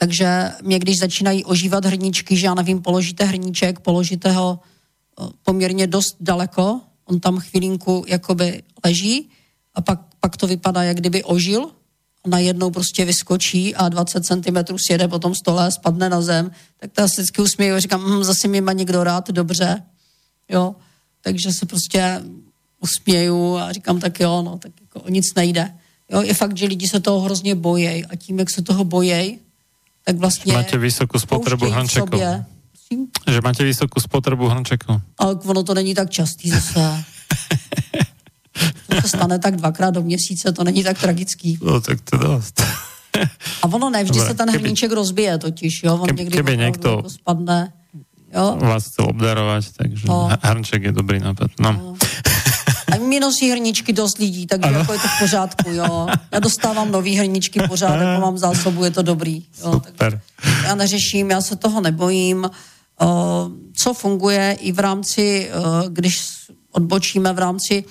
[0.00, 5.86] takže mě, když začínají ožívat hrníčky, že já nevím, položíte hrníček, položíte ho eh, poměrně
[5.86, 9.30] dost daleko, on tam chvilinku jakoby leží
[9.74, 11.70] a pak, pak to vypadá, jak kdyby ožil
[12.26, 17.02] najednou prostě vyskočí a 20 cm sjede po tom stole spadne na zem, tak to
[17.02, 19.82] asi vždycky usměju říkám, hm, zase mě má někdo rád, dobře,
[20.48, 20.76] jo,
[21.20, 22.22] takže se prostě
[22.80, 25.78] usměju a říkám, tak jo, no, tak jako o nic nejde.
[26.10, 29.38] Jo, je fakt, že lidi se toho hrozně bojejí a tím, jak se toho bojejí,
[30.08, 30.52] tak vlastně...
[30.52, 32.18] Máte vysokou spotřebu hrnčeků.
[33.30, 35.00] Že máte vysokou spotřebu hrnčeků.
[35.18, 37.04] Ale ono to není tak častý zase.
[38.88, 41.58] to se stane tak dvakrát do měsíce, to není tak tragický.
[41.62, 42.62] No tak to dost.
[43.62, 45.94] A ono ne, vždy se ten hrníček rozbije totiž, jo?
[45.94, 47.72] On keby, někdy keby někdo jako spadne.
[48.34, 48.56] Jo?
[48.60, 50.30] vás chcel obdarovat, takže no.
[50.42, 51.50] hrnček je dobrý nápad.
[51.60, 51.72] No.
[51.72, 51.96] no.
[52.98, 54.78] Mi nosí hrničky dost lidí, takže ano.
[54.78, 56.06] jako je to v pořádku, jo.
[56.32, 59.46] Já dostávám nový hrničky pořád, jako mám zásobu, je to dobrý.
[59.64, 59.72] Jo.
[59.72, 60.20] Super.
[60.64, 62.50] já neřeším, já se toho nebojím.
[63.76, 65.50] Co funguje i v rámci,
[65.88, 66.28] když
[66.72, 67.84] odbočíme v rámci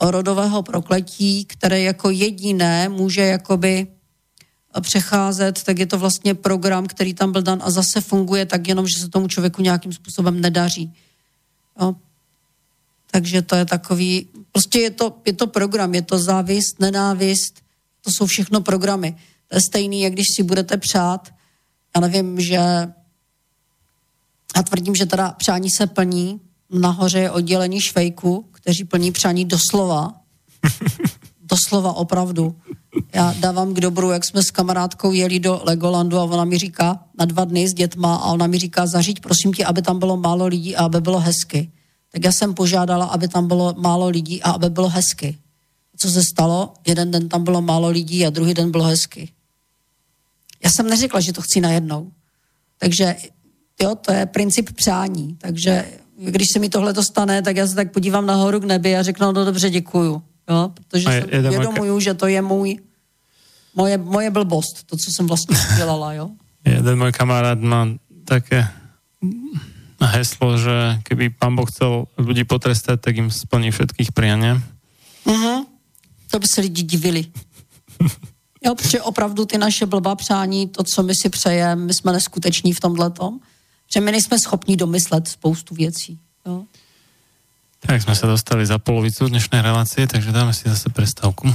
[0.00, 3.86] rodového prokletí, které jako jediné může jakoby
[4.80, 8.86] přecházet, tak je to vlastně program, který tam byl dan a zase funguje tak jenom,
[8.86, 10.94] že se tomu člověku nějakým způsobem nedaří.
[11.80, 11.94] Jo.
[13.10, 17.54] Takže to je takový, prostě je to, je to program, je to závist, nenávist,
[18.00, 19.16] to jsou všechno programy.
[19.48, 21.28] To je stejný, jak když si budete přát,
[21.96, 22.58] já nevím, že
[24.54, 30.14] a tvrdím, že teda přání se plní, nahoře je oddělení švejku, kteří plní přání doslova,
[31.42, 32.56] doslova opravdu.
[33.14, 37.04] Já dávám k dobru, jak jsme s kamarádkou jeli do Legolandu a ona mi říká
[37.18, 40.16] na dva dny s dětma a ona mi říká, zaříď prosím tě, aby tam bylo
[40.16, 41.72] málo lidí a aby bylo hezky
[42.12, 45.38] tak já jsem požádala, aby tam bylo málo lidí a aby bylo hezky.
[45.96, 46.74] Co se stalo?
[46.86, 49.28] Jeden den tam bylo málo lidí a druhý den bylo hezky.
[50.64, 52.12] Já jsem neřekla, že to chci najednou.
[52.78, 53.16] Takže
[53.82, 55.36] jo, to je princip přání.
[55.40, 55.84] Takže
[56.18, 59.32] když se mi tohle dostane, tak já se tak podívám nahoru k nebi a řeknu,
[59.32, 60.22] no dobře, děkuju.
[60.50, 62.78] Jo, protože je, si uvědomuju, že to je můj,
[63.74, 66.12] moje, moje blbost, to, co jsem vlastně dělala.
[66.12, 66.30] Jo.
[66.64, 67.88] Jeden můj kamarád má
[68.24, 68.68] také
[70.06, 74.58] heslo, že keby pán Boh chcel ľudí potrestať, tak im splní všetkých priania.
[75.26, 75.66] Uh-huh.
[76.30, 77.26] To by se lidi divili.
[78.64, 82.72] jo, protože opravdu ty naše blbá přání, to, co my si přejeme, my jsme neskuteční
[82.72, 83.38] v tomhle tom,
[83.94, 86.18] že my nejsme schopni domyslet spoustu věcí.
[86.46, 86.64] Jo.
[87.86, 91.54] Tak jsme se dostali za polovicu dnešné relácie, takže dáme si zase prestávku.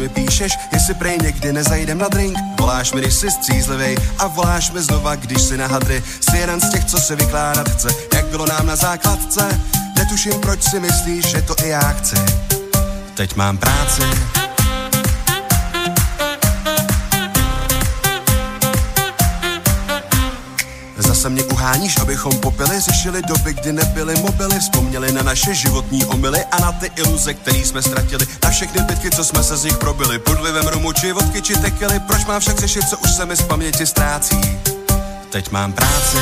[0.00, 2.38] Mi píšeš, jestli prej někdy nezajdem na drink.
[2.60, 6.02] Voláš mi, když jsi střízlivej a voláš mi znova, když si na hadry.
[6.20, 9.60] Jsi jeden z těch, co se vykládat chce, jak bylo nám na základce.
[9.96, 12.16] Netuším, proč si myslíš, že to i já chci.
[13.14, 14.02] Teď mám práci,
[21.20, 26.44] Zase mě uháníš, abychom popili, řešili doby, kdy nebyly mobily, vzpomněli na naše životní omily
[26.44, 29.76] a na ty iluze, které jsme ztratili, na všechny bitky, co jsme se z nich
[29.76, 33.26] probili, pod vlivem rumu či vodky či tekily, proč mám však řešit, co už se
[33.26, 34.58] mi z paměti ztrácí.
[35.30, 36.18] Teď mám práci,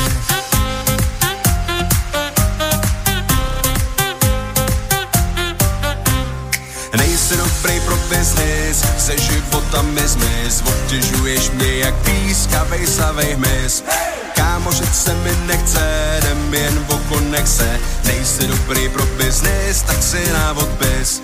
[6.97, 13.83] Nejsi dobrý pro biznis, se života mi zmiz, obtěžuješ mě jak pískavej savej hmyz.
[13.87, 14.18] Hey!
[14.59, 17.79] Kámošit se mi nechce, jdem jen o konexe.
[18.05, 21.21] Nejsi dobrý pro biznis, tak si na odpis.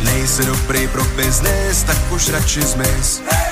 [0.00, 3.20] Nejsi dobrý pro biznis, tak už radši zmiz.
[3.30, 3.51] Hey!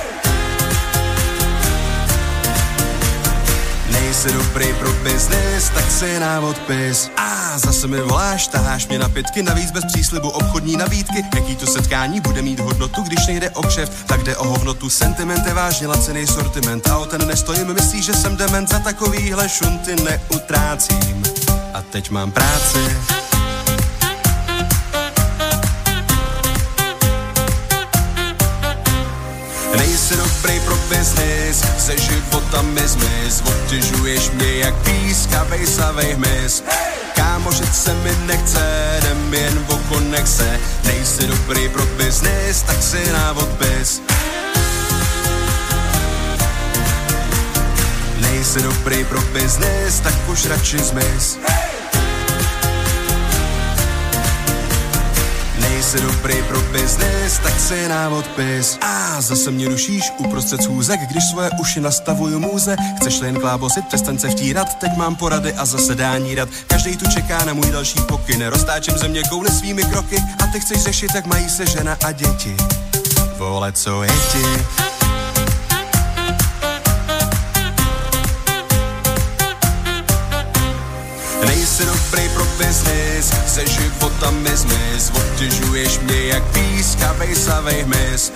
[4.11, 7.11] Nejsi dobrý pro biznis, tak si na odpis.
[7.17, 11.25] A zase mi voláš, taháš mě na pitky, navíc bez příslibu obchodní nabídky.
[11.35, 14.91] Jaký to setkání bude mít hodnotu, když nejde o kšeft, tak jde o hovnotu.
[14.91, 19.49] Sentiment je vážně lacený sortiment a o ten nestojím, myslíš, že jsem dement, za takovýhle
[19.49, 21.23] šunty neutrácím.
[21.75, 22.97] A teď mám práci.
[29.77, 36.65] Nejsi dobrý pro biznis, se života mi zmiz, obtěžuješ mě jak pískavej savej hmyz.
[37.15, 43.33] Kámošit se mi nechce, jdem jen o konexe, nejsi dobrý pro biznis, tak si na
[43.33, 44.03] odpis.
[48.21, 51.39] Nejsi dobrý pro biznis, tak už radši zmiz.
[51.49, 51.70] Hey!
[55.71, 58.79] Nejsi dobrý pro biznis, tak si na odpis.
[58.83, 62.77] A zase mě rušíš uprostřed schůzek, když svoje uši nastavuju můze.
[62.97, 66.49] Chceš jen klábosit, přestaň se vtírat, teď mám porady a zasedání rad.
[66.67, 70.83] Každý tu čeká na můj další pokyn, roztáčím země kouli svými kroky a ty chceš
[70.83, 72.57] řešit, jak mají se žena a děti.
[73.37, 74.45] Vole, co je ti?
[81.47, 81.85] Nejsi
[82.71, 88.33] biznis, se života mi zmiz, obtěžuješ mě jak pískavej savej hmyz.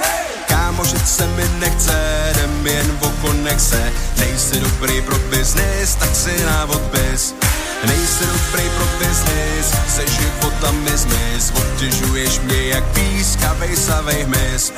[0.49, 1.99] Kámošit se mi nechce,
[2.35, 7.35] jdem jen o konexe, nejsi dobrý pro biznis, tak si na odpis.
[7.87, 14.73] Nejsi dobrý pro biznis, se života mi zmiz, obtěžuješ mě jak pískavej savej hmyz.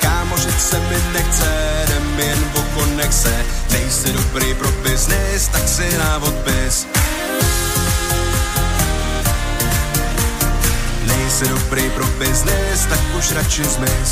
[0.00, 1.50] Kámošit se mi nechce,
[1.86, 6.86] jdem jen o konexe, nejsi dobrý pro biznis, tak si na odpis.
[11.06, 14.10] Nejsi dobrý pro biznis, tak už radši zmiz.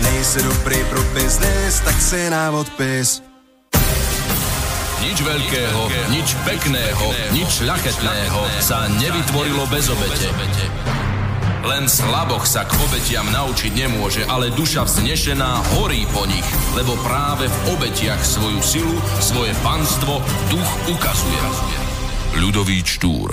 [0.00, 3.20] Nejsi dobrý pro biznis, tak si na odpis.
[5.04, 10.28] Nič veľkého, nič pekného, nič ľaketného sa nevytvorilo bez obete.
[11.66, 16.46] Len slaboch sa k obetiam naučiť nemôže, ale duša vznešená horí po nich,
[16.78, 21.85] lebo práve v obetiach svoju silu, svoje panstvo duch ukazuje.
[22.36, 23.32] Ľudový Štúr.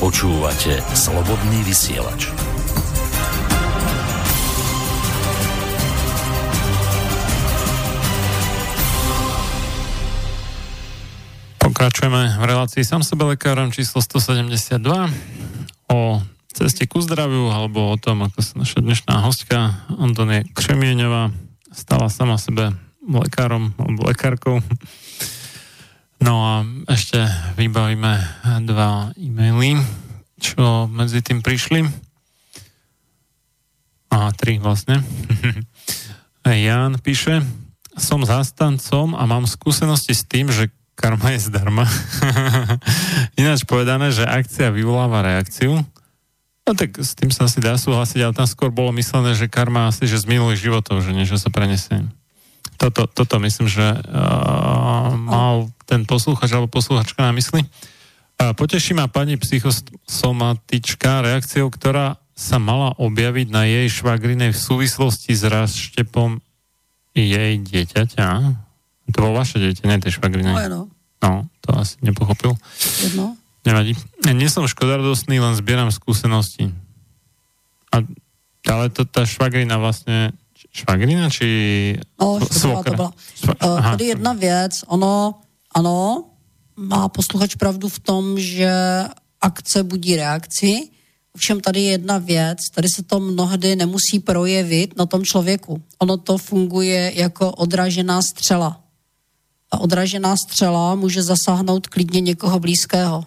[0.00, 2.32] Počúvate Slobodný vysielač.
[11.60, 14.80] Pokračujeme v relácii sám sebe lekárom číslo 172
[15.92, 16.24] o
[16.56, 21.28] ceste ku zdraviu alebo o tom, ako sa naša dnešná hostka Antonie Křemieňová
[21.76, 24.60] stala sama sebe lekárom alebo lekárkou.
[26.18, 26.52] No a
[26.90, 27.22] ešte
[27.56, 28.12] vybavíme
[28.66, 29.78] dva e-maily,
[30.36, 31.86] čo medzi tým prišli.
[34.12, 35.00] A tri vlastne.
[36.48, 37.44] Jan píše,
[37.98, 41.86] som zástancom a mám skúsenosti s tým, že karma je zdarma.
[43.40, 45.78] Ináč povedané, že akcia vyvoláva reakciu.
[46.66, 49.88] No tak s tým sa asi dá súhlasiť, ale tam skôr bolo myslené, že karma
[49.88, 52.04] asi, že z minulých životov, že niečo sa prenesie.
[52.78, 57.66] Toto, toto myslím, že uh, mal ten poslúchač alebo poslúchačka na mysli.
[58.38, 65.34] Uh, poteší ma pani psychosomatička reakciou, ktorá sa mala objaviť na jej švagrinej v súvislosti
[65.34, 66.38] s raštepom
[67.18, 68.28] jej dieťaťa.
[69.10, 70.54] To bolo vaše dieťa, nie tej švagrinej.
[70.70, 70.86] No,
[71.18, 72.54] no, to asi nepochopil.
[73.02, 73.34] Jedno.
[73.66, 73.98] Nevadí.
[74.22, 76.70] Nie som škodarodostný, len zbieram skúsenosti.
[77.90, 78.06] A,
[78.70, 80.30] ale to, tá švagrina vlastne
[80.72, 82.90] švagrina, či no, svokra?
[82.90, 83.12] To byla.
[83.42, 85.34] Šva- uh, tady jedna věc, ono,
[85.74, 86.24] ano,
[86.76, 88.70] má posluchač pravdu v tom, že
[89.40, 90.88] akce budí reakci,
[91.38, 95.82] Ovšem tady je jedna věc, tady se to mnohdy nemusí projevit na tom člověku.
[95.98, 98.80] Ono to funguje jako odražená střela.
[99.70, 103.24] A odražená střela může zasáhnout klidně někoho blízkého.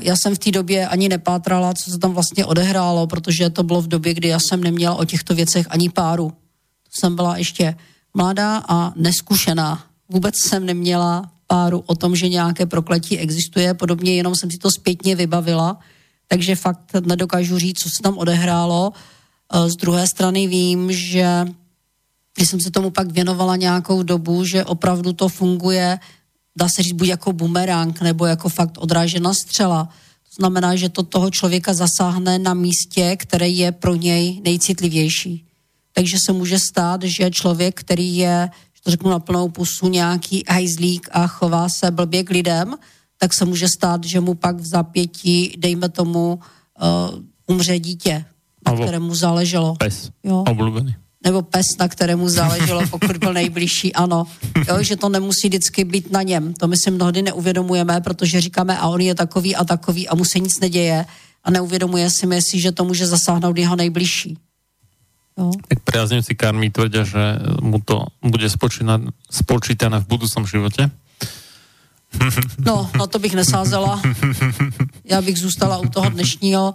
[0.00, 3.82] Já jsem v té době ani nepátrala, co se tam vlastně odehrálo, protože to bylo
[3.82, 6.32] v době, kdy já jsem neměla o těchto věcech ani páru.
[7.00, 7.74] Jsem byla ještě
[8.14, 9.84] mladá a neskušená.
[10.08, 14.70] Vůbec jsem neměla páru o tom, že nějaké prokletí existuje, podobně jenom jsem si to
[14.70, 15.78] zpětně vybavila,
[16.28, 18.92] takže fakt nedokážu říct, co se tam odehrálo.
[18.92, 21.46] Eh, z druhé strany vím, že
[22.36, 25.98] když jsem se tomu pak věnovala nějakou dobu, že opravdu to funguje,
[26.58, 29.84] dá se říct, buď jako bumerang, nebo jako fakt odrážená střela.
[30.28, 35.44] To znamená, že to toho člověka zasáhne na místě, které je pro něj nejcitlivější.
[35.92, 40.44] Takže se může stát, že člověk, který je, že to řeknu na plnou pusu, nějaký
[40.48, 42.74] hajzlík a chová se blbě k lidem,
[43.18, 48.24] tak se může stát, že mu pak v zápětí, dejme tomu, uh, umře dítě,
[48.66, 49.74] na kterému záleželo.
[49.76, 50.44] Pes, jo.
[50.48, 50.94] oblúbený.
[51.24, 54.26] Nebo pes, na kterému záleželo, pokud byl nejbližší, ano.
[54.68, 56.54] Jo, že to nemusí vždycky být na něm.
[56.54, 60.24] To my si mnohdy neuvědomujeme, protože říkáme, a on je takový a takový a mu
[60.24, 61.06] se nic neděje
[61.44, 64.38] a neuvědomuje si myslí, že to může zasáhnout jeho nejbližší.
[65.38, 65.50] Jo.
[65.68, 68.50] Tak priaznivci karmy tvrdia, že mu to bude
[69.30, 70.90] spočítané v budúcom živote.
[72.58, 74.02] No, na to bych nesázela.
[75.04, 76.74] Já bych zůstala u toho dnešního.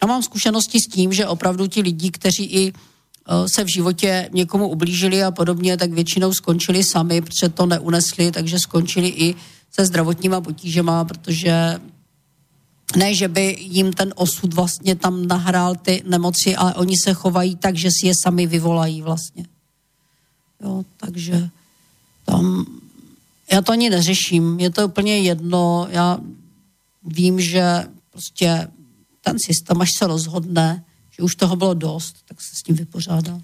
[0.00, 4.28] A mám zkušenosti s tím, že opravdu ti lidi, kteří i eh, se v životě
[4.32, 9.34] někomu ublížili a podobně, tak většinou skončili sami, protože to neunesli, takže skončili i
[9.72, 11.80] se zdravotníma potížema, protože
[12.96, 17.56] ne, že by jim ten osud vlastně tam nahrál ty nemoci, ale oni se chovají
[17.56, 19.44] tak, že si je sami vyvolají vlastně.
[20.62, 21.48] Jo, takže
[22.24, 22.66] tam
[23.52, 26.18] já to ani neřeším, je to úplně jedno, já
[27.04, 28.68] vím, že prostě
[29.26, 33.34] ten systém, až se rozhodne, že už toho bylo dost, tak se s tím vypořádá.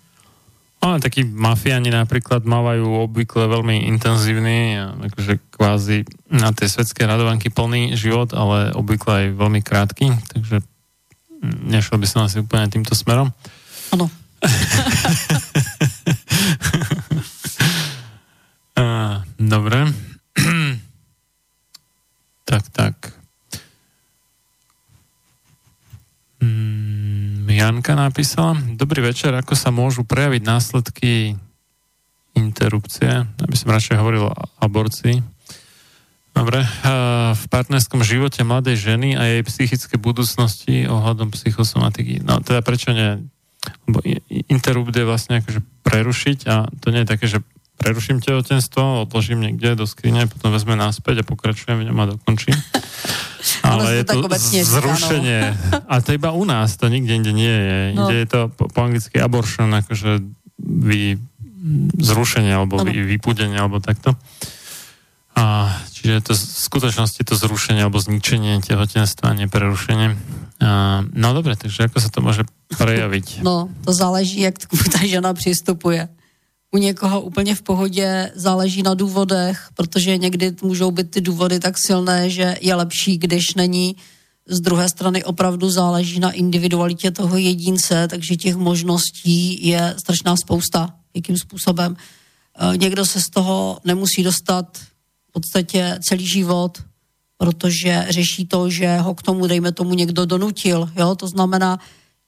[0.83, 7.95] Ale takí mafiáni napríklad mávajú obvykle veľmi intenzívny, akože kvázi na tej svetskej radovanky plný
[7.95, 10.59] život, ale obvykle aj veľmi krátky, takže
[11.71, 13.31] nešiel by som asi úplne týmto smerom.
[13.95, 14.11] Áno.
[19.43, 19.93] Dobre.
[22.49, 23.12] tak, tak.
[27.63, 31.39] Janka napísala, dobrý večer, ako sa môžu prejaviť následky
[32.35, 35.23] interrupcie, aby som radšej hovoril o aborcii.
[36.35, 36.67] Dobre,
[37.39, 42.27] v partnerskom živote mladej ženy a jej psychické budúcnosti ohľadom psychosomatiky.
[42.27, 43.31] No teda prečo nie?
[44.51, 47.47] Interrupt je vlastne akože prerušiť a to nie je také, že
[47.83, 52.55] preruším tehotenstvo, odložím niekde do skrine, potom vezme náspäť a pokračujem v ňom a dokončím.
[53.67, 54.23] Ale je to
[54.63, 55.41] zrušenie.
[55.91, 57.79] A to iba u nás, to nikde inde nie je.
[57.99, 58.07] No.
[58.07, 60.23] Inde je to po, po anglicky abortion, akože
[60.63, 61.19] vy,
[61.99, 64.15] zrušenie alebo vy, vypudenie alebo takto.
[65.33, 70.15] A, čiže je to v skutočnosti to zrušenie alebo zničenie tehotenstva, neprerušenie.
[70.63, 72.43] A, no dobre, takže ako sa to môže
[72.79, 73.27] prejaviť?
[73.47, 74.55] No, to záleží, jak
[74.95, 76.07] ta žena přistupuje
[76.75, 81.75] u někoho úplně v pohodě záleží na důvodech, protože někdy můžou být ty důvody tak
[81.79, 83.97] silné, že je lepší, když není.
[84.47, 90.95] Z druhé strany opravdu záleží na individualitě toho jedince, takže těch možností je strašná spousta,
[91.15, 91.97] jakým způsobem.
[91.97, 94.79] E, někdo se z toho nemusí dostat
[95.29, 96.83] v podstatě celý život,
[97.39, 100.91] protože řeší to, že ho k tomu, dejme tomu, někdo donutil.
[100.97, 101.15] Jo?
[101.15, 101.79] To znamená,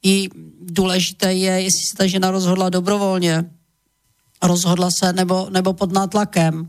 [0.04, 0.28] i
[0.60, 3.44] důležité je, jestli se ta žena rozhodla dobrovolně,
[4.44, 6.68] rozhodla se nebo, nebo pod nátlakem.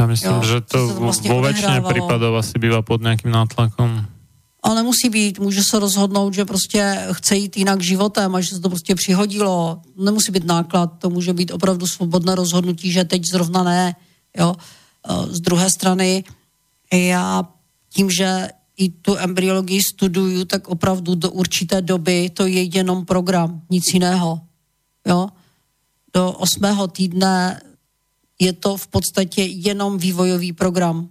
[0.00, 4.06] Já myslím, jo, že to vlastně vo väčšine prípadov asi býva pod nějakým nátlakom.
[4.64, 8.60] ale nemusí být, může se rozhodnout, že prostě chce jít jinak životem a že se
[8.60, 9.80] to prostě přihodilo.
[9.96, 13.96] Nemusí být náklad, to může být opravdu svobodné rozhodnutí, že teď zrovna ne.
[14.38, 14.56] Jo.
[15.28, 16.24] Z druhé strany,
[16.92, 17.44] já
[17.92, 23.62] tím, že i tu embryologii studuju, tak opravdu do určité doby to je jenom program,
[23.70, 24.40] nic jiného.
[25.06, 25.28] Jo?
[26.14, 27.60] Do osmého týdne
[28.38, 31.08] je to v podstatě jenom vývojový program.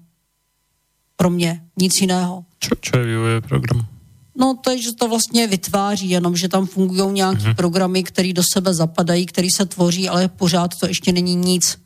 [1.15, 2.45] Pro mě, nic jiného.
[2.59, 3.87] Čo, čo je vývojový program?
[4.35, 7.55] No to je, že to vlastně vytváří, jenom že tam fungují nějaké mm-hmm.
[7.55, 11.77] programy, které do sebe zapadají, které se tvoří, ale pořád to ještě není nic.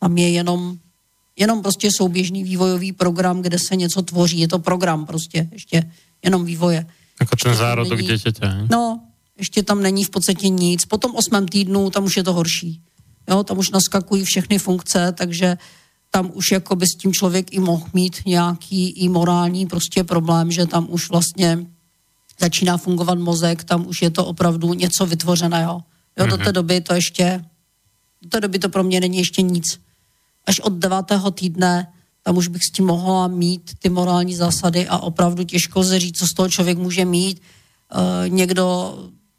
[0.00, 0.78] Tam je jenom
[1.36, 4.38] jenom prostě souběžný vývojový program, kde se něco tvoří.
[4.38, 5.90] Je to program prostě, ještě
[6.22, 6.86] jenom vývoje.
[7.20, 8.66] Jako ten zárodok není, dítěte.
[8.70, 9.00] No,
[9.38, 10.84] ještě tam není v podstatě nic.
[10.84, 12.80] Po tom osmém týdnu tam už je to horší.
[13.28, 15.58] Jo, tam už naskakují všechny funkce, takže
[16.10, 20.52] tam už jako by s tím člověk i mohl mít nějaký i morální prostě problém,
[20.52, 21.66] že tam už vlastně
[22.40, 25.82] začíná fungovat mozek, tam už je to opravdu něco vytvořeného.
[26.18, 26.30] Jo, mm-hmm.
[26.30, 26.52] do té mhm.
[26.52, 27.44] doby to ještě,
[28.22, 29.64] do té doby to pro mě není ještě nic
[30.46, 31.92] až od devátého týdne
[32.24, 36.18] tam už bych s tím mohla mít ty morální zásady a opravdu těžko se říct,
[36.18, 37.40] co z toho člověk může mít.
[37.40, 38.98] E, někdo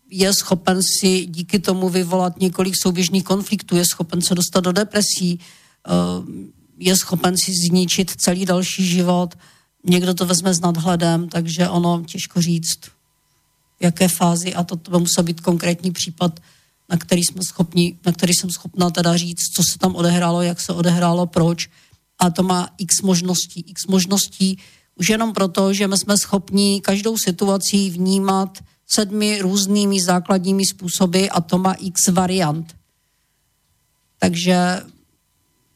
[0.09, 5.31] je schopen si díky tomu vyvolat několik souběžných konfliktů, je schopen se dostat do depresí,
[5.33, 5.39] e,
[6.77, 9.35] je schopen si zničit celý další život,
[9.83, 12.79] někdo to vezme s nadhledem, takže ono těžko říct,
[13.79, 16.39] v jaké fázi a to, to by musel být konkrétní případ
[16.89, 20.61] na který, jsme schopni, na který jsem schopná teda říct, co se tam odehrálo, jak
[20.61, 21.69] se odehrálo, proč.
[22.19, 23.65] A to má x možností.
[23.67, 24.57] X možností
[24.95, 31.41] už jenom proto, že my jsme schopni každou situaci vnímat sedmi různými základními způsoby a
[31.41, 32.75] to má x variant.
[34.19, 34.81] Takže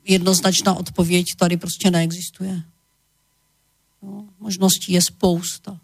[0.05, 2.61] jednoznačná odpověď tady prostě neexistuje.
[4.01, 5.77] No, možností je spousta.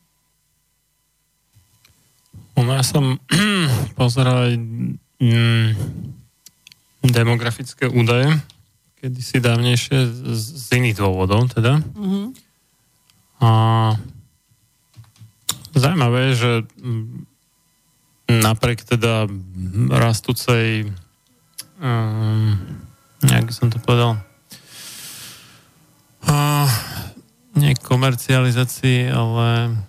[2.58, 3.18] No, já jsem
[3.96, 4.50] pozeral
[5.20, 5.76] mm,
[7.04, 8.42] demografické údaje,
[8.96, 11.78] kedysi dávnejšie z, z iných dôvodov teda.
[11.94, 12.34] Mm-hmm.
[13.44, 13.50] A
[15.80, 16.52] zaujímavé je, že
[18.30, 19.30] napriek teda
[19.92, 20.90] rastúcej
[21.78, 22.58] um,
[23.22, 24.18] jak som to povedal
[26.26, 26.70] uh,
[27.56, 29.80] nie komercializácii, ale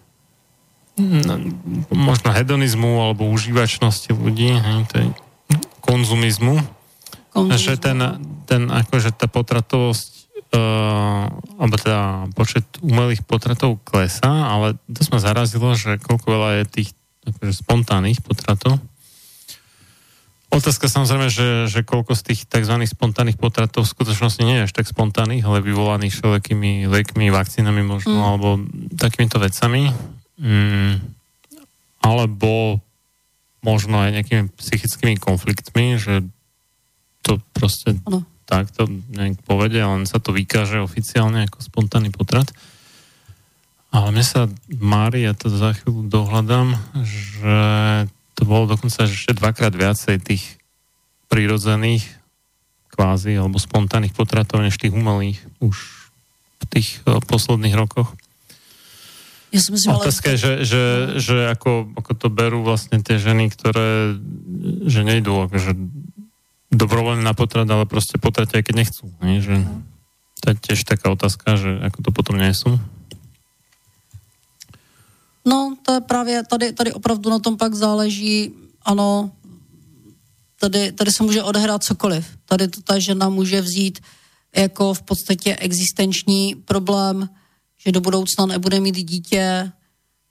[1.93, 5.07] možno hedonizmu alebo užívačnosti ľudí, hej, to je
[5.85, 6.57] konzumizmu,
[7.37, 7.59] konzumizmu.
[7.61, 7.99] že ten,
[8.49, 10.16] ten akože tá potratovosť
[11.57, 16.91] alebo teda počet umelých potratov klesá, ale to ma zarazilo, že koľko veľa je tých
[17.27, 18.79] akože spontánnych potratov.
[20.47, 22.81] Otázka samozrejme, že, že koľko z tých tzv.
[22.87, 28.15] spontánnych potratov v skutočnosti nie je až tak spontánnych, ale vyvolaných všelijakými liekmi, vakcínami možno,
[28.15, 28.25] mm.
[28.25, 28.49] alebo
[28.95, 29.91] takýmito vecami
[30.39, 30.95] mm,
[32.07, 32.79] alebo
[33.65, 36.23] možno aj nejakými psychickými konfliktmi, že
[37.27, 38.23] to proste ano.
[38.47, 42.49] Takto nejak povedia, len sa to vykáže oficiálne ako spontánny potrat.
[43.91, 47.59] Ale mne sa mári, ja to za chvíľu dohľadám, že
[48.39, 50.45] to bolo dokonca ešte dvakrát viacej tých
[51.27, 52.07] prírodzených
[52.93, 55.77] kvázi alebo spontánnych potratov než tých umelých už
[56.61, 58.15] v tých eh, posledných rokoch.
[59.55, 60.83] Ja som si Otázka je, že, že,
[61.23, 64.19] že ako, ako to berú vlastne tie ženy, ktoré
[64.85, 65.73] že nejdú akože
[66.71, 69.05] dobrovoľne na potrat, ale proste potratia, aj keď nechcú.
[69.23, 69.39] Nie?
[69.39, 69.67] Že,
[70.43, 72.79] to je tiež taká otázka, že ako to potom sú.
[75.47, 78.51] No, to je právě, tady, tady opravdu na tom pak záleží,
[78.83, 79.31] ano,
[80.61, 82.27] tady, tady se může odehrát cokoliv.
[82.45, 83.99] Tady to ta žena může vzít
[84.57, 87.29] jako v podstatě existenční problém,
[87.79, 89.73] že do budoucna nebude mít dítě,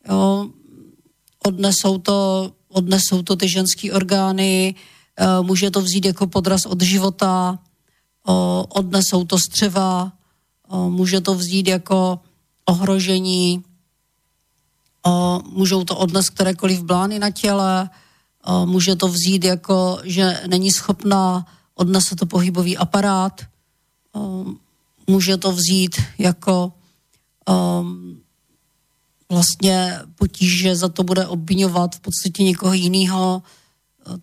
[0.09, 0.49] jo,
[1.45, 4.75] odnesou to, odnesou to ty ženské orgány,
[5.41, 7.59] může to vzít jako podraz od života,
[8.69, 10.11] odnesou to střeva,
[10.89, 12.19] může to vzít jako
[12.65, 13.63] ohrožení,
[15.49, 17.89] můžou to odnést kterékoliv blány na těle,
[18.65, 23.41] může to vzít jako, že není schopná odnese to pohybový aparát,
[25.07, 26.73] může to vzít jako
[29.29, 33.43] vlastně potíže za to bude obvinovat v podstatě někoho jiného.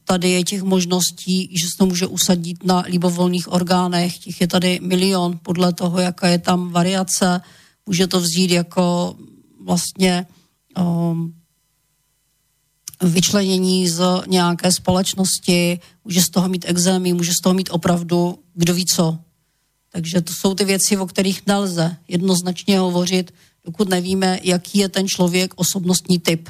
[0.05, 4.81] Tady je těch možností, že se to může usadit na libovolných orgánech, těch je tady
[4.83, 7.41] milion podle toho, jaká je tam variace.
[7.87, 9.17] Může to vzít jako
[9.65, 10.27] vlastně
[10.79, 11.35] um,
[13.03, 18.75] vyčlenění z nějaké společnosti, může z toho mít exémy, může z toho mít opravdu kdo
[18.75, 19.19] ví co.
[19.93, 23.35] Takže to jsou ty věci, o kterých nelze jednoznačně hovořit,
[23.65, 26.49] dokud nevíme, jaký je ten člověk osobnostní typ.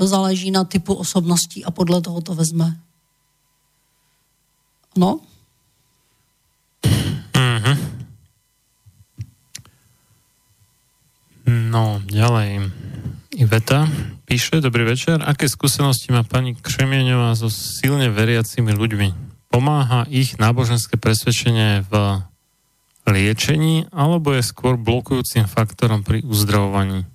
[0.00, 2.80] Záleží na typu osobností a podle toho to vezme.
[4.96, 5.20] No?
[7.36, 7.76] Mm-hmm.
[11.70, 12.72] No, ďalej.
[13.36, 13.86] Iveta
[14.30, 15.18] píše, dobrý večer.
[15.26, 19.08] Aké skúsenosti má pani Křemieňová so silne veriacimi ľuďmi?
[19.50, 22.22] Pomáha ich náboženské presvedčenie v
[23.10, 27.10] liečení, alebo je skôr blokujúcim faktorom pri uzdravovaní?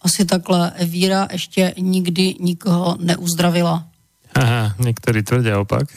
[0.00, 0.72] Asi takhle.
[0.84, 3.86] Víra ještě nikdy nikoho neuzdravila.
[4.34, 5.88] Aha, někteří tvrdí opak.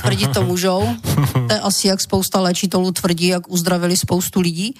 [0.00, 0.88] Tvrdit to můžou.
[1.32, 4.74] To je asi jak spousta léčitelů tvrdí, jak uzdravili spoustu lidí.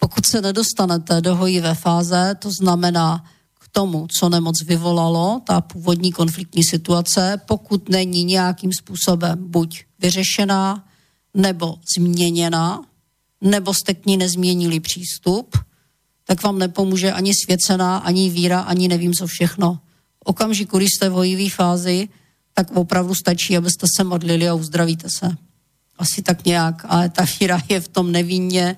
[0.00, 3.24] Pokud se nedostanete do hojivé fáze, to znamená
[3.60, 10.84] k tomu, co nemoc vyvolalo, ta původní konfliktní situace, pokud není nějakým způsobem buď vyřešená,
[11.34, 12.80] nebo změněná,
[13.40, 15.56] nebo jste k ní nezměnili přístup,
[16.26, 19.78] tak vám nepomůže ani svěcená, ani víra, ani nevím co všechno.
[20.18, 22.08] V okamžiku, když jste v hojivé fázi,
[22.54, 25.36] tak opravdu stačí, abyste se modlili a uzdravíte se.
[25.98, 28.76] Asi tak nějak, ale ta víra je v tom nevinně,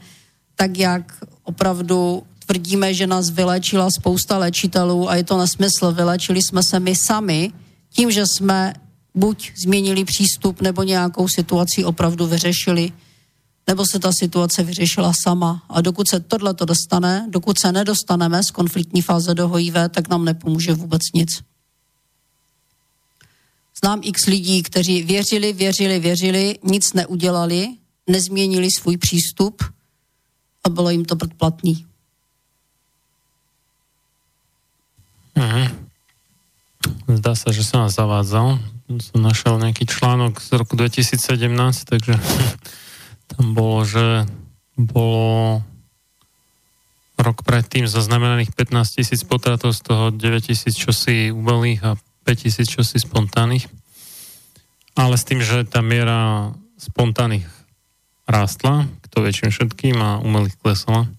[0.55, 5.93] tak jak opravdu tvrdíme, že nás vylečila spousta léčitelů a je to nesmysl.
[5.93, 7.53] Vylečili jsme se my sami
[7.93, 8.75] tím, že jsme
[9.15, 12.93] buď změnili přístup nebo nějakou situaci opravdu vyřešili
[13.69, 15.63] nebo se ta situace vyřešila sama.
[15.69, 20.09] A dokud se tohle to dostane, dokud se nedostaneme z konfliktní fáze do HIV, tak
[20.09, 21.43] nám nepomůže vůbec nic.
[23.83, 27.69] Znám x lidí, kteří věřili, věřili, věřili, nic neudělali,
[28.07, 29.63] nezměnili svůj přístup
[30.65, 31.87] a bylo jim to předplatný.
[35.35, 35.89] Mhm.
[37.09, 38.59] Zdá se, že jsem nás zavádzal.
[39.01, 42.13] Jsem našel nějaký článok z roku 2017, takže
[43.29, 44.25] tam bolo, že
[44.79, 45.61] bolo
[47.19, 51.91] rok predtým zaznamenaných 15 tisíc potratov, z toho 9 tisíc čosi umelých a
[52.25, 53.67] 5 tisíc čosi spontánnych.
[54.95, 57.47] Ale s tým, že tá miera spontánnych
[58.31, 61.11] rástla, kto väčším všetkým a umelých klesala.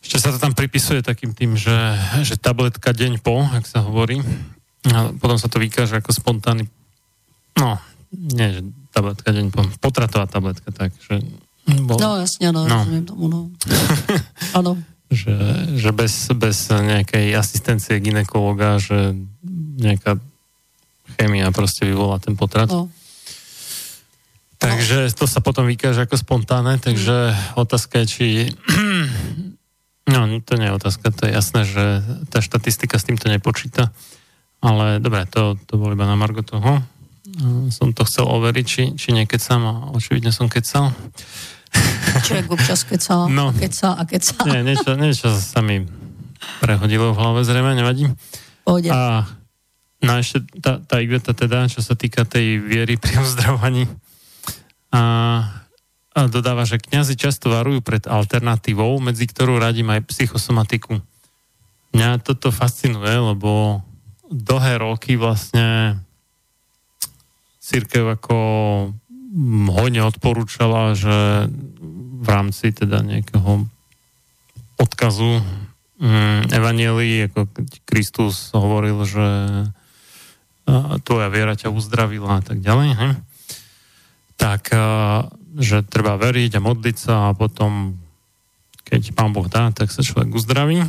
[0.00, 1.76] Ešte sa to tam pripisuje takým tým, že,
[2.24, 4.22] že tabletka deň po, ak sa hovorí.
[4.88, 6.64] A potom sa to vykáže ako spontánny
[7.60, 7.76] no,
[8.10, 8.60] nie, že
[8.90, 11.22] tabletka deň po, potratová tabletka, tak, že
[11.86, 11.98] bol...
[12.02, 12.82] No jasne, no, no.
[12.82, 13.40] rozumiem tomu, no.
[14.58, 14.74] Áno.
[15.10, 15.34] že,
[15.78, 19.14] že bez, bez nejakej asistencie ginekologa, že
[19.78, 20.18] nejaká
[21.18, 22.66] chémia proste vyvolá ten potrat.
[22.66, 22.90] No.
[24.60, 28.26] Takže to sa potom vykáže ako spontánne, takže otázka je, či...
[30.10, 32.02] No, to nie je otázka, to je jasné, že
[32.34, 33.94] tá štatistika s týmto nepočíta,
[34.58, 36.82] ale dobre, to, to bolo iba na margo toho.
[37.38, 40.90] No, som to chcel overiť, či, či nekecam a očividne som kecal.
[42.26, 44.50] Človek občas kecal, no, kecal a kecal.
[44.50, 45.86] Nie, niečo, niečo sa mi
[46.58, 48.10] prehodilo v hlave, zrejme, nevadí.
[48.66, 48.90] Pohode.
[48.90, 49.30] A
[50.02, 53.86] no ešte tá, tá Iveta teda, čo sa týka tej viery pri uzdravovaní,
[54.90, 55.02] a,
[56.10, 60.98] a dodáva, že kňazi často varujú pred alternatívou, medzi ktorú radím aj psychosomatiku.
[61.94, 63.82] Mňa toto fascinuje, lebo
[64.30, 65.98] dlhé roky vlastne
[67.60, 68.36] církev ako
[69.12, 71.46] mm, hodne odporúčala, že
[72.20, 73.68] v rámci teda nejakého
[74.80, 75.44] odkazu
[76.00, 77.46] mm, Evanielii, ako
[77.84, 79.28] Kristus hovoril, že
[81.02, 83.10] tvoja viera ťa uzdravila a tak he?
[84.40, 84.72] tak
[85.60, 87.98] že treba veriť a modliť sa a potom
[88.86, 90.82] keď pán Boh dá, tak sa človek uzdraví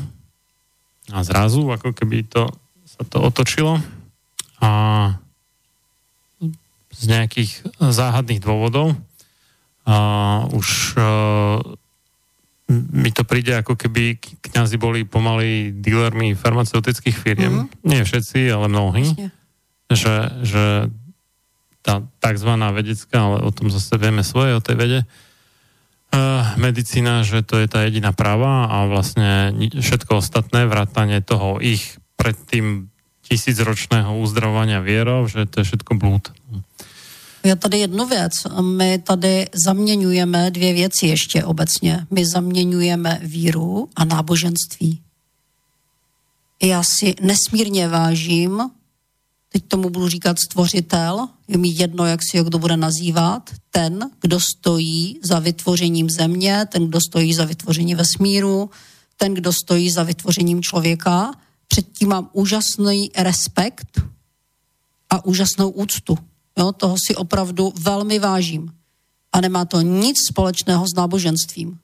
[1.12, 2.48] a zrazu ako keby to
[2.86, 3.82] sa to otočilo
[4.62, 4.70] a
[7.02, 7.52] z nejakých
[7.82, 8.94] záhadných dôvodov.
[9.90, 9.98] A
[10.54, 11.58] už uh,
[12.70, 17.66] mi to príde ako keby kňazi boli pomaly dílermi farmaceutických firiem.
[17.66, 17.90] Mm-hmm.
[17.90, 19.18] Nie všetci, ale mnohí.
[19.92, 20.16] Že,
[20.46, 20.64] že
[21.82, 27.42] tá takzvaná vedecká, ale o tom zase vieme svoje, o tej vede, uh, medicína, že
[27.42, 32.94] to je tá jediná práva a vlastne všetko ostatné, vrátanie toho ich predtým
[33.26, 36.30] tisícročného uzdravovania vierov, že to je všetko blúd.
[37.44, 38.32] Já tady jednu věc.
[38.62, 42.08] My tady zaměňujeme dvě věci ještě obecně.
[42.12, 45.02] My zaměňujeme víru a náboženství.
[46.64, 48.62] Já si nesmírně vážím,
[49.50, 54.10] teď tomu budu říkat stvořitel, je mi jedno, jak si ho kdo bude nazývat, ten,
[54.22, 58.70] kdo stojí za vytvořením země, ten, kdo stojí za vytvořením vesmíru,
[59.18, 61.32] ten, kdo stojí za vytvořením člověka.
[61.68, 64.02] Předtím mám úžasný respekt
[65.10, 66.18] a úžasnou úctu.
[66.58, 68.74] Jo, toho si opravdu velmi vážím.
[69.32, 71.80] A nemá to nic společného s náboženstvím.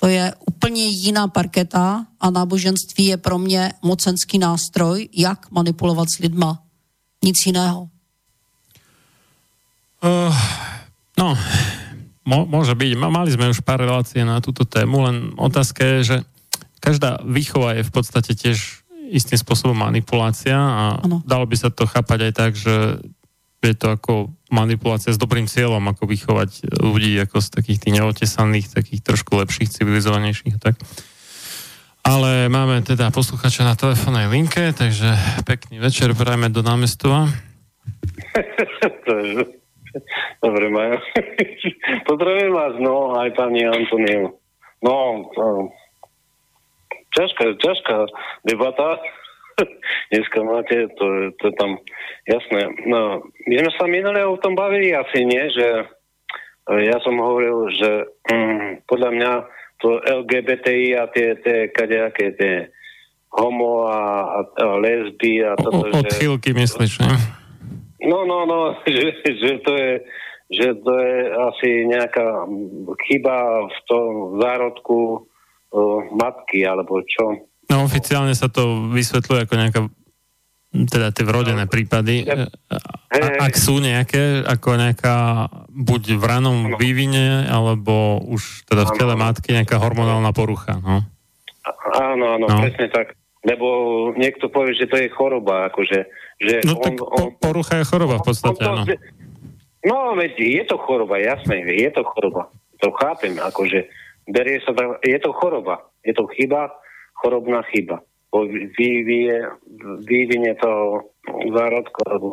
[0.00, 6.18] To je úplně jiná parketa a náboženství je pro mě mocenský nástroj, jak manipulovat s
[6.18, 6.62] lidma.
[7.24, 7.88] Nic jiného.
[10.00, 10.32] Uh,
[11.20, 11.36] no,
[12.24, 12.96] mo, môže byť.
[12.96, 16.16] Mali sme už pár relácií na túto tému, len otázka je, že
[16.80, 18.80] každá výchova je v podstate tiež
[19.12, 21.20] istým spôsobom manipulácia a ano.
[21.28, 23.04] dalo by sa to chápať aj tak, že
[23.60, 24.12] je to ako
[24.48, 29.68] manipulácia s dobrým cieľom, ako vychovať ľudí ako z takých tých neotesaných, takých trošku lepších,
[29.68, 30.56] civilizovanejších.
[30.56, 30.80] Tak.
[32.00, 35.12] Ale máme teda posluchača na telefónnej linke, takže
[35.44, 37.28] pekný večer, prajme do námestova.
[40.44, 40.96] Dobre, Majo.
[42.08, 44.32] Pozdravujem vás, no, aj pani Antoniu.
[44.80, 45.28] No,
[47.12, 47.96] ťažká, ťažká
[48.48, 48.96] debata.
[50.12, 51.78] Dneska máte, to, to je tam
[52.26, 52.60] jasné.
[52.86, 55.68] No, my sme sa minulé o tom bavili asi nie, že
[56.68, 57.90] e, ja som hovoril, že
[58.30, 59.32] mm, podľa mňa
[59.80, 62.54] to LGBTI a tie, tie kadejaké tie
[63.30, 66.58] homo a, a, a lesby a toto, o, odchýlky že...
[66.58, 67.14] myslíš, ne?
[68.04, 69.92] No, no, no, že, že to je
[70.50, 72.42] že to je asi nejaká
[73.06, 75.22] chyba v tom zárodku
[75.70, 77.46] uh, matky, alebo čo.
[77.70, 79.80] No oficiálne sa to vysvetľuje ako nejaká
[80.70, 82.46] teda tie vrodené prípady, a,
[83.42, 86.78] ak sú nejaké, ako nejaká buď v ranom no.
[86.78, 91.02] vývine, alebo už teda v tele matky nejaká hormonálna porucha, no.
[91.98, 92.62] Áno, áno, no.
[92.62, 93.18] presne tak.
[93.42, 93.66] Lebo
[94.14, 96.06] niekto povie, že to je choroba, akože
[96.38, 98.86] že no on, tak on, porucha je choroba v podstate, áno.
[99.80, 102.52] No, veď je to choroba, jasné, je to choroba.
[102.84, 103.90] To chápem, akože
[104.28, 104.70] berie sa
[105.02, 106.70] je to choroba, je to chyba,
[107.20, 108.00] chorobná chyba.
[108.30, 109.42] Po vývie,
[110.06, 112.28] vývine toho zárodku, alebo,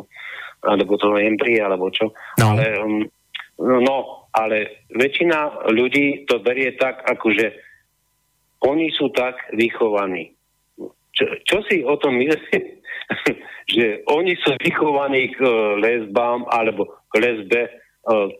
[0.64, 2.14] alebo toho embria, alebo čo.
[2.38, 2.54] No.
[2.54, 3.02] Ale, um,
[3.60, 7.52] no, ale väčšina ľudí to berie tak, akože
[8.62, 10.34] oni sú tak vychovaní.
[11.14, 12.78] Čo, čo si o tom myslí?
[13.74, 15.50] že oni sú vychovaní k e,
[15.82, 17.70] lesbám alebo k lesbe, e,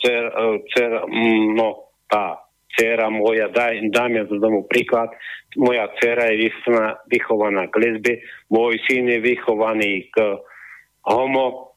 [0.01, 5.11] cer, e, cer, mm, no, tá dcera moja, daj, dajme z domu príklad,
[5.59, 6.49] moja dcera je
[7.11, 8.13] vychovaná k lesbe,
[8.49, 10.39] môj syn je vychovaný k
[11.03, 11.75] homo,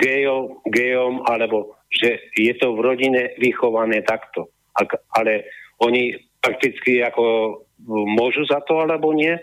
[0.00, 4.50] gejom, gejom, alebo že je to v rodine vychované takto.
[4.72, 5.46] Ak, ale
[5.84, 7.56] oni prakticky ako
[7.86, 9.36] môžu za to, alebo nie?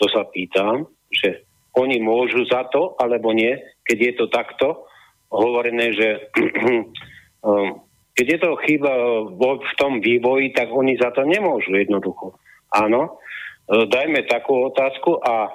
[0.00, 1.44] To sa pýtam, že
[1.76, 3.52] oni môžu za to, alebo nie,
[3.84, 4.66] keď je to takto
[5.30, 6.08] hovorené, že
[8.16, 8.92] keď je to chyba
[9.38, 12.34] v tom vývoji, tak oni za to nemôžu jednoducho.
[12.70, 13.18] Áno,
[13.66, 15.50] e, dajme takú otázku a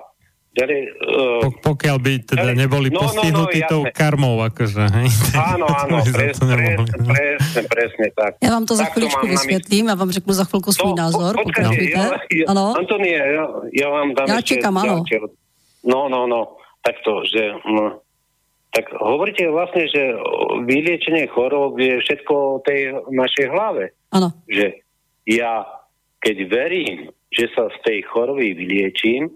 [0.56, 5.08] ďalej, uh, pokiaľ by teda neboli no, postihnutí no, no, tou karmou, akože, hej?
[5.36, 8.40] Áno, áno, pres, pres, presne, presne tak.
[8.40, 11.44] Ja vám to za chvíličku vysvětlím, já vám řeknu za chvilku svůj no, názor, po,
[11.44, 12.74] počkajte, ja, ja, ano?
[12.80, 15.04] Antonie, ja, ja vám dám ja čekám, áno.
[15.84, 17.52] No, no, no, takto, že...
[17.68, 18.00] No,
[18.76, 20.20] tak hovoríte vlastne, že
[20.68, 23.96] vyliečenie chorób je všetko o tej našej hlave.
[24.12, 24.36] Áno.
[24.52, 24.84] Že
[25.32, 25.64] ja,
[26.26, 29.30] keď verím, že sa z tej choroby vyliečím,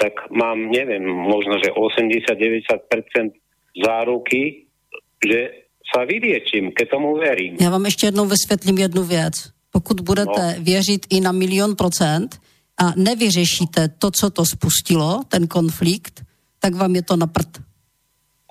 [0.00, 3.36] tak mám, neviem, možno, že 80-90%
[3.76, 4.64] záruky,
[5.20, 7.56] že sa vyliečím, keď tomu verím.
[7.60, 9.34] Já vám ještě jednou vysvětlím jednu věc.
[9.70, 10.64] Pokud budete no.
[10.64, 12.40] věřit i na milion procent,
[12.78, 16.22] a nevyřešíte to, co to spustilo, ten konflikt,
[16.58, 17.58] tak vám je to na prd.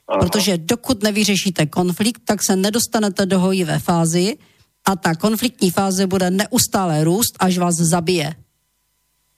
[0.07, 0.19] Aha.
[0.19, 4.37] Protože dokud nevyřešíte konflikt, tak se nedostanete do hojivé fázy
[4.87, 8.35] a ta konfliktní fáze bude neustále růst, až vás zabije.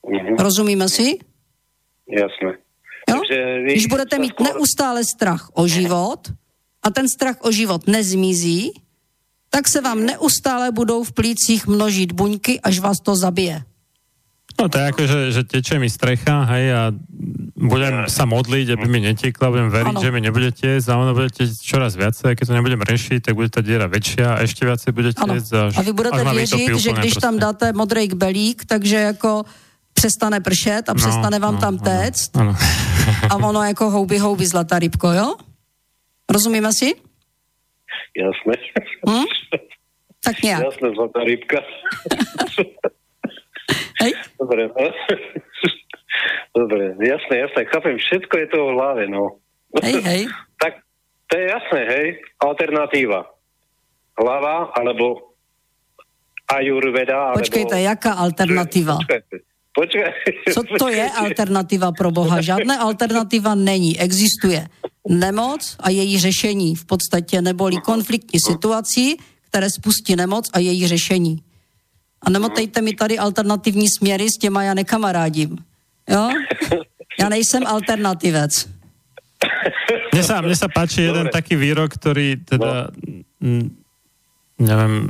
[0.06, 0.36] Mhm.
[0.38, 1.18] Rozumíme si?
[2.08, 2.58] Jasné.
[3.10, 3.20] Jo?
[3.64, 6.20] Když budete mít neustále strach o život
[6.82, 8.72] a ten strach o život nezmizí,
[9.50, 13.62] tak se vám neustále budou v plících množit buňky, až vás to zabije.
[14.58, 16.82] No to je ako, že, že teče mi strecha, hej, a
[17.56, 20.02] budem sa modliť, aby mi netekla, budem veriť, ano.
[20.02, 23.18] že mi nebude tiecť a ono bude tiecť čoraz viacej, a keď to nebudem rešiť,
[23.20, 25.50] tak bude ta diera väčšia a ešte viacej bude tiecť.
[25.70, 27.20] Až, a vy budete věřit, že když prostě.
[27.20, 29.44] tam dáte modrý belík, takže jako
[29.92, 33.18] přestane pršet a no, přestane vám no, tam téct ano, ano.
[33.30, 35.34] a ono jako houby, houby zlatá rybko, jo?
[36.30, 36.94] Rozumíme si?
[38.16, 38.54] Jasné.
[39.08, 39.24] Hm?
[40.24, 40.62] Tak nějak.
[40.64, 41.58] Jasné, zlatá rybka.
[44.00, 44.12] Hej?
[44.40, 44.80] Dobre, no.
[46.60, 49.38] Dobre, jasné, jasné, chápem, všetko je to v hlave, no.
[49.82, 50.22] Hej, hej.
[50.62, 50.82] tak
[51.30, 52.06] to je jasné, hej,
[52.42, 53.30] alternatíva.
[54.18, 55.36] Hlava, alebo
[56.50, 57.40] ajurveda, alebo...
[57.40, 58.98] Počkejte, jaká alternativa?
[58.98, 59.36] Počkejte.
[59.70, 60.02] Počkej.
[60.50, 62.42] Co to je alternativa pro Boha?
[62.42, 63.94] Žádná alternativa není.
[64.00, 64.66] Existuje
[65.08, 69.16] nemoc a její řešení v podstatě, neboli konfliktní situací,
[69.48, 71.42] které spustí nemoc a její řešení.
[72.22, 75.58] A nemotejte mi tady alternativní směry, s těma já nekamarádím.
[76.10, 76.28] Jo?
[77.20, 78.68] Já nejsem alternativec.
[80.12, 82.92] Mne sa, mne sa páči jeden taký výrok, ktorý teda...
[83.40, 83.72] No.
[84.60, 85.08] Neviem,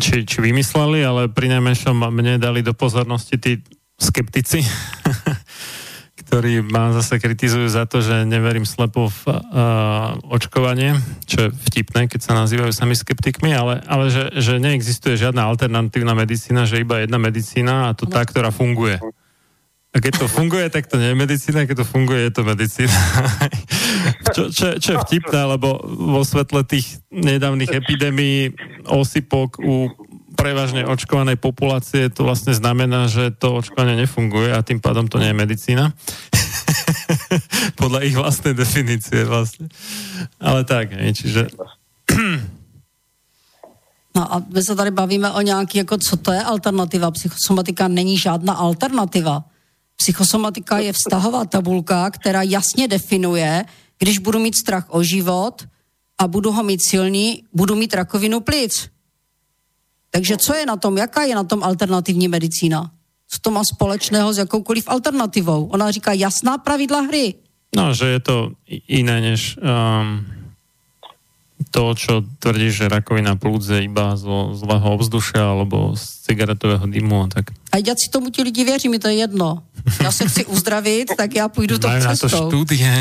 [0.00, 3.60] či, či vymysleli, ale pri najmenšom mne dali do pozornosti tí
[4.00, 4.64] skeptici,
[6.32, 10.96] ktorí ma zase kritizujú za to, že neverím slepo v uh, očkovanie,
[11.28, 16.16] čo je vtipné, keď sa nazývajú sami skeptikmi, ale, ale že, že neexistuje žiadna alternatívna
[16.16, 18.96] medicína, že iba jedna medicína a to tá, ktorá funguje.
[19.92, 22.96] A keď to funguje, tak to nie je medicína, keď to funguje, je to medicína.
[24.32, 28.56] čo, čo, čo je vtipné, lebo vo svetle tých nedávnych epidémií
[28.88, 29.92] osypok u
[30.34, 35.30] prevažne očkovanej populácie to vlastne znamená, že to očkovanie nefunguje a tým pádom to nie
[35.30, 35.84] je medicína.
[37.80, 39.68] Podľa ich vlastnej definície vlastne.
[40.40, 41.42] Ale tak, hej, čiže...
[44.12, 47.10] No a my se tady bavíme o nějaký, jako co to je alternativa.
[47.10, 49.44] Psychosomatika není žádná alternativa.
[49.96, 53.64] Psychosomatika je vztahová tabulka, která jasně definuje,
[53.98, 55.64] když budu mít strach o život
[56.18, 58.91] a budu ho mít silný, budu mít rakovinu plic.
[60.12, 62.90] Takže co je na tom, jaká je na tom alternativní medicína?
[63.28, 65.66] Co to má společného s jakoukoliv alternativou?
[65.72, 67.34] Ona říká jasná pravidla hry.
[67.76, 68.52] No, že je to
[68.88, 70.26] iné než um,
[71.70, 77.24] to, čo tvrdí, že rakovina plúc je iba zo zlého obzdušia alebo z cigaretového dymu
[77.24, 77.52] a tak.
[77.72, 79.62] A já si tomu ti lidi věří, mi to je jedno.
[80.02, 82.92] Já se chci uzdravit, tak já půjdu to Majú na to štúdie.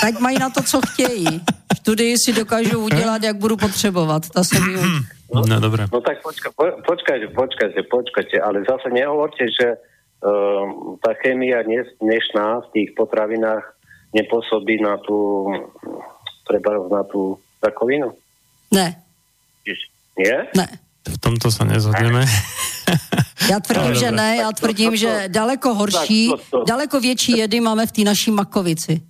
[0.00, 1.40] Tak mají na to, co chtějí.
[1.76, 4.28] Studii si dokážu udělat, jak budu potřebovat.
[4.28, 4.76] Ta se mi...
[5.34, 5.86] No, no dobré.
[5.92, 9.76] No tak počka, po, počkajte, počkajte, počkajte, ale zase nehovorte, že
[10.24, 13.60] uh, tá chémia dnes, dnešná v tých potravinách
[14.16, 14.96] nepôsobí na
[16.48, 18.12] treba na tú rakovinu?
[18.72, 19.02] Ne.
[20.18, 20.50] Nie?
[20.56, 20.66] Ne.
[21.08, 22.26] V tomto sa nezhodneme.
[23.50, 26.32] Já tvrdím, že ne, já tvrdím, že daleko horší,
[26.66, 29.00] daleko větší jedy máme v té naší makovici.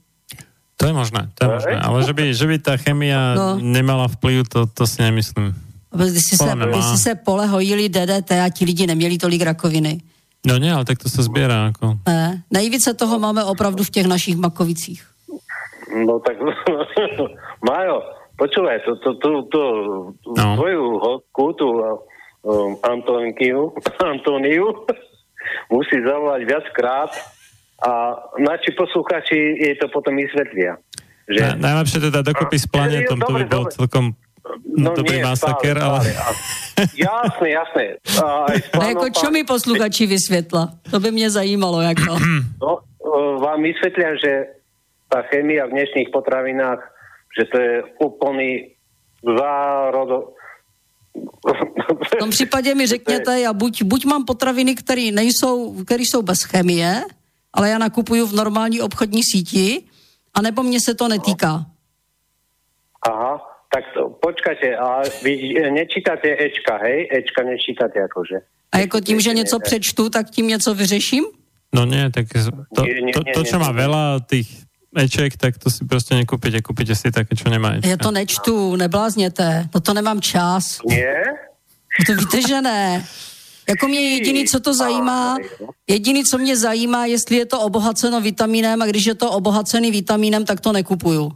[0.77, 1.75] To je možné, to je možné.
[1.81, 3.59] Ale že by, že by tá chemia no.
[3.59, 5.51] nemala vplyv, to, to si nemyslím.
[5.91, 9.99] Když si, se, když si se pole hojili DDT a ti lidi neměli tolik rakoviny.
[10.47, 11.65] No ne, ale tak to se sbírá.
[11.66, 11.99] Jako.
[12.07, 15.03] Ne, nejvíce toho máme opravdu v těch našich makovicích.
[16.07, 16.37] No tak,
[17.69, 18.03] Majo,
[18.39, 19.62] počúvaj, to, to, to, to
[20.39, 20.55] no.
[20.56, 24.86] tvoju hostku, tú um, Antoniu, Antoniu,
[25.69, 27.10] musí zavolať viackrát
[27.82, 30.78] a naši posluchači jej to potom vysvetlia.
[31.28, 31.60] Že...
[31.60, 34.16] Na, najlepšie teda dokopy s planetom, to by bol celkom
[34.65, 36.01] no dobrý nie, masaker, ale...
[36.94, 37.85] Jasné, jasné.
[38.23, 40.78] A, aj a jako čo mi posluchači vysvětla?
[40.90, 42.16] To by mě zajímalo, jako.
[43.09, 44.32] No, vám vysvetlia, že
[45.09, 46.77] tá chemia v dnešných potravinách,
[47.39, 48.71] že to je úplný
[49.23, 50.39] zárodo,
[52.07, 56.43] v tom případě mi řekněte, já buď, buď mám potraviny, které nejsou, které jsou bez
[56.43, 57.03] chemie,
[57.53, 59.83] ale já nakupuju v normální obchodní síti,
[60.35, 61.67] anebo mě se to netýká.
[63.03, 63.41] Aha,
[63.75, 67.09] tak to, počkajte, a vy nečítáte Ečka, hej?
[67.13, 68.37] Ečka nečítáte akože.
[68.73, 71.25] A jako tím, že něco přečtu, tak tím něco vyřeším?
[71.75, 72.25] No nie, tak
[72.73, 72.81] to,
[73.13, 74.68] to, to čo má veľa tých
[74.99, 77.89] Eček, tak to si prostě nekúpite, kúpite si také, čo nemá Ečka.
[77.89, 80.81] Já to nečtu, neblázněte, no to nemám čas.
[80.87, 81.15] Nie?
[81.99, 83.07] No to víte, že ne.
[83.69, 85.37] Jako mě jediný, co to zajímá,
[85.87, 90.45] jediný, co mě zajímá, jestli je to obohaceno vitamínem a když je to obohacený vitamínem,
[90.45, 91.33] tak to nekupuju.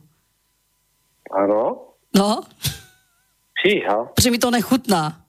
[1.44, 1.76] Ano?
[2.16, 2.42] No.
[3.62, 4.04] Fíha.
[4.14, 5.20] Protože mi to nechutná.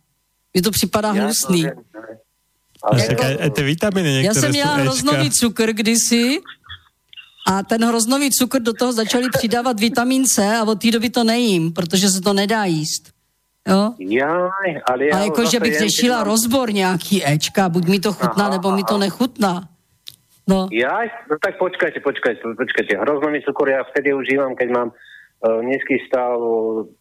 [0.53, 1.64] Mi to připadá Já hnusný.
[1.64, 6.39] To jako, a, a ty vitamíny Já jsem měla hroznový cukr kdysi
[7.48, 11.24] a ten hroznový cukr do toho začali přidávat vitamin C a od té doby to
[11.24, 13.11] nejím, protože se to nedá jíst.
[13.68, 13.94] Jo?
[13.99, 16.28] Jaj, ale já a jako, že bych řešila mám...
[16.28, 19.64] rozbor nějaký Ečka, buď mi to chutná, aha, nebo mi to nechutná.
[20.48, 20.68] No.
[20.72, 22.98] Jaj, no tak počkajte, počkajte, počkajte.
[22.98, 26.36] Hroznový cukor já vtedy užívám, keď mám uh, nízky stav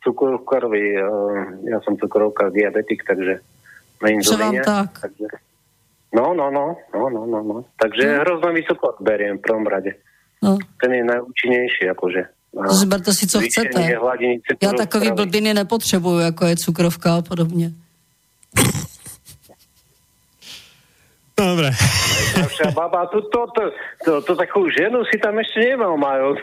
[0.04, 1.02] cukru v krvi.
[1.02, 3.42] Uh, ja som cukrovka, diabetik, takže
[4.02, 4.62] na inzulíne.
[4.62, 4.94] tak?
[4.94, 5.26] Takže...
[6.14, 7.64] No, no, no, no, no, no, no.
[7.82, 8.20] Takže no.
[8.22, 9.98] hroznový cukor beriem v prvom rade.
[10.42, 10.58] No.
[10.80, 12.22] Ten je najúčinnejší, akože.
[12.68, 13.92] Zberte si, co chcete.
[14.62, 17.72] Já takový blbiny nepotřebuju, jako je cukrovka a podobně.
[21.36, 21.70] Dobre.
[22.74, 23.70] baba, to, to, to,
[24.04, 26.36] to, to takovou ženu si tam ještě nemal, Majo.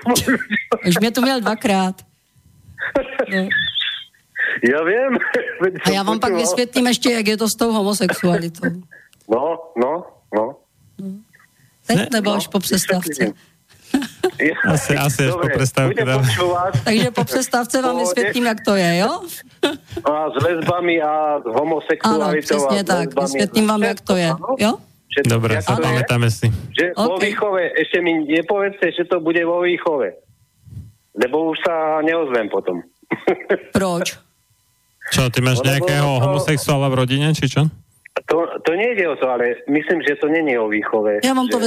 [0.87, 1.95] Už mě to měl dvakrát.
[3.35, 3.47] No.
[4.71, 5.17] Já vím.
[5.85, 8.69] A já vám pak vysvětlím ještě, jak je to s tou homosexualitou.
[9.29, 10.05] No, no,
[10.35, 10.55] no.
[11.87, 13.33] Teď nebo až po přestávce?
[14.71, 16.01] Asi, asi až po Dobre, prestávke.
[16.83, 19.11] Takže po přestávce vám vysvětlím, jak to je, jo?
[20.03, 22.41] A s lesbami a s Ano, homosexualitou.
[22.41, 23.07] přesně a s tak.
[23.21, 24.71] Vysvětlím vám, jak to je, jo?
[25.09, 26.47] Že- Dobre, zapamätáme si.
[26.71, 27.23] Že vo OK.
[27.25, 30.13] výchove, ešte mi nepovedzte, že to bude vo výchove.
[31.17, 32.79] Lebo už sa neozvem potom.
[33.75, 34.15] Proč?
[35.11, 37.65] Čo, ty máš Lebo nejakého to- homosexuála v rodine, či čo?
[38.29, 41.25] To, to nejde o to, ale myslím, že to není o výchove.
[41.25, 41.65] Já vám to že...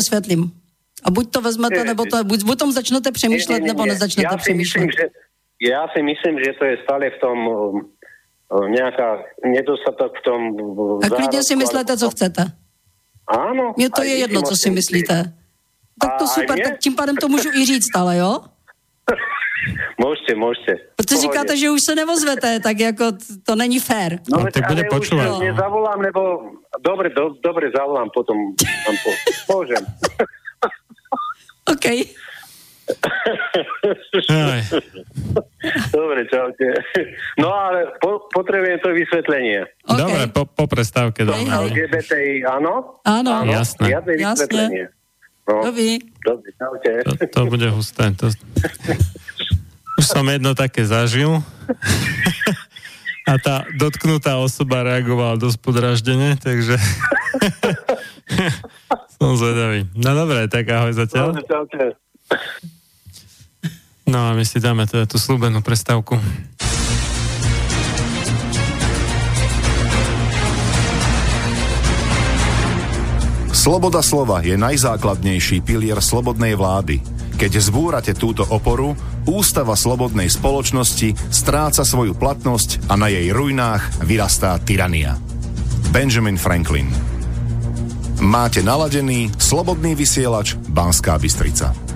[1.04, 3.82] A buď to vezmete, Je- nebo to, buď, buď tom začnete přemýšlet, Nie, nie, nebo
[3.84, 3.92] nie.
[3.92, 5.10] nezačnete ja si myslím, přemýšlet.
[5.10, 7.54] že, ja si myslím, že to je stále v tom um,
[8.50, 10.40] um, nejaká nedostatok v tom...
[11.02, 12.42] A klidně si myslete, co chcete.
[13.28, 13.74] Áno.
[13.76, 15.32] Mně to je jedno, co si myslíte.
[16.02, 18.40] Tak to super, tak tím pádem to můžu i říct ale, jo?
[20.02, 20.72] Môžete, môžete.
[20.98, 23.04] Protože říkáte, že už se nevozvete, tak jako
[23.46, 24.18] to není fér.
[24.26, 25.38] No, veď, tak bude počúvať, no.
[25.38, 26.20] nezavolám, lebo...
[26.82, 28.34] Dobre, do, dobre, zavolám potom.
[29.46, 29.86] Môžem.
[31.68, 31.86] OK.
[35.94, 36.66] Dobre, čaute.
[37.38, 39.64] No ale po, potrebujem to vysvetlenie.
[39.86, 39.98] OK.
[39.98, 41.46] Dobre, po, po prestávke hej.
[41.46, 42.98] LGBTI, áno?
[43.06, 43.46] Áno.
[43.46, 43.94] Jasné.
[43.94, 44.26] Riadne Jasne.
[44.26, 44.84] vysvetlenie.
[45.42, 45.98] No, Dobrý.
[46.22, 46.90] dobre, čaute.
[47.02, 48.14] To, to bude husté.
[48.14, 48.30] To...
[49.98, 51.42] Už som jedno také zažil.
[53.22, 56.74] A tá dotknutá osoba reagovala dosť podráždene, takže
[59.22, 59.86] som zvedavý.
[59.94, 61.38] No dobre, tak ahoj zatiaľ.
[61.46, 61.94] Čaute.
[64.10, 66.18] No a my si dáme teda tú slúbenú prestávku.
[73.54, 76.98] Sloboda slova je najzákladnejší pilier slobodnej vlády.
[77.38, 84.58] Keď zbúrate túto oporu, ústava slobodnej spoločnosti stráca svoju platnosť a na jej ruinách vyrastá
[84.58, 85.14] tyrania.
[85.94, 86.90] Benjamin Franklin
[88.20, 91.91] Máte naladený slobodný vysielač Banská Bystrica.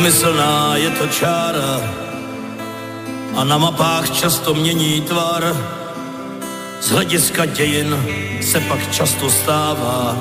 [0.00, 1.76] Pomyslná je to čára
[3.36, 5.56] a na mapách často mění tvar.
[6.80, 8.04] Z hlediska dějin
[8.40, 10.16] se pak často stává,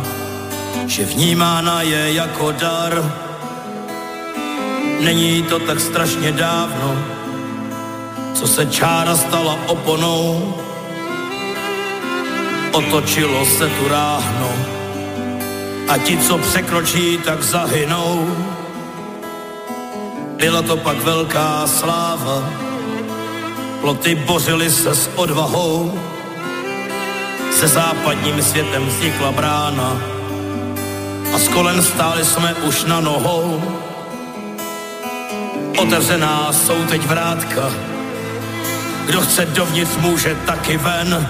[0.88, 3.04] že vnímána je jako dar.
[5.00, 7.00] Není to tak strašně dávno,
[8.34, 10.56] co se čára stala oponou.
[12.72, 14.52] Otočilo se tu ráhno
[15.88, 18.36] a ti, co překročí, tak zahynou.
[20.40, 22.50] Byla to pak velká sláva,
[23.82, 26.00] ploty bořily se s odvahou,
[27.52, 30.02] se západním světem vznikla brána.
[31.34, 33.64] A z kolen stáli jsme už na nohou.
[35.78, 37.72] Otevřená jsou teď vrátka,
[39.06, 41.30] kdo chce dovnitř může taky ven.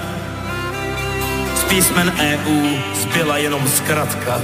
[1.55, 4.41] Z písmen EU zbyla jenom zkratka.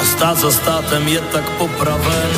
[0.00, 2.30] A stát za státem je tak popraven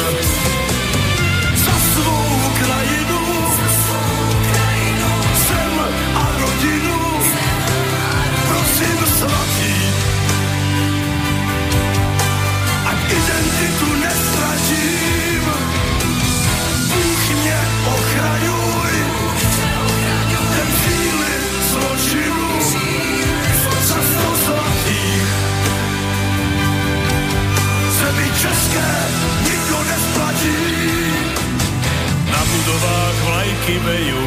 [33.78, 34.24] vejú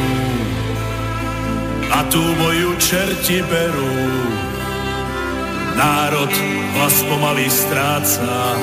[1.94, 3.98] a tu boju čerti berú.
[5.74, 6.30] Národ
[6.78, 8.58] hlas pomaly stráca,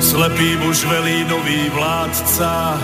[0.00, 2.80] slepý muž velí nový vládca,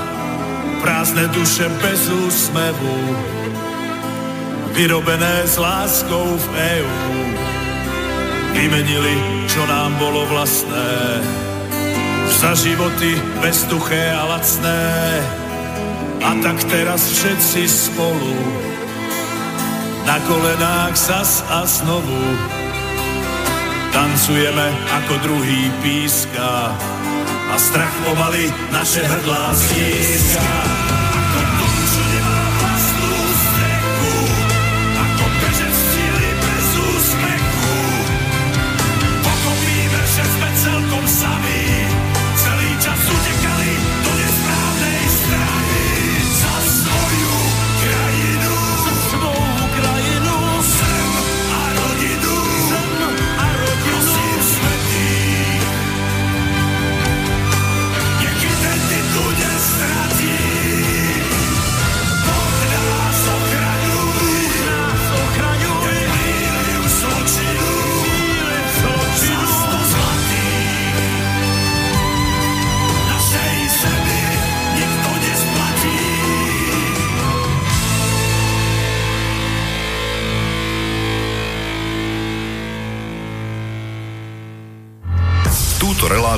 [0.84, 3.00] prázdne duše bez úsmevu,
[4.76, 6.46] vyrobené s láskou v
[6.76, 6.96] EU.
[8.56, 9.16] Vymenili,
[9.48, 10.92] čo nám bolo vlastné,
[12.36, 14.84] za životy bezduché a lacné.
[16.26, 18.34] A tak teraz všetci spolu
[20.02, 22.18] na kolenách zas a znovu
[23.94, 26.74] tancujeme ako druhý píska
[27.46, 30.75] a strach pomaly naše hrdlá stíska.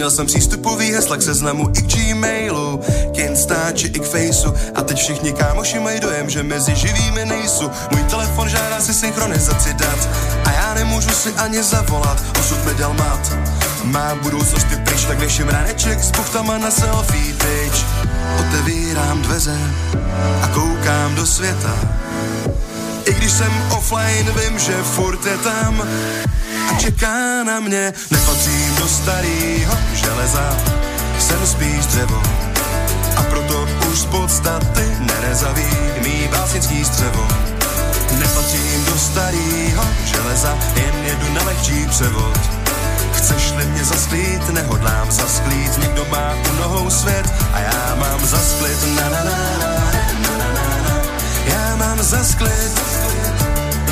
[0.00, 2.80] Zapomněl jsem přístupový hesla k seznamu i k Gmailu,
[3.14, 7.70] k Instači i k Faceu a teď všichni kámoši mají dojem, že mezi živými nejsou.
[7.90, 10.08] Můj telefon žádá si synchronizaci dat
[10.44, 13.32] a já nemůžu si ani zavolat, osud mi dal mat.
[13.84, 17.84] Má budoucnost je pryč, tak věším ráneček s buchtama na selfie page.
[18.40, 19.58] Otevírám dveře
[20.42, 21.74] a koukám do světa.
[23.04, 25.82] I když jsem offline, vím, že furt je tam
[26.70, 27.92] a čeká na mě.
[28.10, 30.56] Nepatřím do starého železa,
[31.18, 32.22] jsem spíš dřevo.
[33.16, 35.70] A proto už z podstaty nerezaví
[36.02, 37.28] mý básnický střevo.
[38.18, 42.38] Nepatím do starého železa, jen jedu na lehčí převod.
[43.12, 49.08] Chceš-li mě zasklít, nehodlám zasklít, někdo má u nohou svět a já mám zasklit, na
[49.08, 51.02] na na na, na, na, na, na.
[51.46, 52.72] já mám zasklit,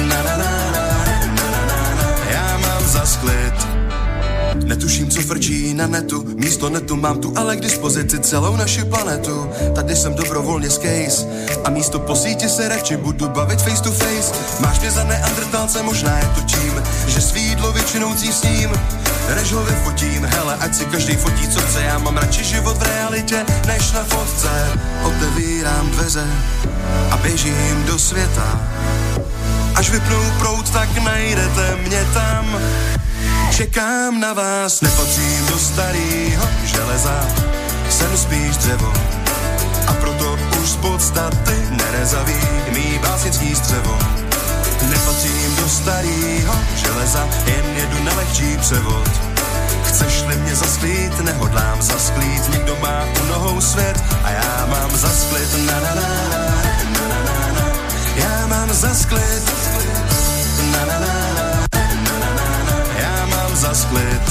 [0.01, 2.31] na na na na, na, na, na, na.
[2.31, 3.78] já mám zasklit.
[4.65, 9.51] Netuším, co frčí na netu, místo netu mám tu ale k dispozici celou naši planetu.
[9.75, 11.27] Tady jsem dobrovolně skejs
[11.65, 14.33] a místo po síti se radši budu bavit face to face.
[14.61, 18.71] Máš mě za neandrtálce, možná je to tím, že svý jídlo většinou s ním.
[19.35, 22.83] Než ho vyfotím, hele, ať si každý fotí, co chce, já mám radši život v
[22.83, 24.49] realitě, než na fotce.
[25.05, 26.27] Otevírám dveře
[27.11, 28.61] a běžím do světa.
[29.75, 32.61] Až vypnou prout, tak najdete mě tam
[33.59, 34.81] čekám na vás.
[34.81, 37.27] Nepatřím do starého železa,
[37.91, 38.93] jsem spíš dřevo.
[39.87, 42.41] A proto už z podstaty nerezaví
[42.73, 43.99] mý básnický střevo.
[44.83, 49.11] Nepatřím do starého železa, jen jedu na lehčí převod.
[49.85, 55.81] Chceš-li mě zasklít, nehodlám zasklít, někdo má u nohou svět a já mám zasklit, na
[55.81, 56.09] na na,
[56.95, 57.73] na na na,
[58.17, 59.58] já mám zasklit.
[63.69, 64.23] Za sklid.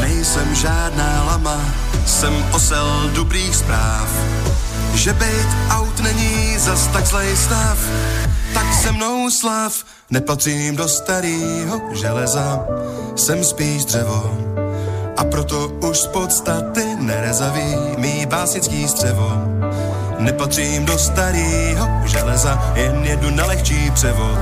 [0.00, 1.60] Nejsem žádná lama,
[2.06, 4.08] jsem osel dobrých zpráv.
[4.94, 7.78] Že byt aut není zas tak zlej stav,
[8.54, 9.84] tak se mnou slav.
[10.10, 12.66] Nepatřím do starého železa,
[13.16, 14.38] jsem spíš dřevo.
[15.16, 19.30] A proto už z podstaty nerezaví mý básnický střevo.
[20.18, 24.38] Nepatřím do starého železa, jen jedu na lehčí převod.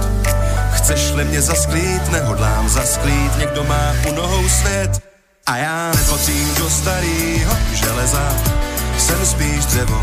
[0.78, 5.02] Chceš-li mě zasklít, nehodlám zasklít, někdo má u nohou svět.
[5.46, 8.36] A já nepatřím do starého železa,
[8.98, 10.02] jsem spíš dřevo.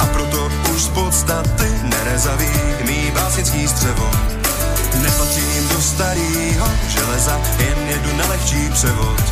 [0.00, 2.50] A proto už z podstaty nerezaví
[2.86, 4.10] mý básnický střevo.
[5.02, 9.22] Nepatřím do starého železa, jen jedu na lehčí převod.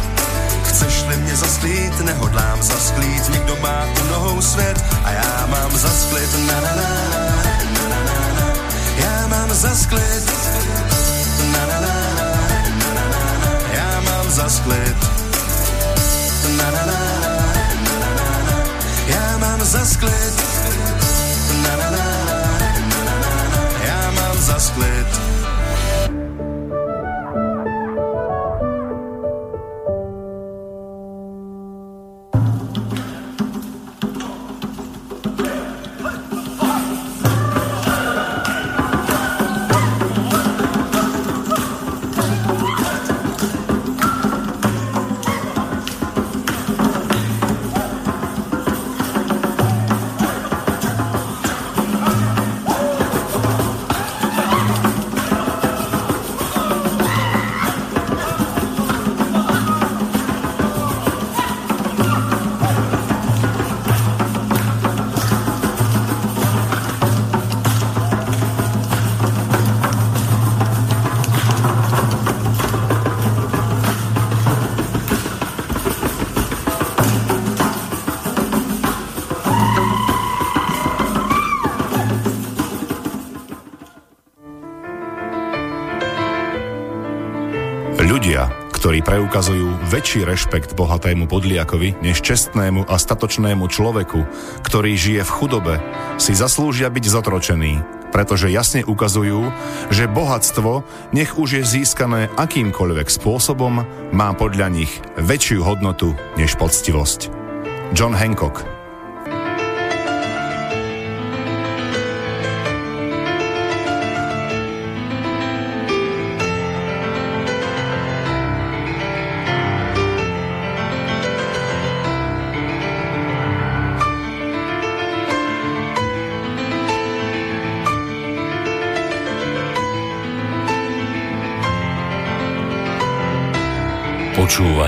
[0.64, 6.60] Chceš-li mě zasklít, nehodlám zasklít, někdo má u nohou svět a já mám zasklit na
[6.60, 7.49] na na na
[9.02, 10.24] já mám za sklid
[11.52, 11.94] Na, na, na,
[12.94, 13.04] na,
[13.74, 14.96] já mám za sklid
[16.56, 17.00] Na, na, na,
[19.06, 20.34] já mám za sklid
[21.62, 22.06] Na, na, na,
[23.84, 25.29] já mám na
[89.90, 94.22] väčší rešpekt bohatému podliakovi než čestnému a statočnému človeku,
[94.62, 95.74] ktorý žije v chudobe,
[96.14, 97.82] si zaslúžia byť zotročení,
[98.14, 99.50] pretože jasne ukazujú,
[99.90, 103.82] že bohatstvo, nech už je získané akýmkoľvek spôsobom,
[104.14, 107.34] má podľa nich väčšiu hodnotu než poctivosť.
[107.90, 108.79] John Hancock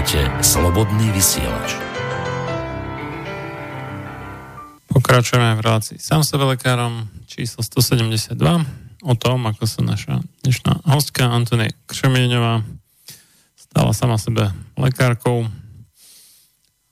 [0.03, 1.79] Počúvate Slobodný vysielač.
[4.91, 8.35] Pokračujeme v relácii sám sebe lekárom číslo 172
[9.07, 12.67] o tom, ako sa naša dnešná hostka Antonia Křemieňová
[13.55, 15.47] stala sama sebe lekárkou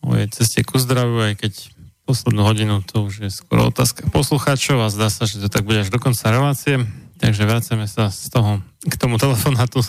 [0.07, 1.67] o jej ceste ku zdraviu, aj keď
[2.07, 5.83] poslednú hodinu to už je skoro otázka poslucháčov a zdá sa, že to tak bude
[5.83, 6.79] až do konca relácie.
[7.19, 9.83] Takže vraceme sa z toho, k tomu telefonátu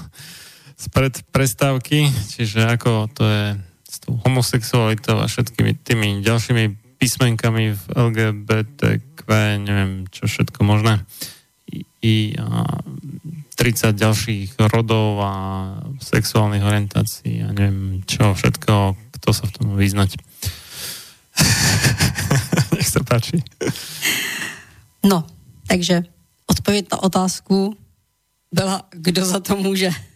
[0.81, 3.45] spred prestávky, čiže ako to je
[3.85, 9.21] s tou homosexualitou a všetkými tými ďalšími písmenkami v LGBTQ,
[9.61, 11.05] neviem čo všetko možné,
[11.69, 12.65] i, i a
[13.61, 15.33] 30 ďalších rodov a
[16.01, 20.17] sexuálnych orientácií a neviem čo všetko, kto sa v tom vyznať.
[22.73, 23.37] Nech sa páči.
[25.05, 25.29] No,
[25.69, 26.09] takže
[26.49, 27.77] odpověď na otázku
[28.49, 30.10] byla, kdo za to může.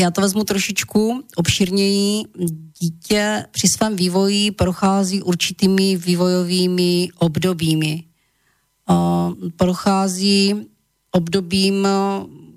[0.00, 2.24] Já to vezmu trošičku obširněji.
[2.80, 8.04] Dítě při svém vývoji prochází určitými vývojovými obdobími.
[9.56, 10.54] Prochází
[11.10, 11.88] obdobím,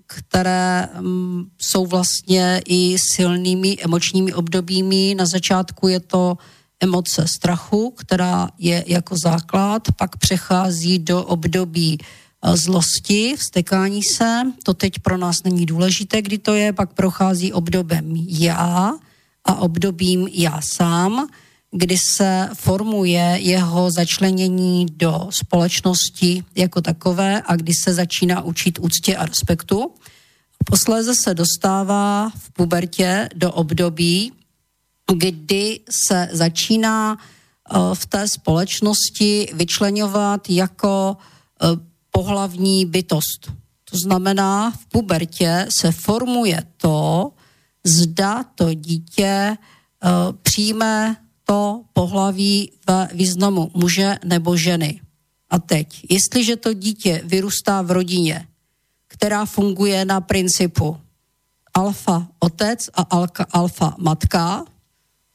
[0.08, 5.16] které mm, jsou vlastně i silnými emočními obdobími.
[5.18, 6.38] Na začátku je to
[6.80, 11.98] emoce strachu, která je jako základ, pak přechází do období
[12.44, 18.28] zlosti, vstekání se, to teď pro nás není důležité, kdy to je, pak prochází obdobím
[18.30, 18.92] já
[19.46, 21.28] a obdobím já sám,
[21.72, 29.16] kdy se formuje jeho začlenění do společnosti jako takové a kdy se začíná učit úctě
[29.16, 29.92] a respektu.
[30.66, 34.34] Posléze se dostává v pubertě do období,
[35.14, 41.18] kdy se začíná eh, v té společnosti vyčlenovat jako
[41.62, 41.87] eh,
[42.18, 43.54] pohlavní bytost.
[43.90, 47.32] To znamená, v pubertě se formuje to,
[47.84, 50.10] zda to dítě uh,
[50.42, 55.02] přijme to pohlaví ve významu muže nebo ženy.
[55.50, 58.48] A teď, jestliže to dítě vyrůstá v rodině,
[59.08, 60.98] která funguje na principu
[61.74, 64.66] alfa otec a alka, alfa matka,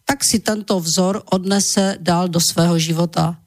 [0.05, 3.39] tak si tento vzor odnese dál do svého života.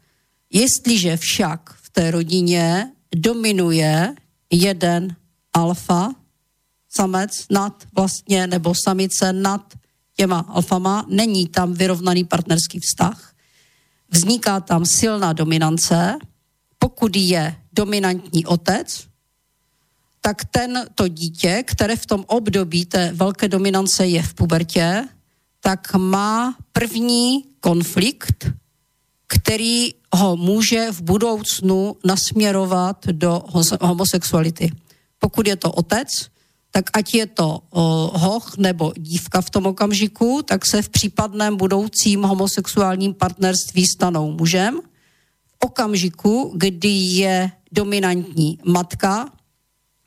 [0.47, 4.15] Jestliže však v té rodině dominuje
[4.51, 5.15] jeden
[5.53, 6.15] alfa
[6.89, 9.73] samec nad vlastně, nebo samice nad
[10.15, 13.33] těma alfama, není tam vyrovnaný partnerský vztah,
[14.09, 16.17] vzniká tam silná dominance,
[16.79, 19.07] pokud je dominantní otec,
[20.21, 25.07] tak ten to dítě, které v tom období té velké dominance je v pubertě,
[25.59, 28.45] tak má první konflikt
[29.27, 33.43] který ho může v budoucnu nasměrovat do
[33.81, 34.71] homosexuality.
[35.19, 36.07] Pokud je to otec,
[36.71, 37.59] tak ať je to
[38.13, 44.79] hoch nebo dívka v tom okamžiku, tak se v případném budoucím homosexuálním partnerství stanou mužem.
[45.47, 49.31] V okamžiku, kdy je dominantní matka,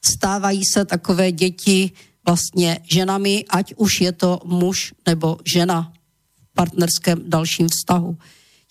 [0.04, 1.90] stávají se takové děti
[2.26, 5.92] vlastně ženami, ať už je to muž nebo žena
[6.36, 8.16] v partnerském dalším vztahu.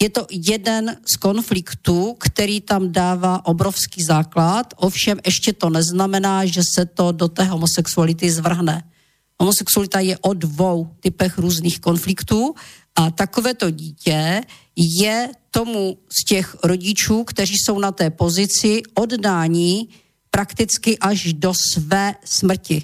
[0.02, 6.62] Je to jeden z konfliktů, který tam dává obrovský základ, ovšem ještě to neznamená, že
[6.76, 8.84] se to do té homosexuality zvrhne.
[9.40, 12.56] Homosexualita je o dvou typech různých konfliktů
[12.96, 14.42] a takovéto dítě
[14.76, 19.90] je tomu z těch rodičů, kteří jsou na té pozici oddání
[20.30, 22.84] prakticky až do své smrti.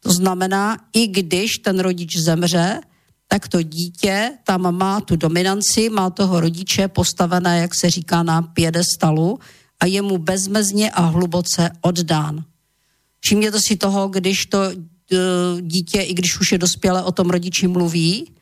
[0.00, 2.80] To znamená, i když ten rodič zemře,
[3.28, 8.42] tak to dítě tam má tu dominanci, má toho rodiče postavené, jak se říká, na
[8.42, 9.38] pědestalu
[9.80, 12.44] a je mu bezmezně a hluboce oddán.
[13.20, 14.76] Všimněte si toho, když to e,
[15.60, 18.32] dítě, i když už je dospělé, o tom rodiči mluví,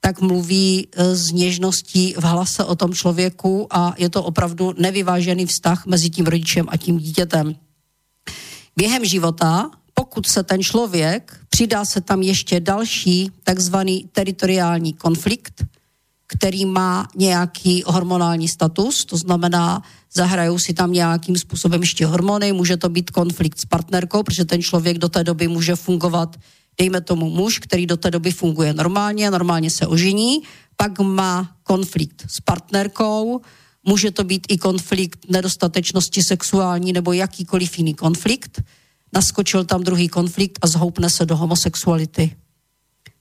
[0.00, 5.46] tak mluví e, s něžností v hlase o tom člověku a je to opravdu nevyvážený
[5.46, 7.56] vztah mezi tím rodičem a tím dítětem.
[8.76, 15.64] Během života pokud se ten člověk, přidá se tam ještě další takzvaný teritoriální konflikt,
[16.26, 19.82] který má nějaký hormonální status, to znamená,
[20.14, 24.62] zahrajou si tam nějakým způsobem ještě hormony, může to být konflikt s partnerkou, protože ten
[24.62, 26.36] člověk do té doby může fungovat,
[26.78, 30.42] dejme tomu muž, který do té doby funguje normálně, normálně se ožení,
[30.76, 33.40] pak má konflikt s partnerkou,
[33.86, 38.62] může to být i konflikt nedostatečnosti sexuální nebo jakýkoliv jiný konflikt,
[39.14, 42.36] naskočil tam druhý konflikt a zhoupne se do homosexuality.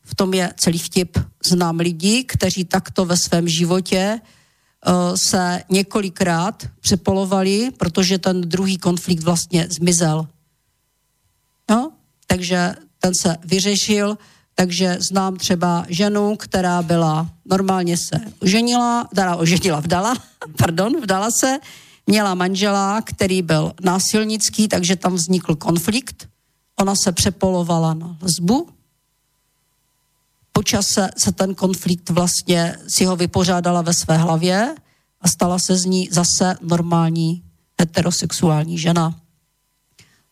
[0.03, 1.17] V tom je celý vtip.
[1.45, 9.23] Znám lidi, kteří takto ve svém životě uh, se několikrát přepolovali, protože ten druhý konflikt
[9.23, 10.27] vlastně zmizel.
[11.69, 11.91] No,
[12.27, 14.17] takže ten se vyřešil,
[14.55, 20.13] takže znám třeba ženu, která byla, normálně se oženila, teda oženila, vdala,
[20.57, 21.57] pardon, vdala se,
[22.07, 26.29] měla manžela, který byl násilnický, takže tam vznikl konflikt.
[26.79, 28.69] Ona se přepolovala na lesbu,
[30.53, 34.75] počase se ten konflikt vlastně si ho vypořádala ve své hlavě
[35.21, 37.43] a stala se z ní zase normální
[37.79, 39.19] heterosexuální žena.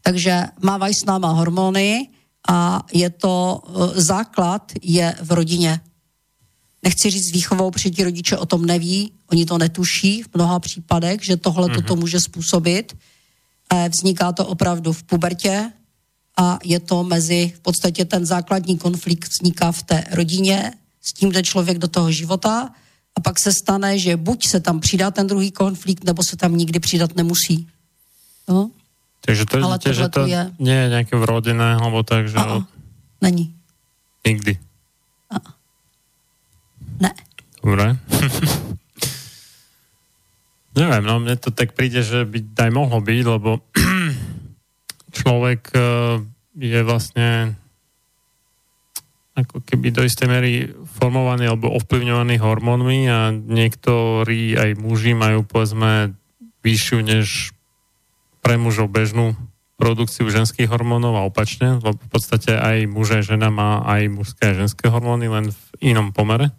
[0.02, 2.10] Takže mávají s náma hormony
[2.50, 5.82] a je to, e, základ je v rodině.
[6.84, 11.24] Nechci říct výchovou, protože ti rodiče o tom neví, oni to netuší v mnoha případech,
[11.24, 11.86] že tohle mm-hmm.
[11.86, 12.98] to může způsobit.
[13.90, 15.72] Vzniká to opravdu v pubertě,
[16.38, 21.32] a je to mezi, v podstatě ten základní konflikt vzniká v té rodině, s tím
[21.32, 22.70] jde člověk do toho života
[23.16, 26.58] a pak se stane, že buď se tam přidá ten druhý konflikt, nebo se tam
[26.58, 27.68] nikdy přidat nemusí.
[28.50, 28.72] No?
[29.22, 30.52] Takže to, Ale že to je...
[30.60, 32.38] nie je nějaké vrodené, nebo tak, že...
[32.38, 32.66] A,
[33.22, 33.54] není.
[34.28, 34.60] Nikdy.
[35.30, 35.38] A.
[37.00, 37.14] Ne.
[37.64, 37.98] Dobre.
[40.72, 43.60] Neviem, no mne to tak príde, že by aj mohlo byť, lebo
[45.20, 46.24] človek eh,
[46.56, 47.60] je vlastne
[49.32, 50.54] ako keby do istej mery
[51.00, 56.14] formovaný alebo ovplyvňovaný hormónmi a niektorí aj muži majú povedzme
[56.62, 57.56] vyššiu než
[58.44, 59.34] pre mužov bežnú
[59.80, 64.54] produkciu ženských hormónov a opačne, lebo v podstate aj muž a žena má aj mužské
[64.54, 66.54] a ženské hormóny, len v inom pomere.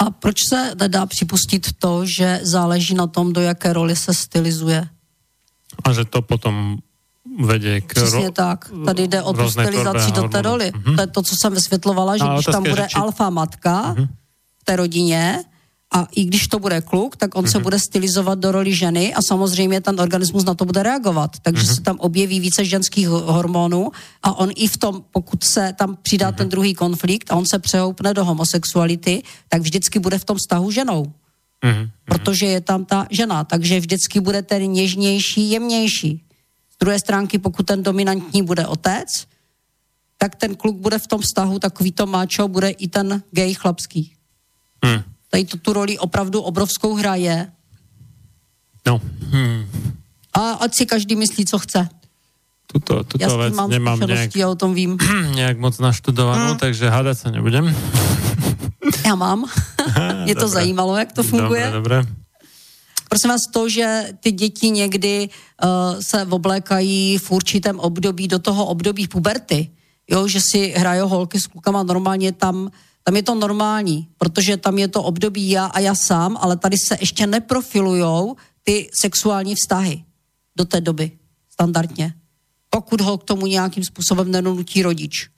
[0.00, 4.88] A proč se nedá připustit to, že záleží na tom, do jaké roli se stylizuje?
[5.84, 6.78] A že to potom
[7.40, 7.94] vede k...
[7.94, 8.70] Přesně ro- tak.
[8.84, 10.72] Tady jde o tu stylizaci do té roli.
[10.72, 10.94] Mm-hmm.
[10.94, 12.94] To je to, co jsem vysvětlovala, že když tam bude či...
[12.94, 14.08] alfa matka mm-hmm.
[14.60, 15.44] v té rodině,
[15.92, 17.52] a i když to bude kluk, tak on mm-hmm.
[17.52, 21.38] se bude stylizovat do roli ženy a samozřejmě ten organismus na to bude reagovat.
[21.42, 21.74] Takže mm-hmm.
[21.74, 23.90] se tam objeví více ženských hormonů
[24.22, 26.34] a on i v tom, pokud se tam přidá mm-hmm.
[26.34, 30.70] ten druhý konflikt a on se přehoupne do homosexuality, tak vždycky bude v tom vztahu
[30.70, 31.12] ženou.
[31.64, 31.90] Mm-hmm.
[32.04, 36.22] Protože je tam ta žena, takže vždycky bude ten něžnější, jemnější
[36.80, 39.26] druhé stránky, pokud ten dominantní bude otec,
[40.18, 44.12] tak ten kluk bude v tom vztahu takový to máčo, bude i ten gay chlapský.
[44.84, 45.02] Hmm.
[45.30, 47.52] Tady to tu roli opravdu obrovskou hraje.
[48.86, 49.00] No.
[49.30, 49.66] Hmm.
[50.32, 51.88] A ať si každý myslí, co chce.
[52.66, 54.98] Tuto, tuto Já vec mám nemám nějak, já o tom vím.
[55.34, 56.58] nějak moc naštudovanou, hmm.
[56.58, 57.76] takže hádat se nebudem.
[59.06, 59.44] Já mám.
[60.24, 61.72] Mě to zajímalo, jak to funguje.
[61.72, 62.20] Dobre, dobre.
[63.08, 68.66] Prosím vás, to, že ty děti někdy uh, se oblékají v určitém období do toho
[68.66, 69.70] období puberty,
[70.10, 72.70] jo, že si hrajou holky s klukama normálně tam,
[73.04, 76.76] tam je to normální, protože tam je to období já a já sám, ale tady
[76.78, 80.04] se ještě neprofilujou ty sexuální vztahy
[80.56, 81.10] do té doby
[81.52, 82.14] standardně.
[82.70, 85.30] Pokud ho k tomu nějakým způsobem nenutí rodič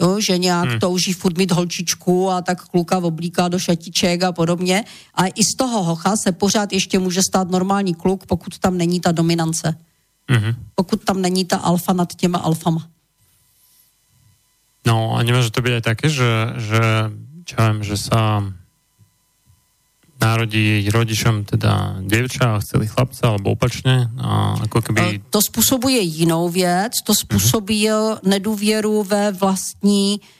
[0.00, 0.80] jo, že nějak hmm.
[0.80, 4.84] touží furt mít holčičku a tak kluka oblíká do šatiček a podobně.
[5.14, 9.00] A i z toho hocha se pořád ještě může stát normální kluk, pokud tam není
[9.00, 9.78] ta dominance.
[10.30, 10.54] Hmm.
[10.74, 12.88] Pokud tam není ta alfa nad těma alfama.
[14.88, 17.12] No a nemůže to být aj také, že, že
[17.44, 18.40] čo viem, že sa
[20.16, 24.08] narodí rodičom teda děvča a chceli chlapce, alebo opačně?
[24.16, 25.00] A jako keby...
[25.00, 28.18] E, to způsobuje jinou věc, to způsobuje mm-hmm.
[28.24, 30.37] nedůvěru ve vlastní uh,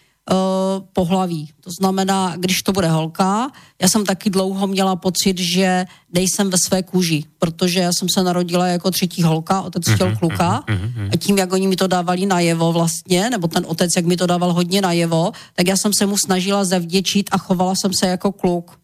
[0.93, 1.51] pohlaví.
[1.61, 3.51] To znamená, když to bude holka,
[3.83, 8.23] já jsem taky dlouho měla pocit, že nejsem ve své kůži, protože já jsem se
[8.23, 11.11] narodila jako třetí holka, otec chtěl mm-hmm, kluka mm-hmm.
[11.13, 14.27] a tím, jak oni mi to dávali najevo vlastně, nebo ten otec, jak mi to
[14.27, 18.33] dával hodně najevo, tak já jsem se mu snažila zavděčit a chovala jsem se jako
[18.33, 18.79] kluk.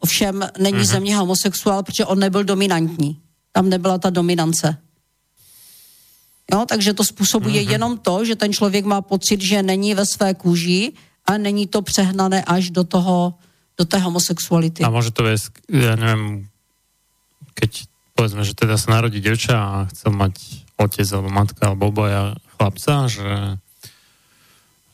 [0.00, 0.84] Ovšem není mm-hmm.
[0.84, 3.18] ze mě homosexuál, protože on nebyl dominantní.
[3.52, 4.76] Tam nebyla ta dominance.
[6.52, 7.70] Jo, takže to způsobuje mm-hmm.
[7.70, 10.92] jenom to, že ten člověk má pocit, že není ve své kůži
[11.26, 13.34] a není to přehnané až do toho,
[13.78, 14.84] do té homosexuality.
[14.84, 16.48] A může to vést, já nevím,
[17.54, 20.34] keď povedzme, že teda se narodí děvča a chce mať
[20.76, 23.58] otec alebo matka alebo oboja chlapca, že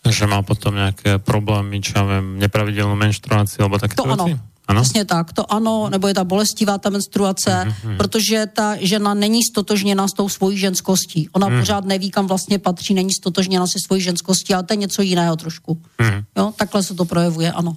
[0.00, 4.32] že má potom nějaké problémy, čo ja vím, nepravidelnou menštruaci, alebo také To ano.
[4.70, 4.82] Ano?
[4.82, 7.96] Přesně tak, to ano, nebo je ta bolestivá ta menstruace, mm-hmm.
[7.96, 11.28] protože ta žena není stotožněna s tou svojí ženskostí.
[11.34, 11.58] Ona mm.
[11.58, 15.36] pořád neví, kam vlastně patří, není stotožněna se svojí ženskostí, ale to je něco jiného
[15.36, 15.82] trošku.
[15.98, 16.22] Mm.
[16.38, 17.76] Jo, takhle se to projevuje, ano.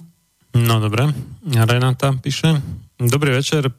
[0.54, 1.10] No dobré,
[1.50, 2.62] Renata píše,
[3.10, 3.74] dobrý večer,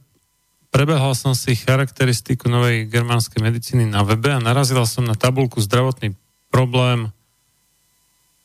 [0.75, 6.19] prebehal som si charakteristiku novej germánskej medicíny na webe a narazila som na tabulku zdravotný
[6.51, 7.15] problém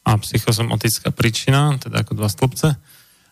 [0.06, 2.78] a psychosomatická príčina, teda ako dva stĺpce.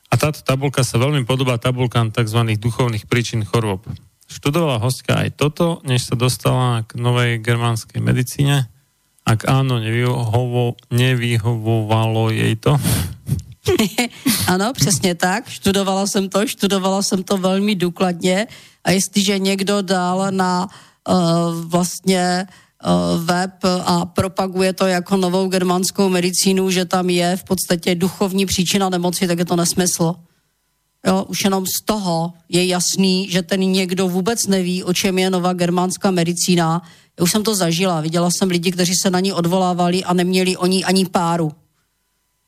[0.08, 2.40] A táto tabulka sa veľmi podobá tabulkám tzv.
[2.56, 3.84] duchovných príčin chorôb.
[4.28, 8.68] Študovala hostka aj toto, než sa dostala k novej germánskej medicíne.
[9.24, 12.80] Ak áno, nevyhovo, nevyhovovalo jej to?
[14.52, 15.48] ano, přesně tak.
[15.48, 18.46] Študovala jsem to, študovala jsem to velmi důkladně
[18.84, 20.68] a jestliže někdo dal na
[21.08, 22.67] uh, vlastně uh,
[23.24, 28.89] web a propaguje to jako novou germánskou medicínu, že tam je v podstatě duchovní příčina
[28.89, 30.15] nemoci, tak je to nesmysl.
[31.07, 35.31] Jo, už jenom z toho je jasný, že ten někdo vůbec neví, o čem je
[35.31, 36.82] nová germánská medicína.
[37.18, 40.57] Já už jsem to zažila, viděla jsem lidi, kteří se na ní odvolávali a neměli
[40.57, 41.52] o ní ani páru.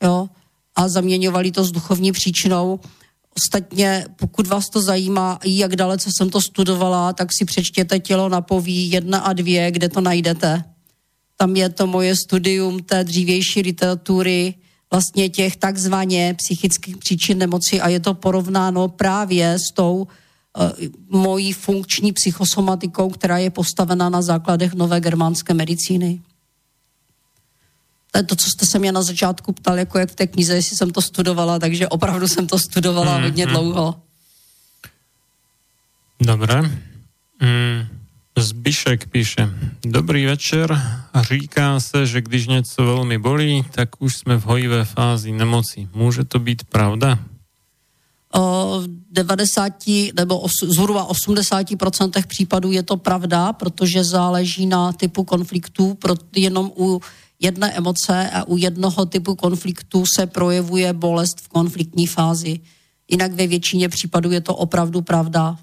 [0.02, 0.28] Jo,
[0.76, 2.80] a zaměňovali to s duchovní příčinou.
[3.36, 8.40] Ostatně, pokud vás to zajímá, jak dalece jsem to studovala, tak si přečtěte Tělo na
[8.40, 10.64] poví jedna a dvě, kde to najdete.
[11.36, 14.54] Tam je to moje studium té dřívější literatury,
[14.90, 21.52] vlastně těch takzvaně psychických příčin nemoci a je to porovnáno právě s tou uh, mojí
[21.52, 26.20] funkční psychosomatikou, která je postavena na základech nové germánské medicíny.
[28.10, 30.54] To je to, co jste se mě na začátku ptal, jako jak v té knize,
[30.54, 33.52] jestli jsem to studovala, takže opravdu jsem to studovala mm, hodně mm.
[33.52, 34.02] dlouho.
[36.20, 36.62] Dobré.
[36.62, 37.86] Mm,
[38.38, 39.50] Zbyšek píše,
[39.84, 40.82] dobrý večer,
[41.20, 45.88] říká se, že když něco velmi bolí, tak už jsme v hojivé fázi nemoci.
[45.94, 47.18] Může to být pravda?
[48.78, 49.72] v 90
[50.16, 57.00] nebo zhruba 80% případů je to pravda, protože záleží na typu konfliktů, pro, jenom u
[57.40, 62.60] jedné emoce a u jednoho typu konfliktu se projevuje bolest v konfliktní fázi.
[63.10, 65.58] Jinak ve většině případů je to opravdu pravda.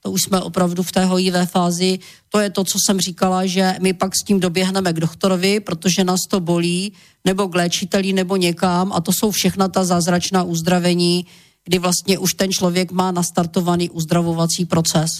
[0.00, 1.98] To už jsme opravdu v té hojivé fázi.
[2.28, 6.04] To je to, co jsem říkala, že my pak s tím doběhneme k doktorovi, protože
[6.04, 6.92] nás to bolí,
[7.24, 8.92] nebo k léčiteli, nebo někam.
[8.92, 11.26] A to jsou všechna ta zázračná uzdravení,
[11.64, 15.10] kdy vlastně už ten člověk má nastartovaný uzdravovací proces.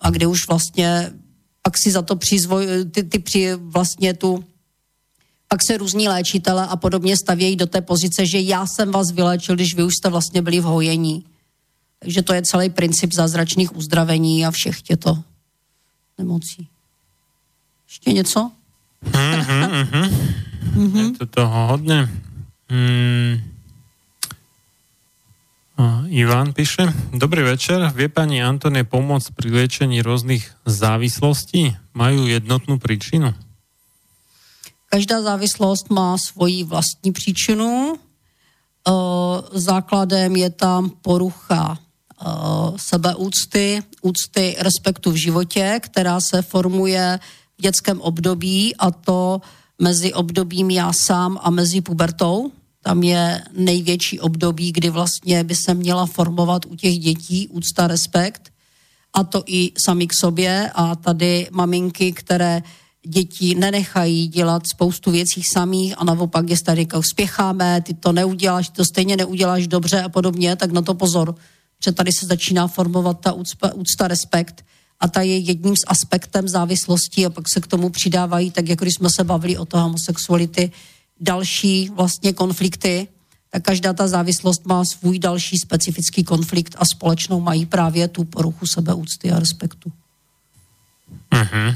[0.00, 1.12] A kdy už vlastně
[1.62, 4.44] pak si za to přizvoj, ty, ty při vlastně tu
[5.54, 9.54] pak se různí léčitele a podobně stavějí do té pozice, že já jsem vás vylečil,
[9.54, 11.24] když vy už jste vlastně byli v hojení.
[12.02, 15.22] Takže to je celý princip zázračných uzdravení a všech těchto
[16.18, 16.66] nemocí.
[17.86, 18.50] Ještě něco?
[19.06, 20.06] Mm-hmm, mm-hmm.
[20.74, 21.06] mm-hmm.
[21.06, 22.08] Je to toho hodně.
[22.70, 23.38] Mm.
[26.10, 31.78] Ivan píše, dobrý večer, vie pani Antone pomôcť pri liečení rôznych závislostí?
[31.94, 33.34] Majú jednotnú príčinu?
[34.86, 37.94] Každá závislost má svoji vlastní příčinu.
[39.52, 41.78] Základem je tam porucha
[42.76, 47.20] sebeúcty, úcty respektu v životě, která se formuje
[47.58, 49.40] v dětském období a to
[49.78, 52.52] mezi obdobím já sám a mezi pubertou.
[52.82, 58.52] Tam je největší období, kdy vlastně by se měla formovat u těch dětí úcta, respekt
[59.12, 62.62] a to i sami k sobě a tady maminky, které
[63.06, 68.74] děti nenechají dělat spoustu věcí samých a naopak je tady spěcháme, ty to neuděláš, ty
[68.74, 71.34] to stejně neuděláš dobře a podobně, tak na to pozor.
[71.84, 74.64] Že tady se začíná formovat ta úcta, úcta respekt
[75.00, 78.84] a ta je jedním z aspektem závislosti a pak se k tomu přidávají, tak jako
[78.84, 80.72] když jsme se bavili o to homosexuality,
[81.20, 83.08] další vlastně konflikty,
[83.50, 88.66] tak každá ta závislost má svůj další specifický konflikt a společnou mají právě tu poruchu
[88.66, 89.92] sebeúcty a respektu.
[91.32, 91.74] Uh-huh.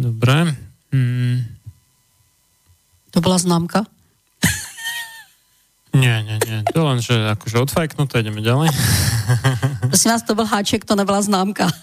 [0.00, 0.56] Dobré.
[0.92, 1.44] Hmm.
[3.10, 3.84] To byla známka?
[5.92, 6.62] Nie, nie, nie.
[6.70, 8.70] To len, že akože odfajknuté, ideme ďalej.
[9.90, 11.68] Prosím vás, to byl háček, to nebyla známka.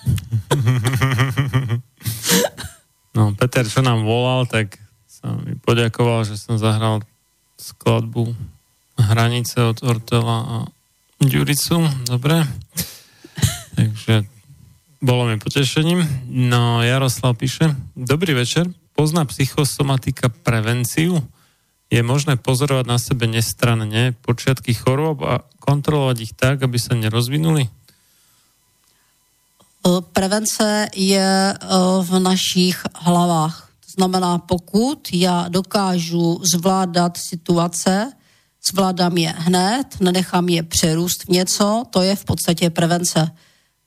[3.17, 4.77] No, Peter, čo nám volal, tak
[5.09, 7.01] sa mi poďakoval, že som zahral
[7.57, 8.37] skladbu
[8.93, 10.55] Hranice od Ortela a
[11.17, 11.81] Ďuricu.
[12.05, 12.45] Dobre.
[13.73, 14.36] Takže
[15.07, 16.27] bolo mi potešením.
[16.27, 21.23] No, Jaroslav píše, dobrý večer, pozná psychosomatika prevenciu?
[21.87, 27.71] Je možné pozorovať na sebe nestranne počiatky chorôb a kontrolovať ich tak, aby sa nerozvinuli?
[30.11, 31.55] Prevence je
[32.03, 33.71] v našich hlavách.
[33.87, 38.11] To znamená, pokud já dokážu zvládat situace,
[38.59, 43.31] zvládám je hned, nenechám je přerůst v něco, to je v podstatě prevence.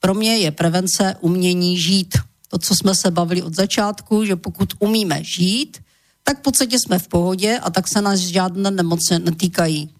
[0.01, 2.19] Pro mě je prevence umění žít.
[2.49, 5.79] To, co jsme se bavili od začátku, že pokud umíme žít,
[6.25, 9.91] tak v podstatě jsme v pohodě a tak se nás žádné nemoce netýkají.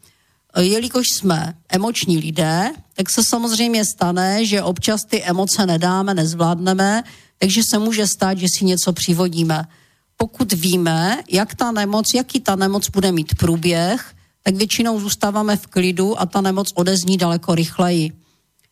[0.61, 7.03] Jelikož jsme emoční lidé, tak se samozřejmě stane, že občas ty emoce nedáme, nezvládneme,
[7.39, 9.65] takže se může stát, že si něco přivodíme.
[10.17, 15.67] Pokud víme, jak ta nemoc, jaký ta nemoc bude mít průběh, tak většinou zůstáváme v
[15.67, 18.12] klidu a ta nemoc odezní daleko rychleji.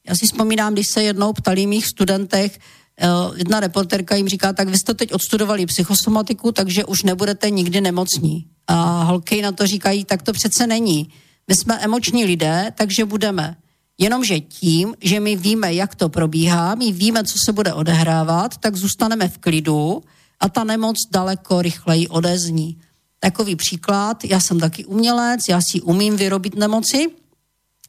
[0.09, 2.59] Já si vzpomínám, když se jednou ptali mých studentech,
[3.01, 3.07] eh,
[3.37, 8.47] jedna reporterka jim říká, tak vy jste teď odstudovali psychosomatiku, takže už nebudete nikdy nemocní.
[8.67, 11.09] A holky na to říkají, tak to přece není.
[11.49, 13.57] My jsme emoční lidé, takže budeme.
[13.99, 18.77] Jenomže tím, že my víme, jak to probíhá, my víme, co se bude odehrávat, tak
[18.77, 20.03] zůstaneme v klidu
[20.41, 22.79] a ta nemoc daleko rychleji odezní.
[23.21, 27.07] Takový příklad, já jsem taky umělec, já si umím vyrobit nemoci,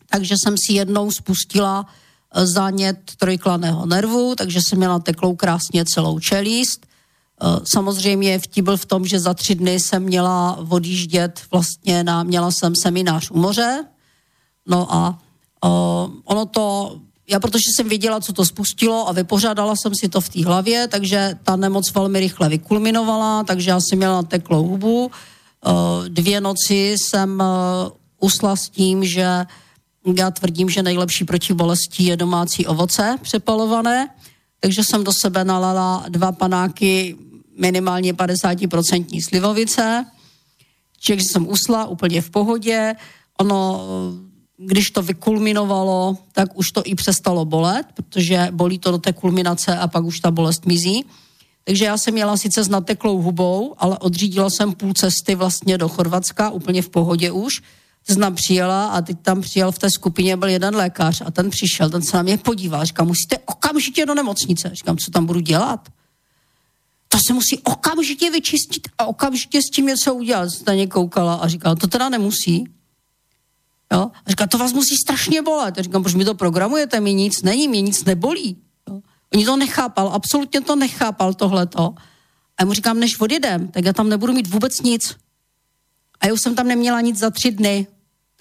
[0.09, 6.19] takže jsem si jednou spustila eh, zánět trojklaného nervu, takže jsem měla teklou krásně celou
[6.19, 6.85] čelist.
[7.41, 12.23] Eh, samozřejmě vtip byl v tom, že za tři dny jsem měla odjíždět vlastně na,
[12.23, 13.85] měla jsem seminář u moře,
[14.67, 15.19] no a
[15.65, 16.97] uh, ono to,
[17.29, 20.87] já protože jsem věděla, co to spustilo a vypořádala jsem si to v té hlavě,
[20.87, 25.11] takže ta nemoc velmi rychle vykulminovala, takže já jsem měla teklou hubu.
[26.07, 27.43] Dvě noci jsem
[28.19, 29.45] usla s tím, že
[30.15, 34.09] já tvrdím, že nejlepší proti bolesti je domácí ovoce přepalované,
[34.59, 37.15] takže jsem do sebe nalala dva panáky
[37.57, 40.05] minimálně 50% slivovice,
[40.99, 42.95] čiže jsem usla úplně v pohodě.
[43.39, 43.81] Ono,
[44.57, 49.77] když to vykulminovalo, tak už to i přestalo bolet, protože bolí to do té kulminace
[49.77, 51.05] a pak už ta bolest mizí.
[51.63, 55.89] Takže já jsem měla sice s nateklou hubou, ale odřídila jsem půl cesty vlastně do
[55.89, 57.61] Chorvatska, úplně v pohodě už.
[58.09, 61.89] Znám přijela a teď tam přijel v té skupině byl jeden lékař a ten přišel,
[61.89, 64.71] ten se na mě podíval, říkám, musíte okamžitě do nemocnice.
[64.73, 65.89] Říkám, co tam budu dělat?
[67.07, 70.49] To se musí okamžitě vyčistit a okamžitě s tím něco udělat.
[70.49, 72.63] Jste na koukala a říkala, to teda nemusí.
[73.93, 74.11] Jo?
[74.25, 75.77] A říká, to vás musí strašně bolet.
[75.77, 78.57] A říkám, proč mi to programujete, mi nic není, mi nic nebolí.
[78.89, 79.01] Jo?
[79.33, 81.93] Oni to nechápal, absolutně to nechápal tohleto.
[82.57, 85.15] A já mu říkám, než odjedem, tak já tam nebudu mít vůbec nic.
[86.19, 87.87] A já už jsem tam neměla nic za tři dny.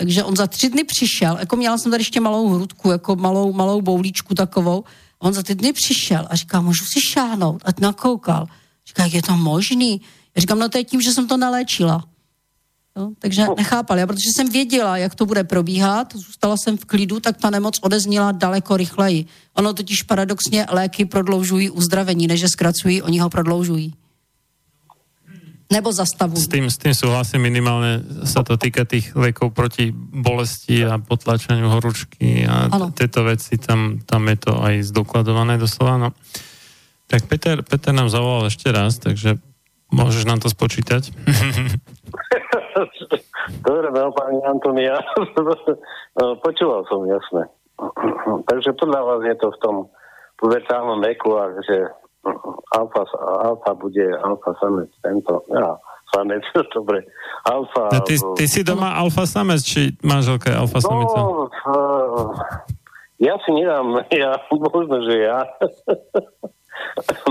[0.00, 3.52] Takže on za tři dny přišel, jako měla jsem tady ještě malou hrudku, jako malou,
[3.52, 4.84] malou boulíčku takovou.
[5.18, 7.62] On za ty dny přišel a říká, můžu si šáhnout?
[7.64, 8.46] A nakoukal.
[8.86, 10.00] Říká, jak je to možný?
[10.36, 12.04] Já říkám, no to je tím, že jsem to neléčila.
[12.96, 13.10] Jo?
[13.18, 13.54] Takže no.
[13.58, 13.98] nechápal.
[13.98, 17.78] Já, protože jsem věděla, jak to bude probíhat, zůstala jsem v klidu, tak ta nemoc
[17.82, 19.26] odeznila daleko rychleji.
[19.54, 23.94] Ono totiž paradoxně léky prodloužují uzdravení, než je zkracují, oni ho prodloužují.
[25.68, 26.40] Nebo zastavují.
[26.40, 31.68] S tým, s tým súhlasím minimálne sa to týka tých lekov proti bolesti a potlačaniu
[31.68, 32.88] horúčky a ano.
[32.96, 36.00] tieto veci, tam, tam je to aj zdokladované doslova.
[36.00, 36.08] No.
[37.12, 39.36] Tak Peter, Peter nám zavolal ešte raz, takže
[39.92, 41.12] môžeš nám to spočítať.
[43.64, 44.96] Dobre, no, pani Antonia.
[46.16, 47.48] Počúval som, jasné.
[48.50, 49.76] Takže podľa vás je to v tom
[50.38, 51.90] pubertálnom veku a že
[52.74, 53.02] alfa,
[53.44, 55.76] alfa bude alfa samec, tento, ja,
[56.14, 56.44] samec,
[56.76, 57.04] dobre,
[57.44, 57.88] alfa...
[57.92, 61.18] No, ty, ty si doma uh, alfa samec, či manželka je alfa samica?
[61.18, 62.32] No, uh,
[63.18, 65.42] ja si nedám, ja, možno, že ja.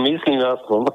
[0.04, 0.92] Myslím aspoň.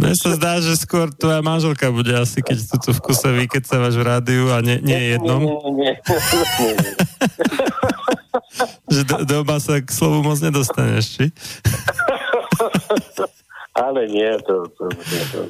[0.00, 4.00] Mne sa zdá, že skôr tvoja manželka bude asi, keď tu, tu v kuse vykecávaš
[4.00, 5.44] v rádiu a nie, nie jednom.
[5.44, 5.92] Nie, nie,
[6.72, 6.92] nie.
[8.88, 11.24] že do, doma sa k slovu moc nedostaneš, či?
[13.84, 14.68] Ale nie, to...
[14.68, 15.40] to, to, to.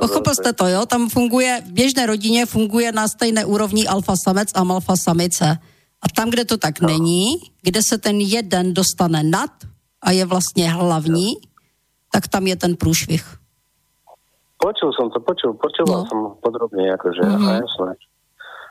[0.00, 0.86] Pochopil jste to, jo?
[0.86, 5.56] Tam funguje, v běžné rodině funguje na stejné úrovni alfa samec a alfa samice.
[6.02, 6.88] A tam, kde to tak no.
[6.88, 9.50] není, kde se ten jeden dostane nad,
[10.02, 11.34] a je vlastně hlavní,
[12.12, 13.24] tak tam je ten průšvih.
[14.60, 16.08] Počul som to, počul, počúval no.
[16.12, 17.48] som podrobne, akože, mm-hmm.
[17.48, 17.90] a jasné.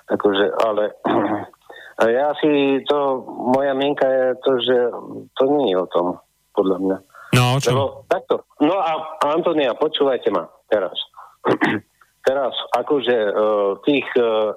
[0.06, 0.84] Akože, ale
[2.14, 4.78] ja si to, moja mienka je to, že
[5.34, 6.22] to je o tom,
[6.60, 6.98] podľa mňa.
[7.40, 7.72] No, o čom?
[7.72, 8.44] Lebo, takto.
[8.60, 8.92] No a
[9.32, 11.00] Antonia, počúvajte ma teraz.
[12.30, 14.52] teraz akože uh, tých uh,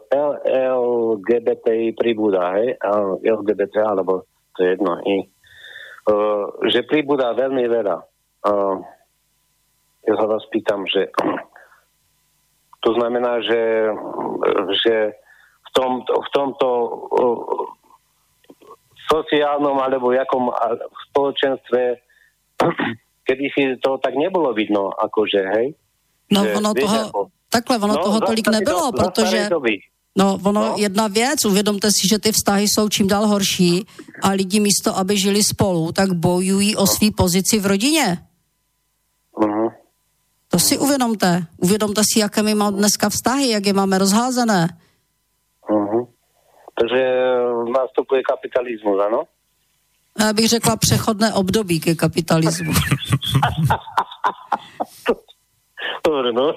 [0.50, 2.74] LGBTI pribúda, hej,
[3.22, 4.26] LGBT, alebo
[4.58, 5.30] to je jedno, i
[6.02, 7.96] Eh, že pribúda veľmi veľa.
[8.42, 8.82] Uh,
[10.02, 11.14] ja sa vás pýtam, že
[12.82, 13.86] to znamená, že,
[14.82, 15.14] že
[15.62, 17.42] v, tom, v tomto uh,
[19.10, 20.50] sociálnom alebo jakom
[21.10, 21.80] spoločenstve
[23.26, 25.66] kedy si to tak nebolo vidno, akože, hej.
[26.32, 29.48] No Že, ono toho, ako- takhle, ono No, toho tolik nebylo, za protože...
[30.16, 33.86] No, ono, jedna věc, uvědomte si, že ty vztahy jsou čím dál horší
[34.22, 38.18] a lidi místo, aby žili spolu, tak bojují o svý pozici v rodině.
[39.36, 39.72] Uh-huh.
[40.48, 41.46] To si uvědomte.
[41.56, 44.78] Uvědomte si, jaké my máme dneska vztahy, jak je máme rozházené.
[45.70, 46.06] Uh-huh.
[46.82, 47.02] Takže
[47.78, 49.22] nastupuje kapitalismus, ano?
[50.20, 52.72] Já bych řekla přechodné období ke kapitalismu.
[56.06, 56.54] Dobre, no.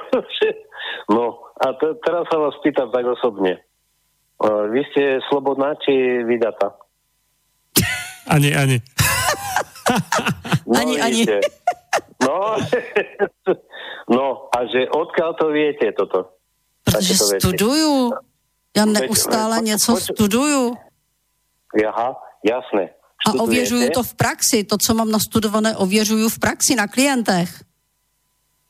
[1.09, 3.61] no, a te, teraz sa vás pýtam tak osobne.
[4.41, 6.73] Uh, vy ste slobodná či vydatá?
[8.35, 8.81] Ani, ani.
[10.65, 11.23] No, Ani, ani.
[12.25, 12.57] No,
[14.09, 16.33] no, a že odkiaľ to viete toto?
[16.83, 17.37] Protože veci.
[17.37, 18.11] studuju.
[18.77, 20.75] Já neustále něco studuju.
[21.87, 22.89] Aha, jasné.
[23.27, 24.63] A ověřuju to v praxi.
[24.63, 27.49] To, co mám nastudované, ověřuju v praxi na klientech.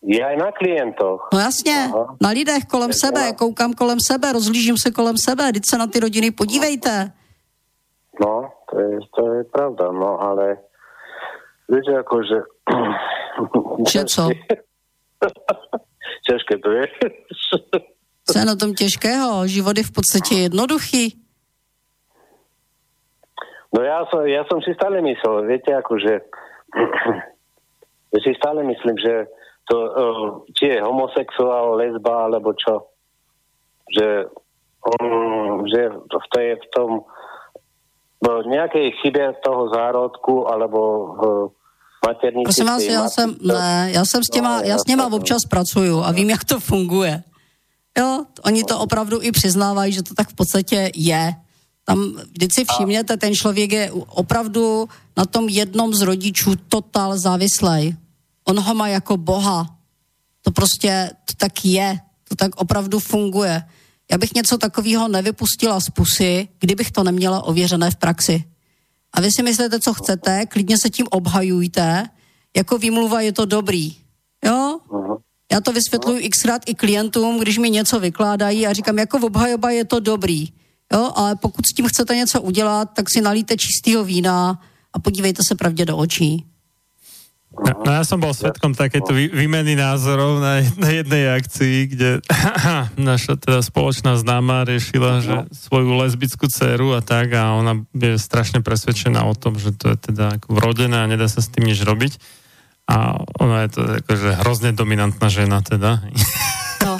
[0.05, 1.29] Je aj na klientoch.
[1.33, 2.17] No jasně, Aha.
[2.21, 5.77] na lidech kolem Tak sebe, já- koukám kolem sebe, rozlížím se kolem sebe, teď se
[5.77, 7.11] na ty rodiny podívejte.
[8.21, 10.57] No, to je, to je pravda, no ale
[11.69, 12.35] viete, akože...
[13.89, 14.29] Že co?
[16.29, 16.87] Ťažké to je.
[18.25, 19.47] Co je na tom těžkého?
[19.47, 21.25] Život je v podstatě jednoduchý.
[23.75, 26.13] No ja som, ja som si stále myslel, viete, akože
[28.15, 29.27] ja si stále myslím, že
[29.67, 30.23] to, uh,
[30.55, 32.87] či je homosexuál, lesba, alebo čo,
[33.91, 34.31] že,
[34.79, 36.89] um, že to je v tom
[38.25, 40.79] v nejakej chybe toho zárodku, alebo
[41.13, 41.21] v
[42.07, 42.47] maternici.
[42.47, 46.01] Prosím vás, já jsem, ne, já jsem s těma, No, já s těma občas pracuju
[46.01, 47.23] a vím, jak to funguje.
[47.97, 51.35] Jo, oni to opravdu i přiznávají, že to tak v podstatě je.
[51.85, 57.95] Tam vždyť si všimněte, ten člověk je opravdu na tom jednom z rodičů totál závislej.
[58.45, 59.77] On ho má jako boha.
[60.41, 61.99] To prostě to tak je.
[62.29, 63.63] To tak opravdu funguje.
[64.11, 68.43] Já bych něco takového nevypustila z pusy, kdybych to neměla ověřené v praxi.
[69.13, 72.09] A vy si myslíte, co chcete, klidně se tím obhajujte,
[72.55, 73.95] jako výmluva je to dobrý.
[74.45, 74.79] Jo?
[75.51, 79.69] Já to vysvětluji xkrát i klientům, když mi něco vykládají a říkám, jako v obhajoba
[79.71, 80.47] je to dobrý.
[80.93, 84.61] Jo, ale pokud s tím chcete něco udělat, tak si nalíte čistého vína
[84.93, 86.45] a podívejte se pravdě do očí.
[87.55, 92.09] No, no ja som bol svetkom takéto vý, výmeny názorov na, na jednej akcii, kde
[92.99, 98.59] naša teda spoločná známa riešila, že svoju lesbickú dceru a tak a ona je strašne
[98.59, 101.79] presvedčená o tom, že to je teda ako vrodené a nedá sa s tým nič
[101.79, 102.19] robiť.
[102.85, 106.05] A ona je to akože hrozne dominantná žena teda.
[106.85, 106.97] No,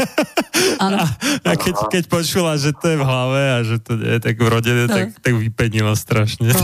[0.82, 0.98] áno.
[1.46, 4.90] A keď, keď počula, že to je v hlave a že to je tak vrodené,
[4.90, 4.96] No.
[4.98, 6.50] tak, tak vypenila strašne.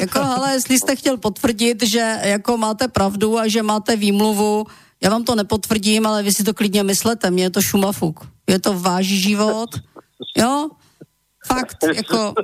[0.00, 4.66] Jako, ale jestli jste chtěl potvrdit, že jako máte pravdu a že máte výmluvu,
[5.02, 8.26] já vám to nepotvrdím, ale vy si to klidně myslete, mně je to šumafuk.
[8.48, 9.70] Je to váš život,
[10.36, 10.68] jo?
[11.46, 12.34] Fakt, jako,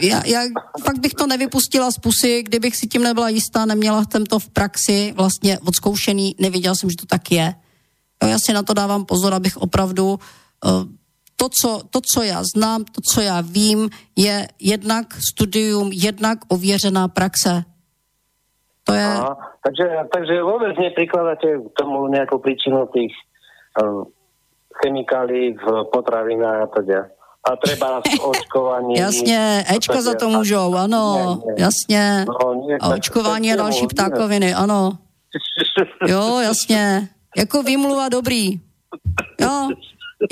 [0.00, 0.40] já, já
[0.84, 4.48] fakt bych to nevypustila z pusy, kdybych si tím nebyla jistá, neměla jsem to v
[4.48, 7.54] praxi vlastně odzkoušený, nevěděla jsem, že to tak je.
[8.22, 10.84] Jo, já si na to dávám pozor, abych opravdu uh,
[11.40, 17.08] to co, to, co já znám, to, co já vím, je jednak studium, jednak ověřená
[17.08, 17.64] praxe.
[18.84, 19.04] To je...
[19.04, 22.10] Aha, takže, takže vôbec neprikladáte k tomu
[22.42, 23.12] príčinu tých
[23.80, 24.04] um,
[24.84, 27.00] chemikálií v potravinách a teda.
[27.44, 29.00] A treba očkovanie.
[29.00, 32.24] Jasně, Ečka za to můžou, ano, jasně.
[32.28, 34.98] No, A očkování a další ptákoviny, ano.
[36.06, 37.08] Jo, jasně.
[37.36, 38.60] Jako výmluva dobrý.
[39.40, 39.68] Jo,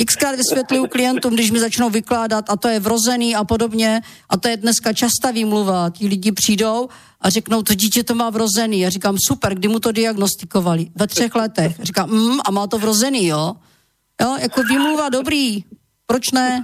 [0.06, 4.48] xkrát vysvětluju klientům, když mi začnou vykládat a to je vrozený a podobně a to
[4.48, 5.90] je dneska častá výmluva.
[5.90, 6.88] Ti lidi přijdou
[7.20, 8.80] a řeknou, to dítě to má vrozený.
[8.80, 10.86] Já říkám, super, kdy mu to diagnostikovali?
[10.96, 11.76] Ve třech letech.
[11.82, 13.54] Říkám, mm, a má to vrozený, jo?
[14.22, 15.64] Jo, jako výmluva dobrý.
[16.06, 16.62] Proč ne?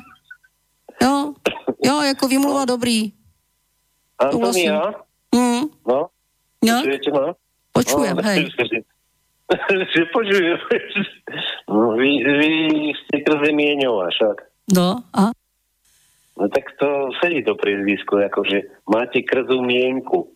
[1.02, 1.34] Jo,
[1.84, 3.12] jo, jako výmluva dobrý.
[4.18, 4.92] Antonia?
[5.34, 6.08] Mm, No?
[6.64, 7.34] no, Počujete ma?
[7.72, 8.38] počujem, no, hej.
[9.94, 10.58] že počujem.
[11.68, 12.50] No, vy, vy
[12.94, 14.36] ste krzemieňová však.
[14.72, 15.34] No, a?
[16.40, 20.30] No tak to sedí to priezvisko, akože máte krzú mienku.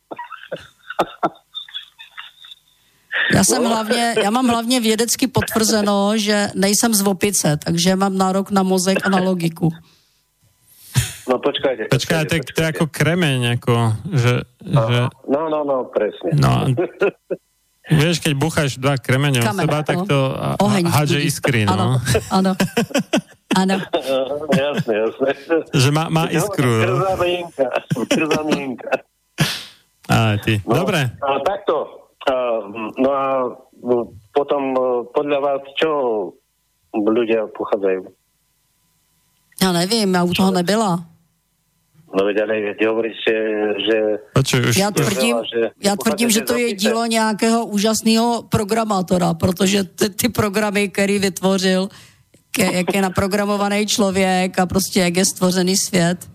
[3.34, 8.50] Já jsem hlavně, já mám hlavně vědecky potvrzeno, že nejsem z opice, takže mám nárok
[8.50, 9.68] na mozek a na logiku.
[11.28, 11.92] No počkajte.
[11.92, 13.72] Počkaj, to, je- to je ako kremeň, ako,
[14.08, 14.34] že,
[14.64, 14.98] že
[15.28, 16.32] No, no, no, presne.
[16.34, 16.72] No,
[18.00, 20.04] vieš, keď bucháš dva kremene o Kameň, seba, tak no.
[20.04, 22.00] to a- a- Oheň hádže iskry, no.
[22.32, 22.52] áno.
[23.52, 23.76] Áno.
[24.64, 25.28] jasné, jasné.
[25.72, 26.84] Že má, má iskru, no.
[27.00, 27.66] Krzá mienka.
[28.08, 28.90] Krzá mienka.
[30.12, 30.64] Á, ty.
[30.64, 31.12] No, Dobre.
[31.20, 32.08] A takto,
[32.96, 33.24] no a
[33.78, 33.96] no,
[34.32, 34.80] potom e,
[35.12, 35.90] podľa vás čo
[36.92, 38.08] ľudia pochádzajú?
[39.58, 41.04] Já nevím, já u toho nebyla.
[42.14, 43.32] No veď ale vy hovoríte,
[43.86, 43.96] že...
[44.68, 50.10] Už, Já tvrdím, že já tvrdím, že to je dílo nějakého úžasného programátora, protože ty,
[50.10, 51.88] ty programy, který vytvořil,
[52.58, 56.28] jak je, jak je naprogramovaný člověk a prostě jak je stvořený svět.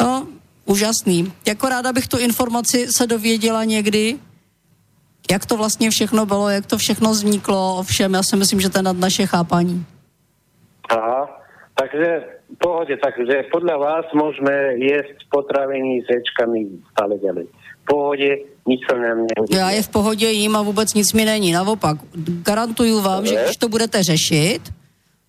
[0.00, 0.26] No,
[0.64, 1.32] úžasný.
[1.46, 4.18] Jako ráda bych tu informaci se dověděla někdy,
[5.30, 8.78] jak to vlastně všechno bylo, jak to všechno vzniklo, ovšem já si myslím, že to
[8.78, 9.86] je nad naše chápání.
[10.90, 11.23] Aha,
[11.74, 12.10] takže
[12.54, 17.46] v pohode, takže podľa vás môžeme jesť potraviny s ječkami stále ďalej.
[17.50, 18.30] V pohode,
[18.64, 19.52] nič sa nám nebude.
[19.52, 21.52] Já je v pohodě jím a vůbec nic mi není.
[21.52, 21.96] Naopak,
[22.42, 24.60] garantuju vám, že když to budete řešit,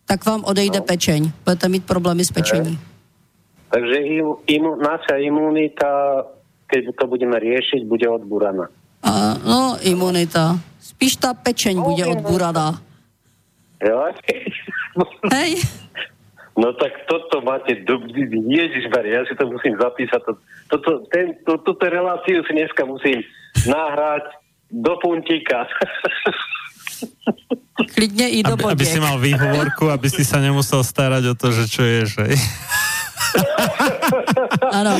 [0.06, 1.32] tak vám odejde pečeň.
[1.46, 2.80] Budete mít problémy s pečení.
[3.70, 6.24] Takže im, imu, naša imunita,
[6.68, 8.70] keď to budeme riešiť, bude odbúraná.
[9.04, 10.56] A, no, imunita.
[10.80, 12.80] Spíš ta pečeň bude odburaná.
[13.84, 14.16] Jo?
[15.34, 15.60] Hej,
[16.56, 18.00] No tak toto máte do...
[18.48, 20.22] Ježišmar, ja si to musím zapísať.
[20.24, 20.34] To,
[20.72, 23.20] toto, ten, to, túto reláciu si dneska musím
[23.68, 24.24] nahrať
[24.72, 25.68] do puntíka.
[27.96, 31.52] klidně i do aby, aby si mal výhovorku, aby si sa nemusel starať o to,
[31.52, 32.10] že čo ješ.
[34.80, 34.98] Ano,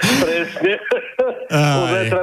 [0.00, 0.74] Presne.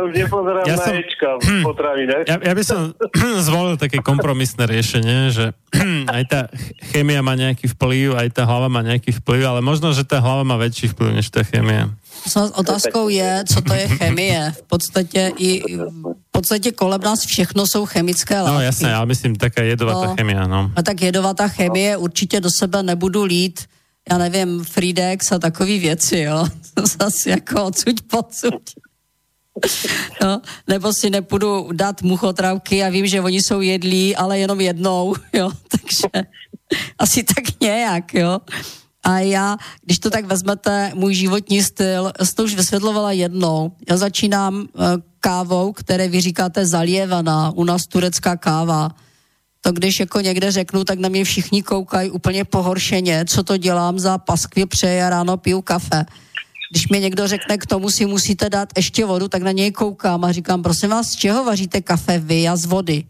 [0.07, 2.25] Už nepozerám Ja na som- ječka v potravinách.
[2.25, 2.95] Ja, ja by som
[3.47, 5.45] zvolil také kompromisné riešenie, že
[6.15, 6.41] aj tá
[6.89, 10.41] chémia má nejaký vplyv, aj tá hlava má nejaký vplyv, ale možno, že tá hlava
[10.47, 11.91] má väčší vplyv než tá chémia.
[12.25, 14.39] s- otázkou je, co to je chemie.
[14.57, 18.53] V podstatě i v podstatě kolem nás všechno jsou chemické látky.
[18.53, 20.15] No jasné, ale myslím taká jedovatá No.
[20.15, 20.71] chémia, no.
[20.75, 23.65] A tak jedovatá chemie určitě do sebe nebudu lít,
[24.11, 26.47] já nevím, Fridex a takový věci, jo.
[26.99, 28.61] Zase jako odsuť pocud.
[30.21, 35.15] No, nebo si nepůjdu dát muchotravky a vím, že oni jsou jedlí, ale jenom jednou,
[35.33, 35.51] jo.
[35.71, 36.27] Takže
[36.99, 38.39] asi tak nějak, jo.
[39.03, 43.71] A já, když to tak vezmete, můj životní styl, to už vysvětlovala jednou.
[43.89, 44.81] Já začínám eh,
[45.19, 48.89] kávou, které vy říkáte zalievaná, u nás turecká káva.
[49.61, 53.99] To když jako někde řeknu, tak na mě všichni koukají úplně pohoršeně, co to dělám
[53.99, 56.05] za paskvě přeje a ráno piju kafe.
[56.71, 60.23] Když mi někdo řekne, k tomu si musíte dát ještě vodu, tak na něj koukám
[60.23, 62.41] a říkám, prosím vás, z čeho vaříte kafe vy?
[62.41, 63.03] Já z vody.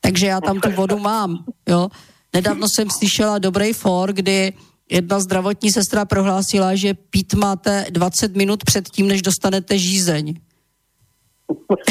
[0.00, 1.88] Takže já tam tu vodu mám, jo.
[2.34, 4.52] Nedávno jsem slyšela dobrý for, kdy
[4.90, 10.34] jedna zdravotní sestra prohlásila, že pít máte 20 minut před tím, než dostanete žízeň.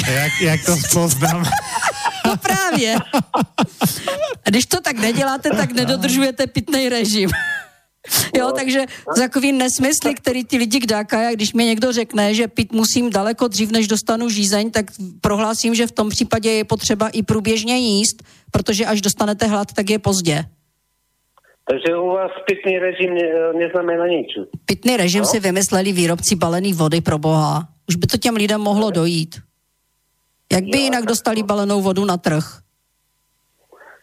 [0.07, 1.43] Jak, jak to spoznám?
[2.29, 2.95] No právě.
[4.45, 7.29] A když to tak neděláte, tak nedodržujete pitný režim.
[8.37, 8.85] Jo, takže
[9.15, 13.47] takový nesmysly, který ty lidi kdákají, a když mi někdo řekne, že pít musím daleko
[13.47, 14.85] dřív, než dostanu žízeň, tak
[15.21, 19.89] prohlásím, že v tom případě je potřeba i průběžně jíst, protože až dostanete hlad, tak
[19.89, 20.45] je pozdě.
[21.69, 23.21] Takže u vás pitný režim ne,
[23.59, 24.27] neznamená nič.
[24.65, 27.67] Pitný režim si vymysleli výrobci balený vody pro boha.
[27.89, 29.35] Už by to těm lidem mohlo dojít.
[30.49, 32.43] Jak by jinak dostali balenou vodu na trh?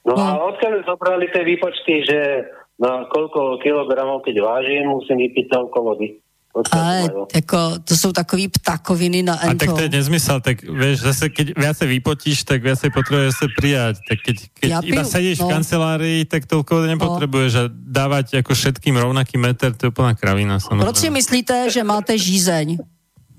[0.07, 2.18] No a odkiaľ zobrali tie výpočty, že
[2.78, 6.23] na koľko kilogramov, keď vážim, musím vypiť toľko vody?
[6.73, 9.76] Ale jako, to jsou takový ptakoviny na A tak ento.
[9.76, 14.00] to je nezmysel, tak vieš, zase keď viacej vypotíš, tak viacej potrebuješ sa prijať.
[14.08, 15.52] Tak keď, keď Ja iba piju, sedíš v no.
[15.52, 20.57] kancelárii, tak toľko nepotrebuješ a dávať ako všetkým rovnaký meter, to je úplná kravina.
[20.57, 22.81] Proč si myslíte, že máte žízeň?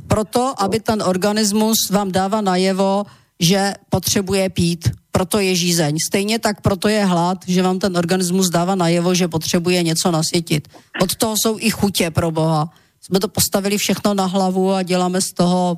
[0.08, 3.06] Proto, aby ten organismus vám dává najevo,
[3.40, 4.90] že potřebuje pít.
[5.12, 5.98] Proto je žízeň.
[6.08, 10.68] Stejně tak proto je hlad, že vám ten organismus dává najevo, že potřebuje něco nasytit.
[11.02, 12.70] Od toho jsou i chutě pro boha.
[13.02, 15.78] Jsme to postavili všechno na hlavu a děláme z toho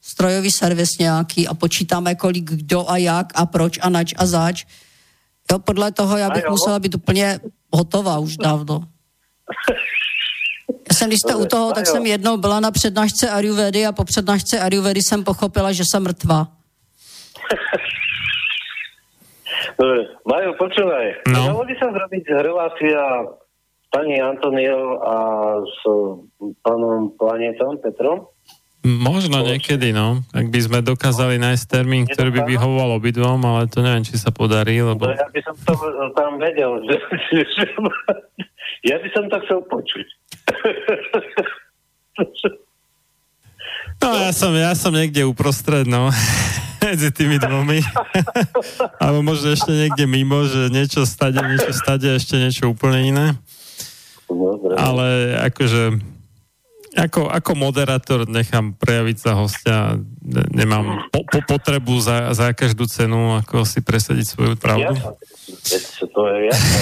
[0.00, 4.64] strojový servis nějaký a počítáme, kolik kdo a jak a proč a nač a zač.
[5.50, 7.40] Jo, podle toho já bych musela být úplně
[7.72, 8.82] hotová už dávno.
[10.88, 14.04] Já jsem, když jste u toho, tak jsem jednou byla na přednášce Ayurvedy a po
[14.04, 16.46] přednášce Ayurvedy jsem pochopila, že jsem mrtvá.
[19.78, 21.26] Dobre, Majo, počúvaj.
[21.32, 21.40] No.
[21.54, 23.02] Dalo by sa zrobiť relácia
[23.82, 25.16] s pani Antoniou a
[25.64, 25.80] s
[26.62, 28.30] pánom Planetom Petrom?
[28.82, 30.26] Možno niekedy, no.
[30.34, 34.34] Ak by sme dokázali nájsť termín, ktorý by vyhovoval obidvom, ale to neviem, či sa
[34.34, 35.06] podarí, lebo...
[35.06, 35.74] No ja by som to
[36.18, 36.82] tam vedel,
[37.30, 37.62] že
[38.80, 40.06] ja by som to chcel počuť.
[44.02, 46.10] No ja som, ja som niekde uprostred, no.
[46.82, 47.78] Medzi tými dvomi.
[49.02, 53.26] Alebo možno ešte niekde mimo, že niečo stade, niečo stade, ešte niečo úplne iné.
[54.26, 54.74] Dobre.
[54.74, 56.02] Ale akože
[56.92, 59.96] ako, ako moderátor nechám prejaviť sa hostia,
[60.52, 64.92] nemám po, po potrebu za, za každú cenu ako si presadiť svoju pravdu.
[64.92, 65.16] Ja,
[66.04, 66.80] to je jasné.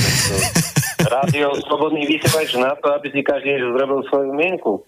[1.06, 4.84] Rádio Slobodný vysielač na to, aby si každý zrobil svoju mienku.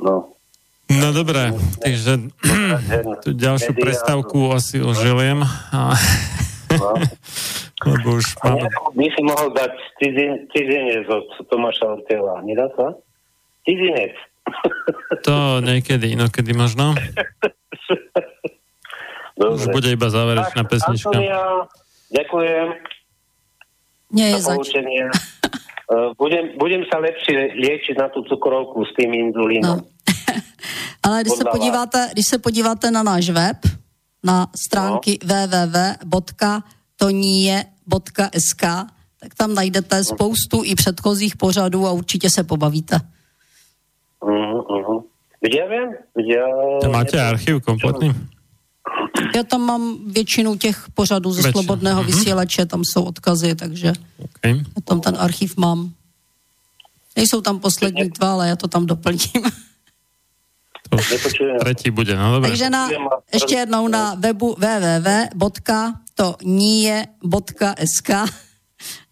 [0.00, 0.34] No.
[0.84, 2.28] No dobré, takže
[3.24, 5.40] tu ďalšiu prestávku asi oželiem.
[5.72, 5.96] A...
[6.76, 6.94] No.
[7.84, 8.68] Lebo už máme...
[8.96, 12.40] By si mohol dať cizine od Tomáša Ortela.
[12.40, 12.96] Nedá sa?
[13.68, 14.16] Cizinec.
[15.24, 16.96] To niekedy, inokedy možno.
[19.34, 19.58] Dobre.
[19.58, 21.10] Už bude iba záverečná pesnička.
[21.10, 21.66] Antonia,
[22.14, 22.66] ďakujem.
[24.14, 24.70] Nie je zač.
[25.84, 29.84] Eh, budem, budem sa lepšie liečiť na tú cukrovku s tým inzulínom.
[29.84, 29.86] No.
[31.04, 33.56] Ale když se, podíváte, když se podíváte na náš web,
[34.24, 35.28] na stránky no.
[35.28, 36.22] www.tonie.sk,
[39.20, 42.96] tak tam najdete spoustu i předchozích pořadů a určitě se pobavíte.
[44.20, 45.04] Uh-huh.
[45.40, 45.88] Kde viem?
[46.16, 46.40] Kde...
[46.80, 48.14] To máte archív kompletný?
[49.36, 51.52] Já tam mám většinu těch pořadů ze Většin.
[51.52, 52.06] slobodného mm-hmm.
[52.06, 53.92] vysílače, tam jsou odkazy, takže
[54.24, 54.56] okay.
[54.56, 55.92] já tam ten archiv mám.
[57.16, 59.44] Nejsou tam poslední dva, ale já to tam doplním.
[60.90, 60.96] To
[61.60, 62.50] třetí bude, no dobré.
[62.50, 62.88] Takže na,
[63.32, 65.30] ještě jednou na webu www.tonie.sk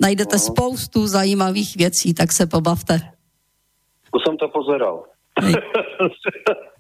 [0.01, 0.53] najdete uh-huh.
[0.53, 2.95] spoustu zajímavých věcí, tak se pobavte.
[4.13, 5.05] Už jsem to pozeral.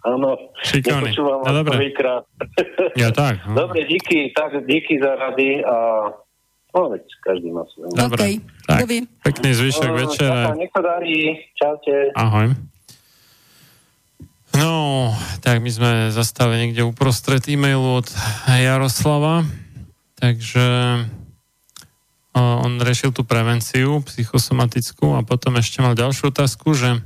[0.04, 0.36] Áno,
[0.68, 1.16] Šikovný.
[1.16, 1.72] No, dobre.
[1.78, 2.28] prvýkrát.
[2.98, 3.48] Ja tak.
[3.48, 3.64] No.
[3.66, 5.76] Dobre, díky, tak, díky za rady a
[6.76, 7.88] no, veď každý má svoje.
[7.96, 8.34] Dobre, okay.
[8.68, 8.78] tak,
[9.24, 10.52] pekný zvyšok no, večera.
[10.52, 12.12] Nech sa darí, čaute.
[12.12, 12.52] Ahoj.
[14.52, 15.08] No,
[15.40, 18.08] tak my sme zastali niekde uprostred e-mailu od
[18.44, 19.48] Jaroslava,
[20.20, 20.64] takže
[22.36, 27.00] on rešil tú prevenciu psychosomatickú a potom ešte mal ďalšiu otázku, že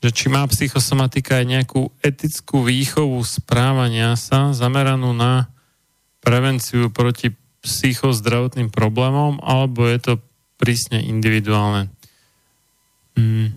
[0.00, 5.52] že či má psychosomatika aj nejakú etickú výchovu správania sa zameranú na
[6.24, 10.12] prevenciu proti psychozdravotným problémom, alebo je to
[10.56, 11.92] prísne individuálne.
[13.16, 13.52] Hmm.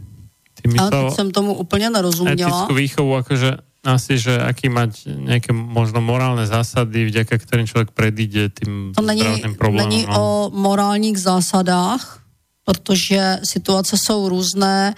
[0.60, 2.68] Ty myslel, Ale teď som tomu úplne nerozumiela.
[2.68, 3.50] Etickú výchovu, akože
[3.84, 9.44] asi, že aký mať nejaké možno morálne zásady, vďaka ktorým človek predíde tým to není,
[9.60, 9.92] problémom.
[9.92, 10.16] Není no.
[10.16, 12.24] o morálních zásadách,
[12.64, 14.96] protože situace jsou různé.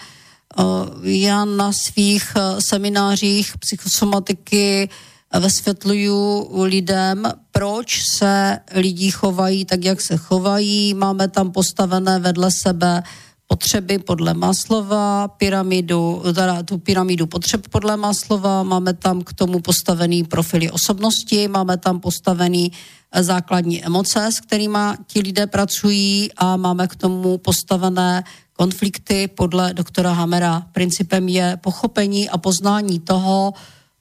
[1.03, 4.89] Já na svých eh, seminářích psychosomatiky
[5.39, 10.93] vysvětluju lidem, proč se lidi chovají tak, jak se chovají.
[10.93, 13.03] Máme tam postavené vedle sebe
[13.47, 20.23] potřeby podle Maslova, pyramidu, teda tu pyramidu potřeb podle Maslova, máme tam k tomu postavený
[20.23, 22.71] profily osobnosti, máme tam postavený
[23.11, 28.23] eh, základní emoce, s kterými ti lidé pracují a máme k tomu postavené
[28.57, 30.67] konflikty podle doktora Hamera.
[30.71, 33.53] Principem je pochopení a poznání toho,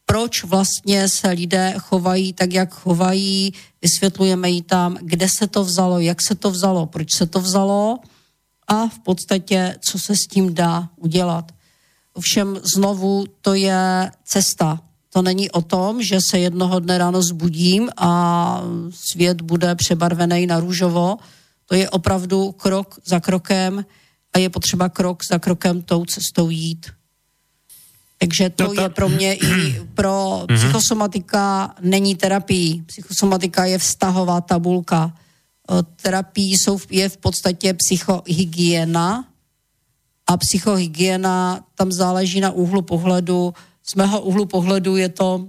[0.06, 3.52] proč vlastně se lidé chovají tak, jak chovají,
[3.82, 7.98] vysvětlujeme jí tam, kde se to vzalo, jak se to vzalo, proč se to vzalo
[8.68, 11.52] a v podstatě, co se s tím dá udělat.
[12.14, 14.80] Ovšem znovu to je cesta.
[15.12, 20.60] To není o tom, že se jednoho dne ráno zbudím a svět bude přebarvený na
[20.60, 21.16] růžovo.
[21.66, 23.84] To je opravdu krok za krokem,
[24.34, 26.86] a je potřeba krok za krokem tou cestou jít.
[28.18, 28.82] Takže to no, ta...
[28.82, 30.58] je pro mě i pro mhm.
[30.58, 32.82] psychosomatika není terapii.
[32.82, 35.12] Psychosomatika je vztahová tabulka.
[36.02, 39.28] Terapii jsou, je v podstatě psychohygiena
[40.26, 43.54] a psychohygiena tam záleží na úhlu pohledu.
[43.82, 45.48] Z mého úhlu pohledu je to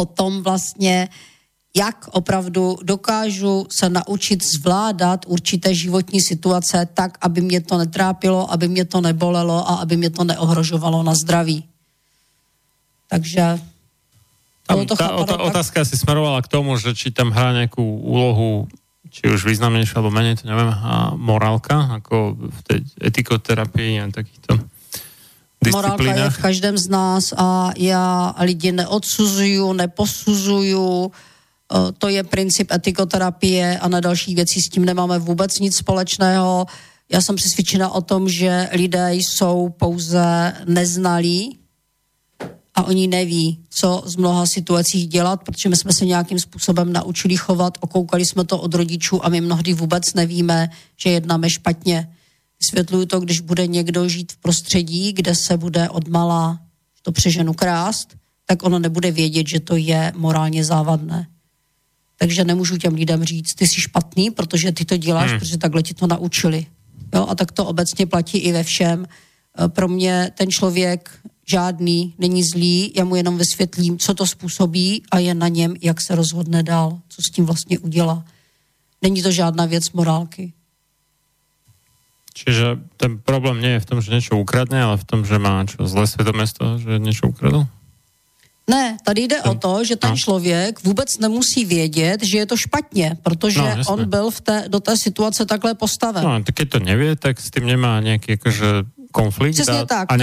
[0.00, 1.08] o tom vlastně,
[1.78, 8.68] jak opravdu dokážu se naučit zvládat určité životní situace tak, aby mě to netrápilo, aby
[8.68, 11.64] mě to nebolelo a aby mě to neohrožovalo na zdraví.
[13.08, 13.58] Takže
[14.66, 18.68] tam, to tá, ota, otázka si smerovala k tomu, že či tam hrá nejakú úlohu,
[19.08, 24.60] či už významnejšia alebo menej, to neviem, a morálka, ako v tej etikoterapii a takýchto
[25.58, 31.34] Morálka je v každém z nás a já lidi neodsuzuju, neposuzuju, Eh,
[31.98, 36.66] to je princip etikoterapie a na další věci s tím nemáme vůbec nic společného.
[37.12, 41.58] Já jsem přesvědčena o tom, že lidé jsou pouze neznalí
[42.74, 47.36] a oni neví, co z mnoha situací dělat, protože my jsme se nějakým způsobem naučili
[47.36, 52.12] chovat, okoukali jsme to od rodičů a my mnohdy vůbec nevíme, že jednáme špatně.
[52.60, 56.60] Vysvětluju to, když bude někdo žít v prostředí, kde se bude odmala
[57.02, 58.16] to přeženu krást,
[58.46, 61.28] tak ono nebude vědět, že to je morálně závadné
[62.18, 65.38] takže nemůžu těm lidem říct, ty jsi špatný, protože ty to děláš, hmm.
[65.38, 66.66] protože takhle ti to naučili.
[67.14, 69.06] Jo, a tak to obecně platí i ve všem.
[69.06, 71.10] eh, pro mě ten člověk
[71.46, 76.00] žádný není zlý, já mu jenom vysvětlím, co to způsobí a je na něm, jak
[76.00, 78.24] se rozhodne dál, co s tím vlastně udělá.
[79.02, 80.52] Není to žádná věc morálky.
[82.34, 85.58] Čiže ten problém nie je v tom, že něco ukradne, ale v tom, že má
[85.66, 87.66] čo, zlé svědomí z toho, že něco ukradl?
[88.68, 90.16] Ne, tady jde o to, že ten no.
[90.16, 94.80] člověk vůbec nemusí vědět, že je to špatně, protože no, on byl v té, do
[94.80, 96.24] té situace takhle postaven.
[96.24, 98.66] No, tak když to neví, tak s tím nemá nějaký jakože
[99.12, 100.16] konflikt Přesně a, tak, a.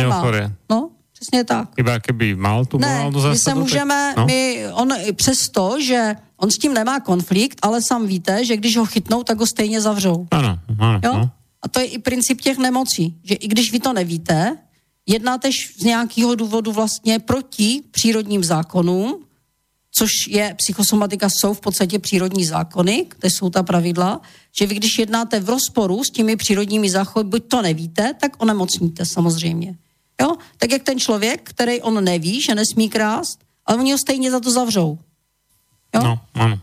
[0.70, 1.70] No, přesně tak.
[1.78, 4.26] Iba keby mal tu ne, zásadu, my se můžeme, tak, no.
[4.26, 8.86] my, on přesto, že on s tím nemá konflikt, ale sám víte, že když ho
[8.86, 10.28] chytnou, tak ho stejně zavřou.
[10.32, 11.14] Ano, ano, jo?
[11.14, 11.30] no.
[11.62, 14.58] A to je i princip těch nemocí, že i když vy to nevíte,
[15.06, 19.26] jednáte z nějakého důvodu vlastně proti přírodním zákonům,
[19.92, 24.22] což je psychosomatika, jsou v podstatě přírodní zákony, kde jsou ta pravidla,
[24.60, 29.06] že vy když jednáte v rozporu s těmi přírodními zákony, buď to nevíte, tak onemocníte
[29.06, 29.76] samozřejmě.
[30.22, 30.36] Jo?
[30.58, 34.40] Tak jak ten člověk, který on neví, že nesmí krást, ale oni ho stejně za
[34.40, 34.98] to zavřou.
[35.96, 36.02] Jo?
[36.04, 36.60] No, ano.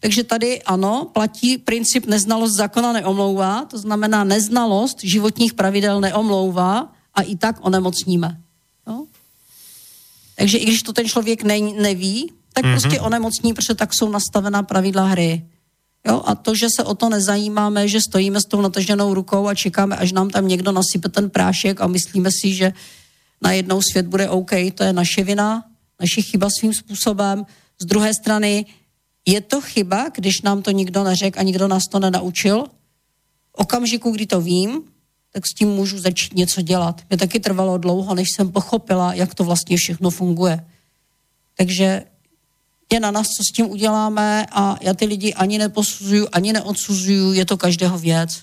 [0.00, 7.22] Takže tady ano, platí princip neznalost zákona neomlouvá, to znamená neznalost životních pravidel neomlouvá a
[7.22, 8.40] i tak onemocníme.
[8.86, 9.06] Jo?
[10.36, 12.70] Takže i když to ten člověk ne, neví, tak mm-hmm.
[12.70, 15.46] prostě onemocní, protože tak jsou nastavená pravidla hry.
[16.06, 16.22] Jo?
[16.26, 19.96] A to, že se o to nezajímáme, že stojíme s tou nataženou rukou a čekáme,
[19.96, 22.72] až nám tam někdo nasype ten prášek a myslíme si, že
[23.42, 25.64] najednou svět bude OK, to je naše vina,
[26.00, 27.46] naše chyba svým způsobem.
[27.80, 28.66] Z druhé strany,
[29.26, 32.64] je to chyba, když nám to nikdo neřekl a nikdo nás to nenaučil?
[33.50, 34.82] V okamžiku, kdy to vím,
[35.34, 37.02] tak s tím můžu začít něco dělat.
[37.10, 40.66] Mě taky trvalo dlouho, než jsem pochopila, jak to vlastně všechno funguje.
[41.56, 42.04] Takže
[42.92, 47.32] je na nás, co s tím uděláme a já ty lidi ani neposuzuju, ani neodsuzuju,
[47.32, 48.42] je to každého věc.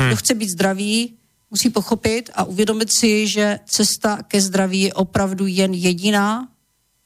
[0.00, 0.08] Hmm.
[0.08, 1.14] Kdo chce být zdravý,
[1.50, 6.48] musí pochopit a uvědomit si, že cesta ke zdraví je opravdu jen jediná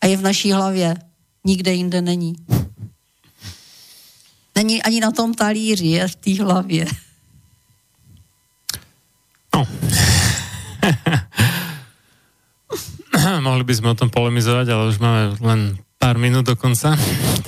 [0.01, 0.97] a je v naší hlavě.
[1.45, 2.37] Nikde jinde není.
[4.55, 6.87] Není ani na tom talíři, je v té hlavě.
[9.57, 9.65] No.
[13.49, 16.93] Mohli by sme o tom polemizovať, ale už máme len pár minút do konca,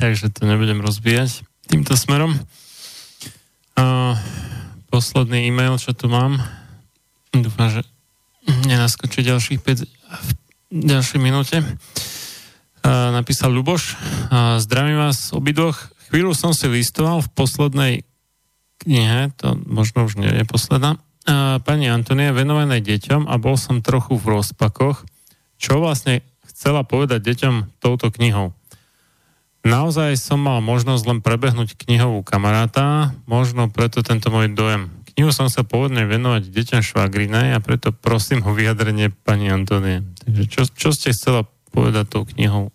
[0.00, 2.32] takže to nebudem rozbíjať týmto smerom.
[3.76, 4.16] Uh,
[4.88, 6.40] posledný e-mail, čo tu mám.
[7.36, 7.84] Dúfam, že
[8.64, 10.28] nenaskočí ďalších 5 v
[10.72, 11.60] ďalšej minúte.
[11.60, 14.00] Uh, napísal Luboš.
[14.32, 15.92] Uh, zdravím vás obidvoch.
[16.08, 18.08] Chvíľu som si listoval v poslednej
[18.80, 20.96] knihe, to možno už nie je posledná,
[21.62, 25.04] pani Antonia venované deťom a bol som trochu v rozpakoch,
[25.60, 28.56] čo vlastne chcela povedať deťom touto knihou.
[29.66, 34.88] Naozaj som mal možnosť len prebehnúť knihovú kamaráta, možno preto tento môj dojem.
[35.12, 40.06] Knihu som sa pôvodne venovať deťom švagrinej a preto prosím o vyjadrenie pani Antonie.
[40.24, 42.72] Takže čo, čo ste chcela povedať tou knihou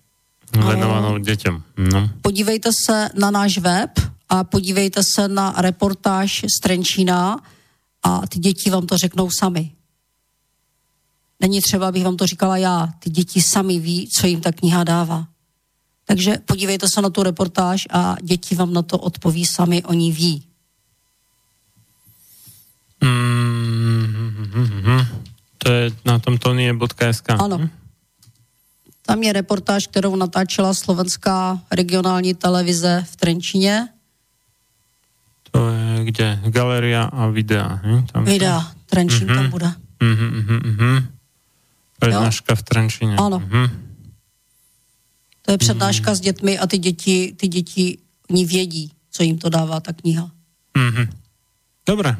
[0.53, 1.63] venovanou dětem.
[1.77, 2.09] No.
[2.21, 3.89] Podívejte se na náš web
[4.29, 7.41] a podívejte se na reportáž z Trenčína,
[8.03, 9.71] a ty děti vám to řeknou sami.
[11.39, 12.93] Není třeba, abych vám to říkala já.
[12.99, 15.27] Ty děti sami ví, co jim ta kniha dává.
[16.05, 20.43] Takže podívejte se na tu reportáž a děti vám na to odpoví sami, oni ví.
[23.01, 25.07] Mm-hmm.
[25.57, 27.29] To je na tom tonie.sk.
[27.29, 27.57] Ano.
[27.57, 27.69] Hm?
[29.01, 33.87] Tam je reportáž, kterou natáčela slovenská regionální televize v Trenčině
[35.53, 36.39] to je kde?
[36.49, 37.81] Galeria a videa.
[38.11, 38.67] Tam videa, to...
[38.89, 39.35] Trenčín mm-hmm.
[39.35, 39.69] tam bude.
[40.01, 41.05] Mm-hmm, mm-hmm.
[41.99, 43.15] Přednáška v Trenčíně.
[43.15, 43.39] Ano.
[43.39, 43.69] Mm-hmm.
[45.41, 46.15] To je přednáška mm-hmm.
[46.15, 47.97] s dětmi a ty děti, ty děti
[48.29, 50.31] oni vědí, co jim to dává ta kniha.
[50.77, 51.07] Mm-hmm.
[51.85, 52.17] Dobré.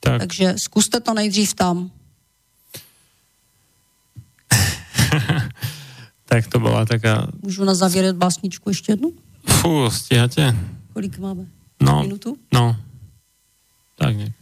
[0.00, 0.18] Tak.
[0.18, 1.90] Takže zkuste to nejdřív tam.
[6.24, 7.28] tak to byla taká...
[7.42, 9.12] Můžu na závěr básničku ještě jednu?
[9.46, 10.56] Fú, stíháte?
[10.92, 11.55] Kolik máme?
[11.80, 12.38] No, minutu?
[12.52, 12.76] No,
[13.98, 14.32] tak ne.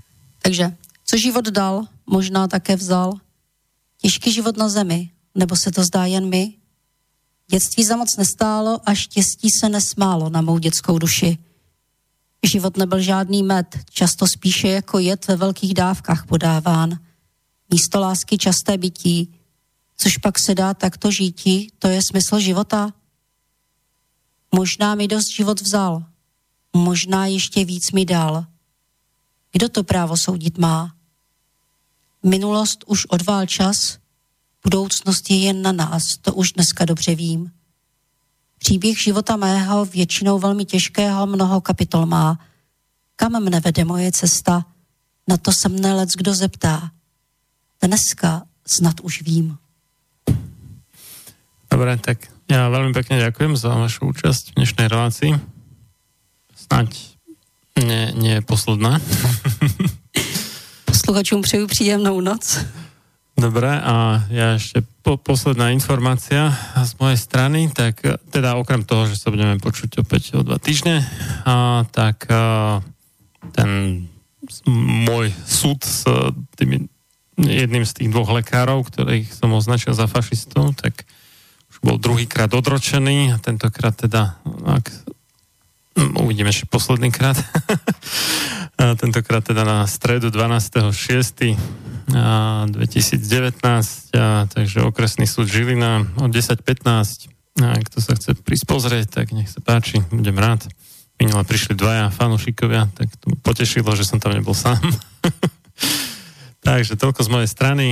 [0.42, 3.12] Takže, co život dal, možná také vzal.
[3.98, 6.54] Těžký život na zemi, nebo se to zdá jen mi?
[7.50, 11.38] Dětství za moc nestálo a štěstí se nesmálo na mou dětskou duši.
[12.46, 16.98] Život nebyl žádný med, často spíše jako jed ve velkých dávkách podáván.
[17.70, 19.34] Místo lásky časté bytí,
[19.96, 22.92] což pak se dá takto žítí, to je smysl života.
[24.54, 26.04] Možná mi dost život vzal,
[26.74, 28.44] možná ještě víc mi dal.
[29.52, 30.94] Kdo to právo soudit má?
[32.22, 33.98] Minulost už odvál čas,
[34.64, 37.50] budoucnost je jen na nás, to už dneska dobře vím.
[38.58, 42.38] Příběh života mého, většinou velmi těžkého, mnoho kapitol má.
[43.16, 44.64] Kam mne vede moje cesta?
[45.28, 46.90] Na to se mne lec kdo zeptá.
[47.82, 49.58] dneska snad už vím.
[51.68, 55.53] Dobre, tak ja veľmi pekne ďakujem za vašu účasť v dnešnej relácii.
[56.64, 57.14] Snaď
[57.76, 59.00] nie, nie je posledná.
[60.84, 62.64] Posluchačům přeju příjemnou noc.
[63.34, 67.98] Dobre, a ja ešte po, posledná informácia z mojej strany, tak
[68.30, 71.02] teda okrem toho, že sa budeme počuť opäť o dva týždne,
[71.42, 72.78] a, tak a,
[73.50, 73.70] ten
[74.70, 76.06] môj súd s
[76.54, 76.86] tými
[77.42, 81.02] jedným z tých dvoch lekárov, ktorých som označil za fašistov, tak
[81.74, 85.03] už bol druhýkrát odročený a tentokrát teda, ak
[85.94, 87.38] uvidíme ešte posledný krát,
[89.02, 91.56] tentokrát teda na stredu 12.6.
[92.04, 93.64] 2019,
[94.12, 97.32] a, takže okresný súd Žilina o 10.15.
[97.64, 100.68] A kto sa chce prísť pozrieť, tak nech sa páči, budem rád.
[101.16, 104.82] Minule prišli dvaja fanúšikovia, tak to potešilo, že som tam nebol sám.
[106.66, 107.86] takže toľko z mojej strany.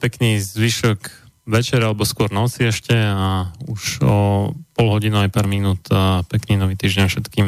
[0.00, 1.00] Pekný zvyšok
[1.44, 4.16] večera alebo skôr noci ešte a už o
[4.74, 7.46] pol hodinu aj pár minút a pekný nový týždeň všetkým.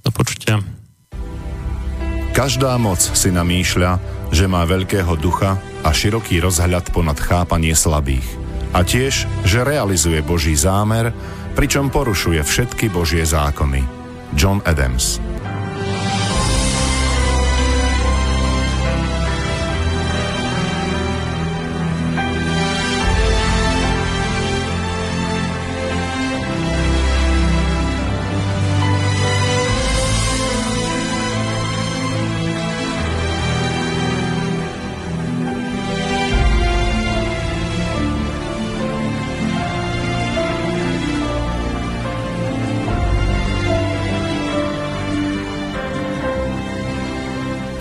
[0.00, 0.62] Do počutia.
[2.30, 3.98] Každá moc si namýšľa,
[4.30, 8.24] že má veľkého ducha a široký rozhľad ponad chápanie slabých.
[8.70, 11.10] A tiež, že realizuje Boží zámer,
[11.58, 13.82] pričom porušuje všetky Božie zákony.
[14.38, 15.18] John Adams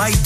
[0.00, 0.16] Dávej